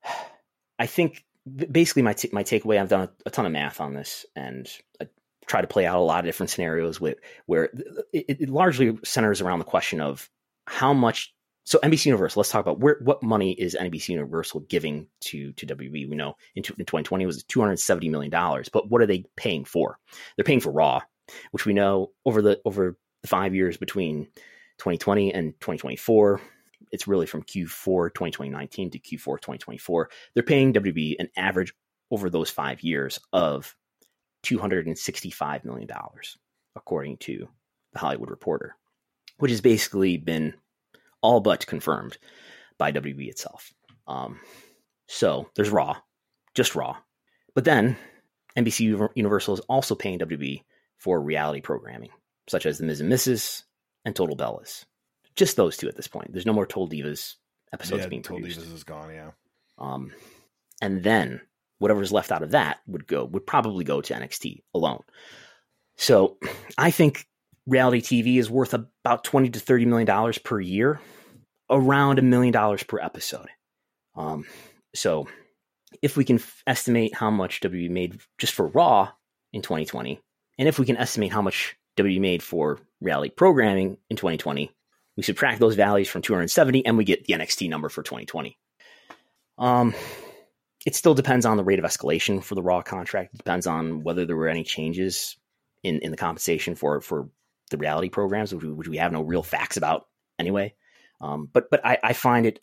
I 0.79 0.87
think 0.87 1.25
basically 1.73 2.03
my 2.03 2.13
t- 2.13 2.31
my 2.33 2.45
takeaway 2.45 2.81
I've 2.81 2.89
done 2.89 3.01
a, 3.01 3.11
a, 3.27 3.31
ton 3.31 3.47
of 3.47 3.53
math 3.53 3.81
on 3.81 3.95
this 3.95 4.27
and 4.37 4.69
I 5.01 5.09
try 5.49 5.61
to 5.61 5.67
play 5.67 5.87
out 5.87 5.99
a 5.99 6.01
lot 6.01 6.21
of 6.21 6.27
different 6.27 6.51
scenarios 6.51 7.01
with 7.01 7.19
where 7.47 7.65
it, 8.13 8.27
it 8.29 8.49
largely 8.49 8.99
centers 9.05 9.41
around 9.41 9.59
the 9.59 9.65
question 9.65 10.01
of 10.01 10.29
how 10.67 10.93
much 10.93 11.35
so 11.65 11.79
NBC 11.81 12.07
Universal, 12.07 12.41
let's 12.41 12.51
talk 12.51 12.65
about 12.65 12.81
where 12.81 12.97
what 13.03 13.23
money 13.23 13.53
is 13.53 13.77
NBC 13.79 14.09
Universal 14.11 14.61
giving 14.61 15.07
to 15.21 15.53
to 15.53 15.67
WWE. 15.67 16.09
We 16.09 16.17
know 16.17 16.37
in, 16.55 16.61
in 16.61 16.87
2020 16.87 17.25
it 17.25 17.27
was 17.27 17.45
270 17.45 18.09
million 18.09 18.31
dollars, 18.31 18.69
but 18.69 18.89
what 18.89 19.03
are 19.03 19.07
they 19.07 19.25
paying 19.37 19.65
for? 19.65 19.99
They're 20.37 20.45
paying 20.45 20.61
for 20.61 20.73
Raw, 20.73 21.01
which 21.51 21.67
we 21.67 21.75
know 21.75 22.13
over 22.25 22.41
the 22.41 22.61
over 22.65 22.97
the 23.23 23.29
five 23.29 23.55
years 23.55 23.77
between 23.77 24.29
2020 24.79 25.35
and 25.35 25.53
2024, 25.61 26.41
it's 26.93 27.09
really 27.09 27.27
from 27.27 27.43
Q4 27.43 28.15
2019 28.15 28.91
to 28.93 28.99
Q4 28.99 29.25
2024. 29.41 30.11
They're 30.33 30.43
paying 30.43 30.73
WWE 30.73 31.17
an 31.19 31.29
average 31.37 31.75
over 32.11 32.31
those 32.31 32.49
five 32.49 32.83
years 32.83 33.21
of 33.33 33.77
265 34.43 35.65
million 35.65 35.87
dollars, 35.87 36.37
according 36.77 37.17
to 37.19 37.49
the 37.93 37.99
Hollywood 37.99 38.31
Reporter, 38.31 38.77
which 39.39 39.51
has 39.51 39.61
basically 39.61 40.17
been 40.17 40.55
all 41.21 41.41
but 41.41 41.67
confirmed 41.67 42.19
by 42.79 42.93
WWE 42.93 43.29
itself. 43.29 43.73
Um, 44.07 44.41
so 45.07 45.49
there's 45.55 45.71
Raw, 45.71 45.97
just 46.55 46.75
Raw. 46.75 46.97
But 47.55 47.65
then 47.65 47.97
NBC 48.57 49.11
Universal 49.15 49.55
is 49.55 49.61
also 49.61 49.95
paying 49.95 50.19
WWE 50.19 50.63
for 50.99 51.21
reality 51.21 51.61
programming, 51.61 52.11
such 52.49 52.67
as 52.67 52.79
The 52.79 52.85
Miz 52.85 53.01
and 53.01 53.13
Mrs. 53.13 53.65
and 54.05 54.15
Total 54.15 54.37
Bellas. 54.37 54.85
Just 55.37 55.57
those 55.57 55.77
two 55.77 55.89
at 55.89 55.97
this 55.97 56.09
point. 56.09 56.33
There's 56.33 56.47
no 56.47 56.53
more 56.53 56.67
Total 56.67 56.89
Divas 56.89 57.35
episodes 57.73 58.03
yeah, 58.03 58.09
being 58.09 58.23
Total 58.23 58.41
produced. 58.41 58.61
Divas 58.61 58.75
is 58.75 58.85
gone, 58.85 59.11
yeah. 59.13 59.31
Um, 59.79 60.13
and 60.83 61.03
then 61.03 61.41
whatever's 61.79 62.13
left 62.13 62.33
out 62.33 62.43
of 62.43 62.53
that 62.53 62.79
would 62.87 63.07
go 63.07 63.25
would 63.25 63.47
probably 63.47 63.85
go 63.85 64.01
to 64.01 64.15
NXT 64.15 64.63
alone. 64.75 65.03
So 65.97 66.39
I 66.79 66.91
think 66.91 67.27
reality 67.67 68.01
TV 68.01 68.39
is 68.39 68.51
worth 68.51 68.75
about 68.75 69.25
20 69.25 69.51
to 69.51 69.61
30 69.61 69.87
million 69.87 70.07
dollars 70.07 70.39
per 70.39 70.61
year, 70.61 71.01
around 71.71 72.19
a 72.19 72.23
million 72.23 72.53
dollars 72.53 72.83
per 72.83 72.99
episode. 72.99 73.49
Um, 74.15 74.47
so 74.95 75.29
if 76.03 76.17
we 76.17 76.25
can 76.25 76.37
f- 76.37 76.63
estimate 76.67 77.15
how 77.15 77.31
much 77.31 77.61
WWE 77.61 77.91
made 77.91 78.21
just 78.39 78.55
for 78.55 78.67
Raw 78.67 79.11
in 79.53 79.63
2020, 79.63 80.21
and 80.59 80.69
if 80.69 80.79
we 80.79 80.87
can 80.87 80.97
estimate 80.97 81.33
how 81.33 81.43
much 81.43 81.77
WWE 81.97 82.21
made 82.21 82.43
for 82.43 82.81
reality 83.01 83.31
programming 83.31 83.99
in 84.11 84.17
2020, 84.17 84.71
we 85.17 85.23
subtract 85.23 85.61
those 85.61 85.75
values 85.75 86.09
from 86.09 86.23
270 86.23 86.87
and 86.87 86.97
we 86.97 87.05
get 87.05 87.25
the 87.25 87.35
NXT 87.35 87.69
number 87.69 87.89
for 87.89 88.03
2020. 88.03 88.57
Um, 89.59 89.95
it 90.89 90.95
still 90.95 91.13
depends 91.13 91.45
on 91.45 91.59
the 91.59 91.65
rate 91.65 91.79
of 91.79 91.85
escalation 91.85 92.43
for 92.43 92.55
the 92.55 92.63
Raw 92.63 92.81
contract. 92.81 93.35
It 93.35 93.37
depends 93.37 93.67
on 93.67 94.03
whether 94.05 94.25
there 94.25 94.39
were 94.39 94.49
any 94.49 94.65
changes 94.65 95.37
in, 95.83 95.99
in 95.99 96.11
the 96.11 96.17
compensation 96.17 96.77
for 96.77 97.03
for 97.03 97.29
the 97.71 97.77
reality 97.77 98.09
programs, 98.09 98.55
which 98.55 98.65
we, 98.65 98.73
which 98.73 98.89
we 98.89 98.97
have 98.97 99.13
no 99.13 99.21
real 99.21 99.43
facts 99.43 99.77
about 99.77 100.07
anyway. 100.39 100.75
Um, 101.21 101.47
but 101.53 101.69
but 101.71 101.85
I, 101.85 101.99
I, 102.03 102.13
find 102.15 102.47
it 102.47 102.61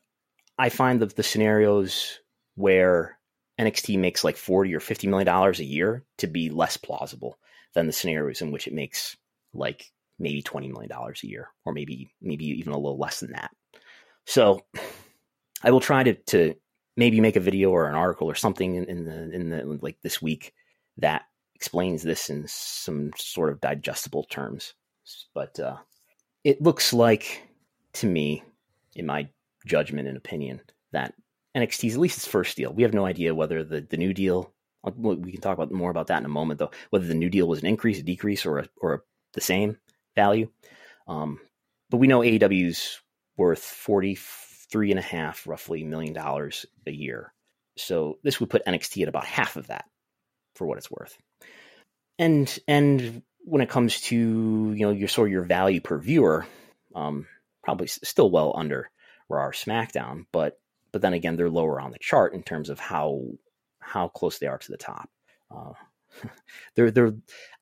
I 0.58 0.70
find 0.70 1.00
the, 1.00 1.06
the 1.06 1.22
scenarios 1.22 2.20
where 2.56 3.20
NXT 3.62 4.00
makes 4.00 4.24
like 4.24 4.38
forty 4.38 4.74
or 4.74 4.80
fifty 4.80 5.06
million 5.06 5.28
dollars 5.28 5.60
a 5.60 5.64
year 5.64 6.04
to 6.18 6.26
be 6.26 6.50
less 6.50 6.78
plausible 6.78 7.38
than 7.76 7.86
the 7.86 7.94
scenarios 7.94 8.42
in 8.42 8.50
which 8.50 8.66
it 8.66 8.74
makes 8.74 9.16
like 9.54 9.92
maybe 10.18 10.42
twenty 10.42 10.70
million 10.72 10.90
dollars 10.90 11.22
a 11.24 11.28
year, 11.28 11.50
or 11.64 11.74
maybe 11.74 12.10
maybe 12.24 12.46
even 12.46 12.74
a 12.74 12.78
little 12.80 12.98
less 12.98 13.20
than 13.20 13.34
that. 13.34 13.52
So 14.26 14.66
I 15.62 15.70
will 15.70 15.80
try 15.80 16.02
to 16.02 16.16
to 16.16 16.56
maybe 16.98 17.20
make 17.20 17.36
a 17.36 17.42
video 17.42 17.72
or 17.72 17.88
an 17.88 17.96
article 17.96 18.30
or 18.30 18.36
something 18.36 18.76
in, 18.76 19.06
the 19.06 19.32
in 19.32 19.50
the 19.50 19.80
like 19.82 19.98
this 20.02 20.22
week 20.22 20.54
that 20.98 21.24
explains 21.56 22.04
this 22.04 22.30
in 22.30 22.46
some 22.48 23.12
sort 23.18 23.52
of 23.52 23.62
digestible 23.62 24.24
terms. 24.24 24.74
But 25.34 25.60
uh, 25.60 25.78
it 26.44 26.62
looks 26.62 26.94
like 26.94 27.48
to 27.94 28.08
me, 28.08 28.44
in 28.96 29.06
my 29.06 29.30
judgment 29.66 30.08
and 30.08 30.18
opinion, 30.18 30.62
that 30.92 31.14
NXT 31.56 31.88
is 31.88 31.96
at 31.96 32.02
least 32.02 32.18
its 32.18 32.28
first 32.28 32.58
deal. 32.58 32.74
We 32.74 32.84
have 32.84 32.94
no 32.94 33.06
idea 33.06 33.36
whether 33.36 33.64
the, 33.64 33.82
the 33.82 33.98
new 33.98 34.14
deal. 34.14 34.54
Uh, 34.84 34.92
we 34.92 35.32
can 35.32 35.42
talk 35.42 35.58
about 35.58 35.72
more 35.72 35.92
about 35.92 36.08
that 36.08 36.20
in 36.20 36.26
a 36.26 36.30
moment, 36.30 36.60
though. 36.60 36.72
Whether 36.90 37.08
the 37.08 37.14
new 37.14 37.30
deal 37.30 37.48
was 37.48 37.60
an 37.60 37.68
increase, 37.68 38.00
a 38.00 38.04
decrease, 38.04 38.46
or 38.46 38.60
a, 38.60 38.68
or 38.82 38.94
a, 38.94 39.00
the 39.34 39.42
same 39.42 39.78
value. 40.16 40.50
Um, 41.08 41.40
but 41.90 41.98
we 41.98 42.08
know 42.08 42.20
AEW's 42.20 43.00
worth 43.38 43.64
forty 43.64 44.16
three 44.76 44.92
and 44.92 45.00
a 45.00 45.04
half, 45.04 45.48
roughly 45.48 45.86
million 45.86 46.12
dollars 46.12 46.66
a 46.86 46.92
year. 46.92 47.32
So 47.78 48.20
this 48.24 48.42
would 48.42 48.50
put 48.50 48.66
NXT 48.66 49.04
at 49.04 49.08
about 49.08 49.24
half 49.24 49.56
of 49.56 49.68
that, 49.68 49.86
for 50.54 50.68
what 50.68 50.78
it's 50.78 50.92
worth. 50.92 51.18
And 52.20 52.60
and 52.68 53.22
when 53.46 53.62
it 53.62 53.70
comes 53.70 54.02
to 54.02 54.18
you 54.18 54.86
know 54.86 54.92
your 54.92 55.08
sort 55.08 55.30
of 55.30 55.32
your 55.32 55.46
value 55.46 55.80
per 55.80 55.98
viewer, 55.98 56.46
um, 56.94 57.26
probably 57.64 57.88
still 57.88 58.30
well 58.30 58.54
under 58.54 58.90
Raw 59.30 59.46
or 59.46 59.54
SmackDown, 59.54 60.26
but 60.34 60.60
but 60.92 61.02
then 61.02 61.14
again 61.14 61.38
they're 61.38 61.50
lower 61.50 61.80
on 61.80 61.92
the 61.92 62.00
chart 62.00 62.34
in 62.34 62.44
terms 62.44 62.70
of 62.70 62.78
how 62.78 63.22
how 63.80 64.10
close 64.10 64.40
they 64.40 64.48
are 64.48 64.58
to 64.58 64.72
the 64.74 64.78
top. 64.78 65.10
Uh, 65.50 65.72
they're 66.76 66.92
they're 66.92 67.14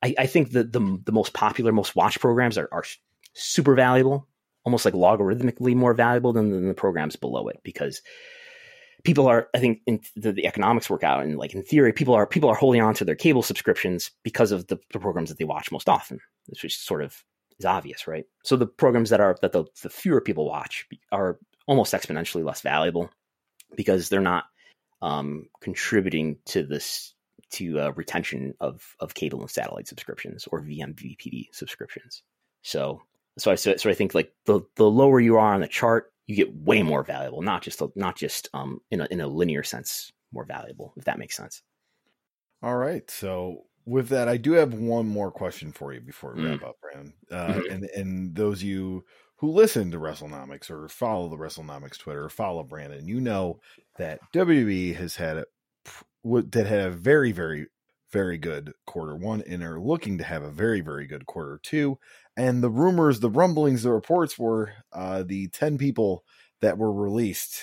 I, 0.02 0.16
I 0.18 0.26
think 0.26 0.52
the, 0.52 0.64
the 0.64 1.00
the 1.06 1.12
most 1.12 1.32
popular, 1.32 1.72
most 1.72 1.96
watched 1.96 2.22
programs 2.22 2.58
are, 2.58 2.70
are 2.72 2.86
super 3.34 3.76
valuable, 3.76 4.28
almost 4.66 4.86
like 4.86 4.94
logarithmically 4.94 5.76
more 5.76 5.94
valuable 5.94 6.34
than, 6.34 6.52
than 6.52 6.68
the 6.68 6.74
programs 6.74 7.16
below 7.16 7.48
it 7.48 7.60
because 7.64 8.02
people 9.04 9.28
are 9.28 9.50
i 9.54 9.60
think 9.60 9.82
in 9.86 10.00
the, 10.16 10.32
the, 10.32 10.48
economics 10.48 10.90
work 10.90 11.04
out 11.04 11.24
and 11.24 11.38
like 11.38 11.54
in 11.54 11.64
theory 11.64 11.92
people 11.92 12.14
are 12.14 12.26
people 12.26 12.50
are 12.50 12.56
holding 12.56 12.82
on 12.82 12.94
to 12.94 13.06
their 13.06 13.16
cable 13.16 13.44
subscriptions 13.44 14.12
because 14.24 14.52
of 14.52 14.68
the, 14.68 14.78
the 14.92 15.00
programs 15.00 15.30
that 15.30 15.38
they 15.38 15.46
watch 15.46 15.72
most 15.72 15.90
often 15.90 16.20
which 16.48 16.78
sort 16.78 17.04
of 17.04 17.24
is 17.60 17.66
obvious 17.66 18.08
right? 18.08 18.26
So 18.44 18.56
the 18.56 18.68
programs 18.68 19.10
that 19.10 19.20
are 19.20 19.38
that 19.42 19.52
the, 19.52 19.66
the 19.82 19.90
fewer 19.90 20.22
people 20.22 20.46
watch 20.46 20.86
are 21.12 21.40
almost 21.68 21.94
exponentially 21.94 22.44
less 22.44 22.62
valuable 22.62 23.10
because 23.76 24.10
they're 24.10 24.22
not 24.22 24.46
um, 25.02 25.48
contributing 25.62 26.38
to 26.46 26.64
this 26.64 27.14
to 27.52 27.80
uh, 27.80 27.92
retention 27.96 28.54
of 28.60 28.96
of 29.00 29.14
cable 29.14 29.42
and 29.42 29.50
satellite 29.50 29.88
subscriptions 29.88 30.48
or 30.52 30.62
vmvpd 30.62 31.48
subscriptions. 31.52 32.24
So 32.62 33.02
so 33.38 33.52
I 33.52 33.56
so, 33.56 33.76
so 33.78 33.90
I 33.90 33.94
think 33.94 34.14
like 34.14 34.32
the 34.46 34.62
the 34.76 34.90
lower 34.90 35.20
you 35.20 35.38
are 35.38 35.54
on 35.54 35.62
the 35.62 35.68
chart, 35.68 36.12
you 36.28 36.36
get 36.36 36.56
way 36.56 36.84
more 36.84 37.04
valuable, 37.04 37.42
not 37.42 37.62
just 37.62 37.82
not 37.96 38.18
just 38.18 38.50
um 38.54 38.80
in 38.92 39.02
a 39.02 39.08
in 39.10 39.22
a 39.22 39.28
linear 39.28 39.64
sense 39.64 40.12
more 40.32 40.46
valuable, 40.46 40.94
if 40.98 41.06
that 41.06 41.20
makes 41.20 41.38
sense. 41.38 41.62
All 42.62 42.78
right. 42.78 43.10
So 43.10 43.66
with 43.86 44.10
that, 44.10 44.28
I 44.28 44.38
do 44.38 44.54
have 44.54 44.74
one 44.74 45.08
more 45.08 45.32
question 45.32 45.72
for 45.72 45.94
you 45.94 46.00
before 46.00 46.34
we 46.34 46.44
mm. 46.44 46.52
wrap 46.52 46.70
up, 46.70 46.78
Brandon. 46.82 47.14
Uh, 47.30 47.48
mm-hmm. 47.48 47.72
And 47.72 47.84
and 47.96 48.36
those 48.36 48.64
you 48.64 49.04
who 49.38 49.52
listen 49.52 49.92
to 49.92 50.00
WrestleNomics 50.00 50.70
or 50.70 50.88
follow 50.88 51.28
the 51.28 51.36
WrestleNomics 51.36 51.98
Twitter 51.98 52.24
or 52.24 52.30
follow 52.30 52.64
Brandon, 52.64 53.08
you 53.08 53.20
know 53.20 53.60
that 53.98 54.20
WWE 54.34 54.96
has 54.96 55.18
had 55.18 55.38
a, 55.38 55.46
that 56.24 56.66
had 56.66 56.88
a 56.88 56.92
very 56.92 57.32
very 57.32 57.68
very 58.14 58.38
good 58.38 58.74
quarter 58.86 59.16
one 59.16 59.42
and 59.42 59.64
are 59.64 59.82
looking 59.82 60.20
to 60.20 60.24
have 60.24 60.44
a 60.44 60.52
very 60.52 60.80
very 60.80 61.06
good 61.06 61.26
quarter 61.26 61.60
two 61.62 61.98
and 62.36 62.64
the 62.64 62.70
rumors, 62.70 63.20
the 63.20 63.30
rumblings, 63.30 63.84
the 63.84 63.92
reports 63.92 64.40
were 64.40 64.74
uh, 64.92 65.24
the 65.24 65.48
10 65.50 65.78
people 65.78 66.24
that 66.62 66.78
were 66.78 66.92
released 66.92 67.62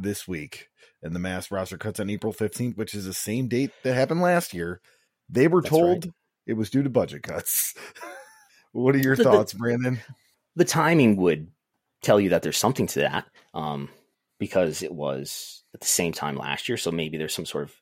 this 0.00 0.28
week 0.28 0.68
and 1.02 1.14
the 1.14 1.18
mass 1.18 1.50
roster 1.50 1.78
cuts 1.78 1.98
on 1.98 2.10
April 2.10 2.32
15th, 2.32 2.76
which 2.76 2.94
is 2.94 3.04
the 3.04 3.14
same 3.14 3.48
date 3.48 3.72
that 3.82 3.94
happened 3.94 4.20
last 4.20 4.54
year. 4.54 4.80
They 5.28 5.48
were 5.48 5.60
That's 5.60 5.70
told 5.70 6.04
right. 6.04 6.14
it 6.46 6.52
was 6.52 6.70
due 6.70 6.84
to 6.84 6.90
budget 6.90 7.24
cuts. 7.24 7.74
what 8.72 8.94
are 8.94 8.98
your 8.98 9.16
the, 9.16 9.24
thoughts, 9.24 9.52
the, 9.52 9.58
Brandon? 9.58 10.00
The 10.54 10.64
timing 10.64 11.16
would 11.16 11.48
tell 12.02 12.20
you 12.20 12.30
that 12.30 12.42
there's 12.42 12.58
something 12.58 12.86
to 12.88 13.00
that 13.00 13.26
um, 13.54 13.88
because 14.38 14.82
it 14.82 14.92
was 14.92 15.64
at 15.74 15.80
the 15.80 15.86
same 15.86 16.12
time 16.12 16.36
last 16.36 16.68
year. 16.68 16.78
So 16.78 16.92
maybe 16.92 17.18
there's 17.18 17.34
some 17.34 17.46
sort 17.46 17.64
of 17.64 17.74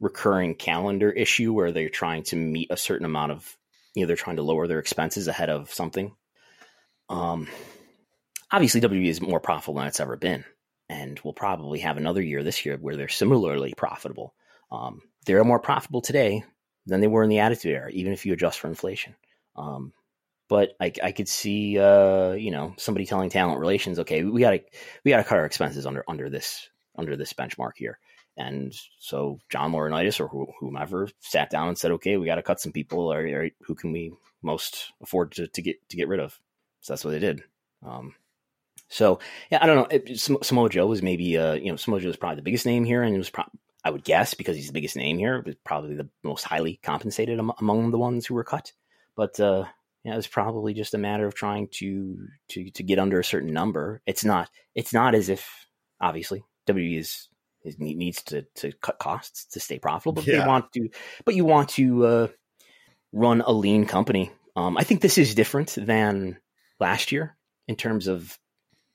recurring 0.00 0.54
calendar 0.54 1.10
issue 1.10 1.52
where 1.52 1.72
they're 1.72 1.88
trying 1.88 2.24
to 2.24 2.36
meet 2.36 2.70
a 2.70 2.76
certain 2.76 3.06
amount 3.06 3.32
of 3.32 3.56
you 3.94 4.02
know 4.02 4.06
they're 4.06 4.16
trying 4.16 4.36
to 4.36 4.42
lower 4.42 4.66
their 4.66 4.78
expenses 4.78 5.28
ahead 5.28 5.50
of 5.50 5.72
something. 5.72 6.14
Um, 7.08 7.48
obviously, 8.50 8.80
WWE 8.80 9.06
is 9.06 9.20
more 9.20 9.40
profitable 9.40 9.74
than 9.74 9.86
it's 9.86 10.00
ever 10.00 10.16
been, 10.16 10.44
and 10.88 11.20
we'll 11.22 11.32
probably 11.32 11.80
have 11.80 11.96
another 11.96 12.22
year 12.22 12.42
this 12.42 12.64
year 12.66 12.76
where 12.76 12.96
they're 12.96 13.08
similarly 13.08 13.74
profitable. 13.76 14.34
Um, 14.70 15.02
they're 15.26 15.44
more 15.44 15.60
profitable 15.60 16.00
today 16.00 16.44
than 16.86 17.00
they 17.00 17.06
were 17.06 17.22
in 17.22 17.30
the 17.30 17.38
Attitude 17.40 17.74
Era, 17.74 17.90
even 17.90 18.12
if 18.12 18.26
you 18.26 18.32
adjust 18.32 18.58
for 18.58 18.68
inflation. 18.68 19.14
Um, 19.56 19.92
but 20.48 20.76
I, 20.80 20.92
I, 21.02 21.12
could 21.12 21.28
see, 21.28 21.78
uh, 21.78 22.32
you 22.32 22.50
know, 22.50 22.74
somebody 22.76 23.06
telling 23.06 23.30
talent 23.30 23.60
relations, 23.60 24.00
okay, 24.00 24.24
we 24.24 24.40
got 24.40 24.50
to 24.50 24.60
we 25.04 25.10
got 25.10 25.18
to 25.18 25.24
cut 25.24 25.38
our 25.38 25.46
expenses 25.46 25.86
under 25.86 26.04
under 26.06 26.28
this 26.28 26.68
under 26.96 27.16
this 27.16 27.32
benchmark 27.32 27.72
here. 27.76 27.98
And 28.36 28.74
so 28.98 29.38
John 29.50 29.72
Laurinaitis 29.72 30.20
or 30.20 30.28
whomever 30.58 31.08
sat 31.20 31.50
down 31.50 31.68
and 31.68 31.78
said, 31.78 31.92
"Okay, 31.92 32.16
we 32.16 32.26
got 32.26 32.36
to 32.36 32.42
cut 32.42 32.60
some 32.60 32.72
people. 32.72 33.12
Or, 33.12 33.20
or, 33.20 33.50
who 33.62 33.74
can 33.74 33.92
we 33.92 34.12
most 34.42 34.92
afford 35.00 35.32
to, 35.32 35.46
to, 35.46 35.62
get 35.62 35.88
to 35.90 35.96
get 35.96 36.08
rid 36.08 36.20
of?" 36.20 36.38
So 36.80 36.92
that's 36.92 37.04
what 37.04 37.12
they 37.12 37.20
did. 37.20 37.42
Um, 37.84 38.14
So 38.88 39.20
yeah, 39.50 39.58
I 39.62 39.66
don't 39.66 39.76
know. 39.76 39.86
It, 39.90 40.18
Samoa 40.18 40.68
Joe 40.68 40.86
was 40.86 41.02
maybe 41.02 41.36
uh, 41.38 41.54
you 41.54 41.70
know 41.70 41.76
Samoa 41.76 42.00
Joe 42.00 42.08
was 42.08 42.16
probably 42.16 42.36
the 42.36 42.42
biggest 42.42 42.66
name 42.66 42.84
here, 42.84 43.02
and 43.02 43.14
it 43.14 43.18
was 43.18 43.30
pro- 43.30 43.44
I 43.84 43.90
would 43.90 44.04
guess 44.04 44.34
because 44.34 44.56
he's 44.56 44.66
the 44.66 44.72
biggest 44.72 44.96
name 44.96 45.18
here, 45.18 45.42
was 45.44 45.56
probably 45.64 45.94
the 45.94 46.08
most 46.22 46.44
highly 46.44 46.80
compensated 46.82 47.38
am- 47.38 47.52
among 47.58 47.90
the 47.90 47.98
ones 47.98 48.26
who 48.26 48.34
were 48.34 48.44
cut. 48.44 48.72
But 49.16 49.38
uh, 49.38 49.64
yeah, 50.04 50.12
it 50.12 50.16
was 50.16 50.26
probably 50.26 50.74
just 50.74 50.94
a 50.94 50.98
matter 50.98 51.26
of 51.26 51.34
trying 51.34 51.68
to 51.74 52.26
to 52.50 52.70
to 52.70 52.82
get 52.82 52.98
under 52.98 53.20
a 53.20 53.24
certain 53.24 53.52
number. 53.52 54.02
It's 54.06 54.24
not 54.24 54.50
it's 54.74 54.92
not 54.92 55.14
as 55.14 55.28
if 55.28 55.66
obviously 56.00 56.44
WWE 56.66 56.98
is, 56.98 57.28
is 57.64 57.78
needs 57.78 58.22
to 58.24 58.42
to 58.56 58.72
cut 58.72 58.98
costs 58.98 59.46
to 59.52 59.60
stay 59.60 59.78
profitable, 59.78 60.14
but 60.14 60.26
Yeah. 60.26 60.40
they 60.42 60.46
want 60.46 60.72
to. 60.74 60.90
But 61.24 61.34
you 61.34 61.44
want 61.44 61.70
to 61.70 62.06
uh, 62.06 62.28
run 63.12 63.40
a 63.40 63.52
lean 63.52 63.86
company. 63.86 64.30
Um, 64.56 64.76
I 64.76 64.84
think 64.84 65.00
this 65.00 65.18
is 65.18 65.34
different 65.34 65.74
than 65.78 66.38
last 66.78 67.12
year 67.12 67.36
in 67.66 67.76
terms 67.76 68.06
of 68.06 68.38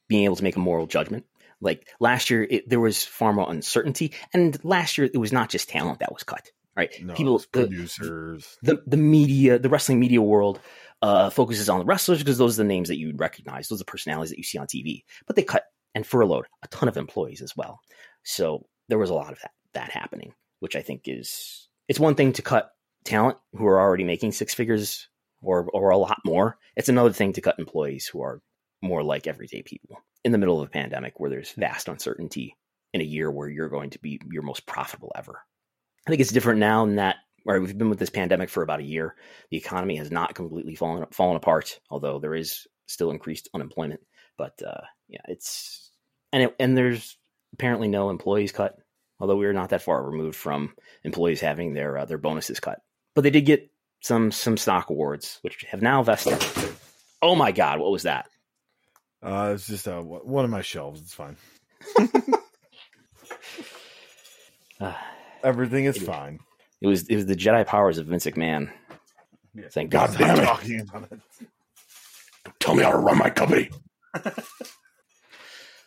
being 0.07 0.24
able 0.26 0.36
to 0.36 0.43
make 0.43 0.55
a 0.55 0.59
moral 0.59 0.88
judgment. 0.88 1.26
Like 1.61 1.88
last 1.99 2.30
year, 2.30 2.47
it, 2.49 2.70
there 2.70 2.80
was 2.80 3.03
far 3.03 3.34
more 3.34 3.49
uncertainty, 3.51 4.13
and 4.34 4.57
last 4.63 4.97
year 4.97 5.09
it 5.13 5.17
was 5.17 5.34
not 5.34 5.49
just 5.49 5.67
talent 5.70 5.99
that 5.99 6.13
was 6.13 6.24
cut. 6.24 6.49
Right? 6.78 6.91
No, 7.03 7.13
People, 7.13 7.36
it's 7.36 7.47
the, 7.51 7.67
producers. 7.67 8.57
the 8.63 8.82
the 8.88 8.95
media, 8.95 9.59
the 9.59 9.67
wrestling 9.67 9.99
media 9.99 10.22
world, 10.22 10.61
uh, 11.01 11.30
focuses 11.30 11.67
on 11.67 11.80
the 11.80 11.86
wrestlers 11.86 12.20
because 12.20 12.38
those 12.38 12.57
are 12.57 12.63
the 12.63 12.67
names 12.70 12.88
that 12.88 12.97
you 12.97 13.13
recognize. 13.17 13.67
Those 13.67 13.78
are 13.80 13.84
the 13.84 13.91
personalities 13.91 14.30
that 14.30 14.38
you 14.38 14.43
see 14.45 14.57
on 14.57 14.67
TV. 14.67 15.03
But 15.28 15.36
they 15.36 15.43
cut 15.43 15.65
and 15.93 16.05
furloughed 16.07 16.45
a 16.63 16.67
ton 16.70 16.88
of 16.88 16.95
employees 16.95 17.41
as 17.41 17.57
well. 17.57 17.82
So 18.24 18.65
there 18.88 18.97
was 18.97 19.09
a 19.09 19.15
lot 19.15 19.32
of 19.32 19.39
that 19.41 19.51
that 19.74 19.91
happening, 19.91 20.34
which 20.59 20.76
I 20.76 20.82
think 20.82 21.03
is 21.05 21.67
it's 21.88 21.99
one 21.99 22.15
thing 22.15 22.34
to 22.34 22.41
cut 22.41 22.72
talent 23.05 23.38
who 23.53 23.65
are 23.65 23.80
already 23.80 24.03
making 24.03 24.32
six 24.32 24.53
figures 24.53 25.07
or 25.41 25.70
or 25.74 25.89
a 25.89 25.97
lot 25.97 26.20
more. 26.26 26.57
It's 26.76 26.89
another 26.89 27.13
thing 27.13 27.34
to 27.34 27.41
cut 27.41 27.59
employees 27.59 28.07
who 28.07 28.22
are 28.22 28.41
more 28.82 29.03
like 29.03 29.28
everyday 29.28 29.61
people 29.61 30.01
in 30.24 30.32
the 30.32 30.38
middle 30.38 30.61
of 30.61 30.67
a 30.67 30.72
pandemic 30.72 31.20
where 31.20 31.30
there's 31.30 31.51
vast 31.51 31.88
uncertainty 31.88 32.55
in 32.93 33.01
a 33.01 33.05
year 33.05 33.30
where 33.30 33.47
you're 33.47 33.70
going 33.70 33.91
to 33.91 33.99
be 33.99 34.20
your 34.32 34.43
most 34.43 34.65
profitable 34.65 35.11
ever. 35.15 35.39
I 36.07 36.09
think 36.09 36.22
it's 36.22 36.32
different 36.32 36.59
now 36.59 36.84
in 36.84 36.95
that 36.95 37.17
where 37.43 37.61
we've 37.61 37.78
been 37.78 37.89
with 37.89 37.99
this 37.99 38.09
pandemic 38.09 38.49
for 38.49 38.63
about 38.63 38.80
a 38.80 38.86
year. 38.86 39.15
The 39.51 39.57
economy 39.57 39.95
has 39.97 40.11
not 40.11 40.36
completely 40.36 40.76
fallen 40.76 41.05
fallen 41.11 41.38
apart, 41.38 41.80
although 41.89 42.20
there 42.20 42.36
is 42.36 42.67
still 42.88 43.11
increased 43.11 43.49
unemployment. 43.53 44.01
But 44.38 44.61
uh, 44.65 44.82
yeah, 45.07 45.22
it's 45.28 45.91
and 46.32 46.43
it, 46.43 46.55
and 46.59 46.78
there's 46.78 47.17
apparently 47.54 47.88
no 47.88 48.10
employees 48.10 48.52
cut, 48.52 48.78
although 49.20 49.38
we're 49.38 49.54
not 49.54 49.70
that 49.70 49.82
far 49.82 50.04
removed 50.04 50.36
from 50.38 50.74
employees 51.04 51.41
having 51.41 51.74
their 51.74 51.97
uh, 51.97 52.06
their 52.06 52.18
bonuses 52.18 52.60
cut. 52.60 52.80
But 53.16 53.22
they 53.22 53.30
did 53.32 53.45
get 53.45 53.70
some 54.02 54.32
some 54.32 54.58
stock 54.58 54.89
awards, 54.89 55.39
which 55.41 55.64
have 55.70 55.82
now 55.82 56.04
vested. 56.04 56.43
Oh 57.22 57.36
my 57.36 57.52
God, 57.52 57.80
what 57.80 57.91
was 57.91 58.04
that? 58.04 58.30
Uh, 59.22 59.52
it's 59.56 59.68
just 59.68 59.88
uh, 59.88 60.02
one 60.02 60.45
of 60.45 60.52
my 60.52 60.62
shelves. 60.62 61.02
It's 61.02 61.14
fine. 61.14 61.36
Uh, 64.80 64.93
Everything 65.43 65.86
is 65.86 65.95
It 65.97 66.02
is. 66.02 66.08
fine. 66.08 66.39
it 66.82 66.88
was 66.88 67.08
it 67.08 67.16
was 67.16 67.26
the 67.26 67.36
Jedi 67.36 67.66
powers 67.66 67.97
of 67.97 68.08
Vince 68.08 68.26
McMahon. 68.26 68.72
Thank 69.72 69.89
God 69.91 70.10
God. 70.12 70.18
damn 70.18 70.39
it. 70.39 70.45
Talking 70.45 70.80
about 70.82 71.12
it. 71.12 71.20
Tell 72.60 72.76
me 72.76 72.84
how 72.84 72.91
to 72.91 72.97
run 72.97 73.18
my 73.18 73.30
company. 73.30 73.70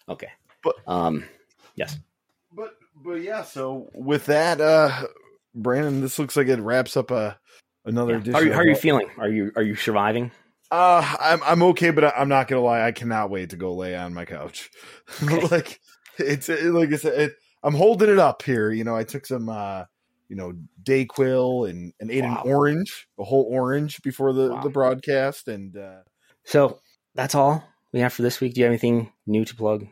Okay. 0.08 0.28
But- 0.64 0.74
um, 0.86 1.24
yes. 1.76 1.98
But 2.52 2.74
but 3.04 3.22
yeah, 3.22 3.42
so 3.42 3.90
with 3.94 4.26
that, 4.26 4.60
uh 4.60 5.06
Brandon, 5.54 6.00
this 6.00 6.18
looks 6.18 6.36
like 6.36 6.48
it 6.48 6.60
wraps 6.60 6.96
up 6.96 7.10
a 7.10 7.38
another 7.84 8.20
Yeah. 8.24 8.34
are 8.34 8.44
you, 8.44 8.52
how 8.52 8.60
are 8.60 8.68
you 8.68 8.74
feeling? 8.74 9.08
Are 9.18 9.28
you 9.28 9.52
are 9.56 9.62
you 9.62 9.74
surviving? 9.76 10.30
Uh, 10.70 11.16
I'm 11.20 11.42
I'm 11.42 11.62
okay, 11.64 11.90
but 11.90 12.04
I, 12.04 12.12
I'm 12.16 12.28
not 12.28 12.48
gonna 12.48 12.62
lie. 12.62 12.82
I 12.82 12.92
cannot 12.92 13.28
wait 13.30 13.50
to 13.50 13.56
go 13.56 13.74
lay 13.74 13.94
on 13.94 14.14
my 14.14 14.24
couch. 14.24 14.70
like 15.50 15.78
it's 16.18 16.48
it, 16.48 16.64
like 16.72 16.92
I 16.92 16.96
said, 16.96 17.20
it, 17.20 17.32
I'm 17.62 17.74
holding 17.74 18.08
it 18.08 18.18
up 18.18 18.42
here. 18.42 18.70
You 18.70 18.84
know, 18.84 18.96
I 18.96 19.04
took 19.04 19.26
some, 19.26 19.50
uh, 19.50 19.84
you 20.28 20.36
know, 20.36 20.54
Dayquil 20.82 21.68
and 21.68 21.92
and 22.00 22.10
ate 22.10 22.24
Wow. 22.24 22.42
an 22.42 22.50
orange, 22.50 23.06
a 23.18 23.24
whole 23.24 23.46
orange 23.50 24.00
before 24.02 24.32
the 24.32 24.48
Wow. 24.50 24.62
the 24.62 24.70
broadcast, 24.70 25.48
and 25.48 25.76
uh, 25.76 26.00
So 26.44 26.80
that's 27.14 27.34
all 27.34 27.62
we 27.92 28.00
have 28.00 28.14
for 28.14 28.22
this 28.22 28.40
week. 28.40 28.54
Do 28.54 28.60
you 28.60 28.64
have 28.64 28.70
anything 28.70 29.12
new 29.26 29.44
to 29.44 29.54
plug 29.54 29.86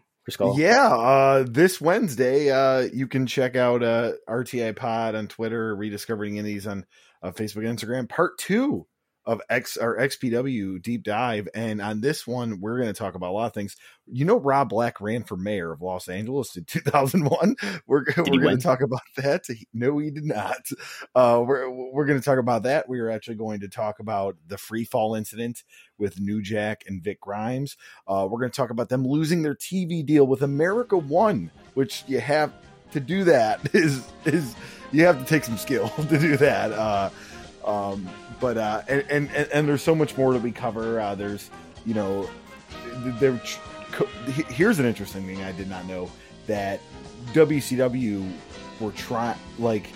yeah, 0.57 0.89
uh, 0.89 1.45
this 1.49 1.81
Wednesday, 1.81 2.51
uh, 2.51 2.89
you 2.93 3.07
can 3.07 3.27
check 3.27 3.57
out 3.57 3.83
uh 3.83 4.12
RTI 4.29 4.77
Pod 4.77 5.14
on 5.14 5.29
Twitter, 5.29 5.75
rediscovering 5.75 6.37
indies 6.37 6.66
on 6.66 6.87
uh, 7.23 7.31
Facebook, 7.33 7.68
and 7.68 7.79
Instagram. 7.79 8.09
Part 8.09 8.39
two 8.39 8.87
of 9.27 9.41
X 9.51 9.77
or 9.77 9.99
XPW 9.99 10.81
deep 10.83 11.03
dive, 11.03 11.49
and 11.55 11.81
on 11.81 12.01
this 12.01 12.27
one, 12.27 12.61
we're 12.61 12.77
going 12.77 12.93
to 12.93 12.99
talk 12.99 13.14
about 13.14 13.31
a 13.31 13.33
lot 13.33 13.47
of 13.47 13.55
things. 13.55 13.77
You 14.07 14.25
know, 14.25 14.39
Rob 14.39 14.71
Black 14.71 15.01
ran 15.01 15.25
for 15.25 15.37
mayor 15.37 15.73
of 15.73 15.83
Los 15.83 16.09
Angeles 16.09 16.57
in 16.57 16.64
2001. 16.66 17.57
We're 17.87 18.05
we're 18.16 18.41
going 18.41 18.57
to 18.57 18.62
talk 18.62 18.81
about 18.81 19.03
that. 19.16 19.45
No, 19.73 19.99
he 19.99 20.11
did 20.11 20.25
not. 20.25 20.68
Uh, 21.14 21.43
we're 21.47 21.71
we're 21.71 22.07
going 22.07 22.18
to 22.18 22.25
talk 22.25 22.39
about 22.39 22.62
that. 22.64 22.89
We 22.89 23.01
are 23.01 23.11
actually 23.11 23.37
going 23.37 23.61
to 23.61 23.68
talk 23.68 24.01
about 24.01 24.37
the 24.47 24.59
free 24.59 24.85
fall 24.85 25.14
incident 25.14 25.62
with 25.99 26.21
New 26.21 26.43
Jack 26.43 26.85
and 26.87 27.03
Vic 27.03 27.21
Grimes. 27.21 27.77
Uh, 28.09 28.27
we're 28.31 28.41
going 28.41 28.51
to 28.51 28.57
talk 28.57 28.71
about 28.71 28.89
them 28.89 29.07
losing 29.07 29.43
their 29.43 29.55
TV 29.55 30.05
deal 30.05 30.27
with 30.27 30.43
America 30.43 30.97
One, 30.97 31.51
which 31.75 32.05
you 32.07 32.21
have 32.21 32.53
to 32.93 33.01
do 33.01 33.25
that 33.25 33.61
is 33.75 34.05
is 34.25 34.55
you 34.93 35.05
have 35.05 35.18
to 35.18 35.25
take 35.25 35.45
some 35.45 35.57
skill 35.57 35.89
to 35.91 36.18
do 36.18 36.37
that. 36.37 36.73
Uh, 36.73 37.11
um, 37.65 38.09
but 38.41 38.57
uh, 38.57 38.83
and, 38.89 39.05
and 39.11 39.31
and 39.53 39.69
there's 39.69 39.83
so 39.83 39.95
much 39.95 40.17
more 40.17 40.33
that 40.33 40.43
we 40.43 40.53
cover. 40.53 41.01
Uh, 41.01 41.15
there's 41.15 41.51
you 41.85 41.95
know 41.95 42.29
there. 43.19 43.41
Here's 44.49 44.79
an 44.79 44.87
interesting 44.87 45.27
thing 45.27 45.43
I 45.43 45.53
did 45.53 45.69
not 45.69 45.85
know 45.87 46.11
that 46.47 46.81
WCW 47.33 48.31
were 48.81 48.93
trying 48.93 49.39
like 49.59 49.91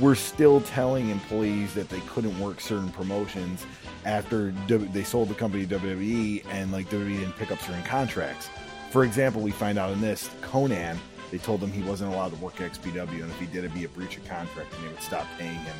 we're 0.00 0.14
still 0.14 0.60
telling 0.62 1.08
employees 1.08 1.72
that 1.74 1.88
they 1.88 2.00
couldn't 2.00 2.38
work 2.38 2.60
certain 2.60 2.90
promotions 2.90 3.64
after 4.04 4.50
w- 4.68 4.88
they 4.92 5.02
sold 5.02 5.28
the 5.28 5.34
company 5.34 5.66
to 5.66 5.78
WWE 5.78 6.44
and 6.50 6.70
like 6.70 6.88
WWE 6.90 7.18
didn't 7.20 7.36
pick 7.36 7.50
up 7.50 7.58
certain 7.60 7.82
contracts. 7.84 8.50
For 8.90 9.04
example, 9.04 9.40
we 9.40 9.50
find 9.50 9.78
out 9.78 9.92
in 9.92 10.00
this 10.00 10.28
Konnan, 10.42 10.98
they 11.30 11.38
told 11.38 11.62
him 11.62 11.72
he 11.72 11.82
wasn't 11.82 12.12
allowed 12.12 12.32
to 12.32 12.36
work 12.36 12.56
XPW, 12.56 13.22
and 13.22 13.30
if 13.30 13.40
he 13.40 13.46
did, 13.46 13.58
it'd 13.58 13.74
be 13.74 13.84
a 13.84 13.88
breach 13.88 14.16
of 14.16 14.26
contract, 14.28 14.72
and 14.74 14.84
they 14.84 14.88
would 14.88 15.02
stop 15.02 15.26
paying 15.38 15.54
him. 15.54 15.76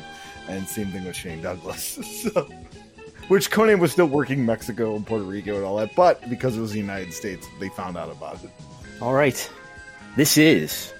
And 0.47 0.67
same 0.67 0.87
thing 0.87 1.05
with 1.05 1.15
Shane 1.15 1.41
Douglas. 1.41 1.83
so, 2.33 2.47
which 3.27 3.51
Konnan 3.51 3.79
was 3.79 3.91
still 3.91 4.05
working 4.05 4.45
Mexico 4.45 4.95
and 4.95 5.05
Puerto 5.05 5.25
Rico 5.25 5.55
and 5.55 5.65
all 5.65 5.77
that, 5.77 5.95
but 5.95 6.27
because 6.29 6.57
it 6.57 6.61
was 6.61 6.71
the 6.71 6.79
United 6.79 7.13
States, 7.13 7.47
they 7.59 7.69
found 7.69 7.97
out 7.97 8.09
about 8.09 8.43
it. 8.43 8.49
All 9.01 9.13
right. 9.13 9.49
This 10.15 10.37
is 10.37 10.93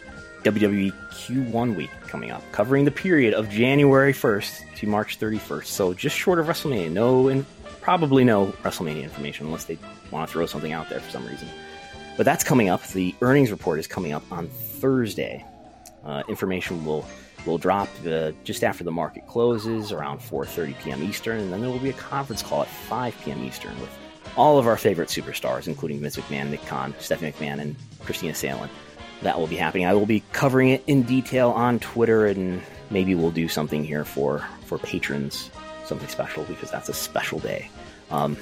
WWE 0.43 0.91
Q1 1.11 1.75
week 1.75 1.89
coming 2.07 2.31
up, 2.31 2.43
covering 2.51 2.85
the 2.85 2.91
period 2.91 3.33
of 3.33 3.49
January 3.49 4.13
1st 4.13 4.75
to 4.75 4.87
March 4.87 5.19
31st. 5.19 5.65
So 5.65 5.93
just 5.93 6.15
short 6.15 6.39
of 6.39 6.45
WrestleMania. 6.47 6.91
No, 6.91 7.29
and 7.29 7.45
probably 7.81 8.23
no 8.23 8.47
WrestleMania 8.63 9.03
information 9.03 9.47
unless 9.47 9.63
they 9.63 9.77
want 10.11 10.27
to 10.27 10.31
throw 10.31 10.45
something 10.45 10.73
out 10.73 10.89
there 10.89 10.99
for 10.99 11.09
some 11.09 11.25
reason. 11.25 11.47
But 12.17 12.25
that's 12.25 12.43
coming 12.43 12.69
up. 12.69 12.85
The 12.87 13.15
earnings 13.21 13.51
report 13.51 13.79
is 13.79 13.87
coming 13.87 14.11
up 14.11 14.23
on 14.31 14.47
Thursday. 14.47 15.45
Uh, 16.03 16.23
information 16.27 16.85
will 16.85 17.05
will 17.47 17.57
drop 17.57 17.89
just 18.43 18.63
after 18.63 18.83
the 18.83 18.91
market 18.91 19.25
closes 19.27 19.91
around 19.91 20.19
4:30 20.19 20.77
p.m. 20.83 21.03
Eastern, 21.03 21.39
and 21.39 21.51
then 21.51 21.61
there 21.61 21.69
will 21.69 21.79
be 21.79 21.89
a 21.89 21.93
conference 21.93 22.43
call 22.43 22.61
at 22.61 22.67
5 22.67 23.19
p.m. 23.23 23.43
Eastern 23.43 23.79
with 23.81 23.89
all 24.35 24.59
of 24.59 24.67
our 24.67 24.77
favorite 24.77 25.09
superstars, 25.09 25.67
including 25.67 25.99
Vince 25.99 26.17
McMahon, 26.17 26.49
Nick 26.49 26.65
Khan, 26.65 26.93
Stephanie 26.99 27.31
McMahon, 27.31 27.59
and 27.59 27.75
Kristina 28.03 28.35
Salen. 28.35 28.69
That 29.23 29.39
will 29.39 29.47
be 29.47 29.55
happening. 29.55 29.87
I 29.87 29.93
will 29.93 30.05
be 30.05 30.21
covering 30.31 30.69
it 30.69 30.83
in 30.85 31.01
detail 31.03 31.49
on 31.51 31.79
Twitter, 31.79 32.27
and 32.27 32.61
maybe 32.91 33.15
we'll 33.15 33.31
do 33.31 33.47
something 33.47 33.83
here 33.83 34.05
for 34.05 34.45
for 34.65 34.77
patrons, 34.77 35.49
something 35.85 36.07
special 36.07 36.43
because 36.43 36.69
that's 36.69 36.89
a 36.89 36.93
special 36.93 37.39
day. 37.39 37.69
Um, 38.11 38.37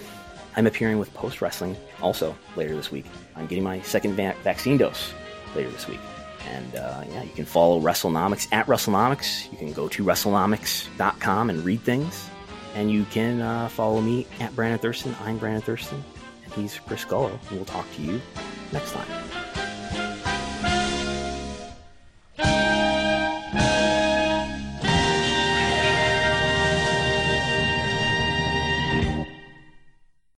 I'm 0.58 0.68
appearing 0.68 1.00
with 1.00 1.14
Post 1.14 1.42
Wrestling 1.42 1.76
also 2.02 2.36
later 2.56 2.76
this 2.76 2.92
week. 2.92 3.06
I'm 3.36 3.48
getting 3.48 3.64
my 3.64 3.82
second 3.82 4.16
va- 4.16 4.36
vaccine 4.44 4.78
dose 4.78 5.14
later 5.56 5.70
this 5.70 5.88
week. 5.88 6.00
And 6.48 6.76
uh, 6.76 7.04
yeah, 7.12 7.24
you 7.24 7.32
can 7.32 7.46
follow 7.46 7.80
WrestleNomics 7.80 8.48
at 8.52 8.68
WrestleNomics. 8.68 9.52
You 9.52 9.58
can 9.58 9.74
go 9.74 9.88
to 9.88 10.04
WrestleNomics.com 10.04 11.50
and 11.50 11.66
read 11.66 11.82
things. 11.82 12.30
And 12.76 12.92
you 12.92 13.06
can 13.06 13.42
uh, 13.42 13.70
follow 13.70 14.02
me 14.02 14.28
at 14.40 14.56
Brandon 14.56 14.80
Thurston. 14.80 15.16
I'm 15.22 15.38
Brandon 15.38 15.62
Thurston. 15.62 16.04
And 16.44 16.54
he's 16.54 16.78
Chris 16.78 17.06
Gullo. 17.06 17.40
And 17.50 17.58
we'll 17.58 17.66
talk 17.66 17.86
to 17.96 18.02
you 18.02 18.22
next 18.72 18.92
time. 18.92 19.55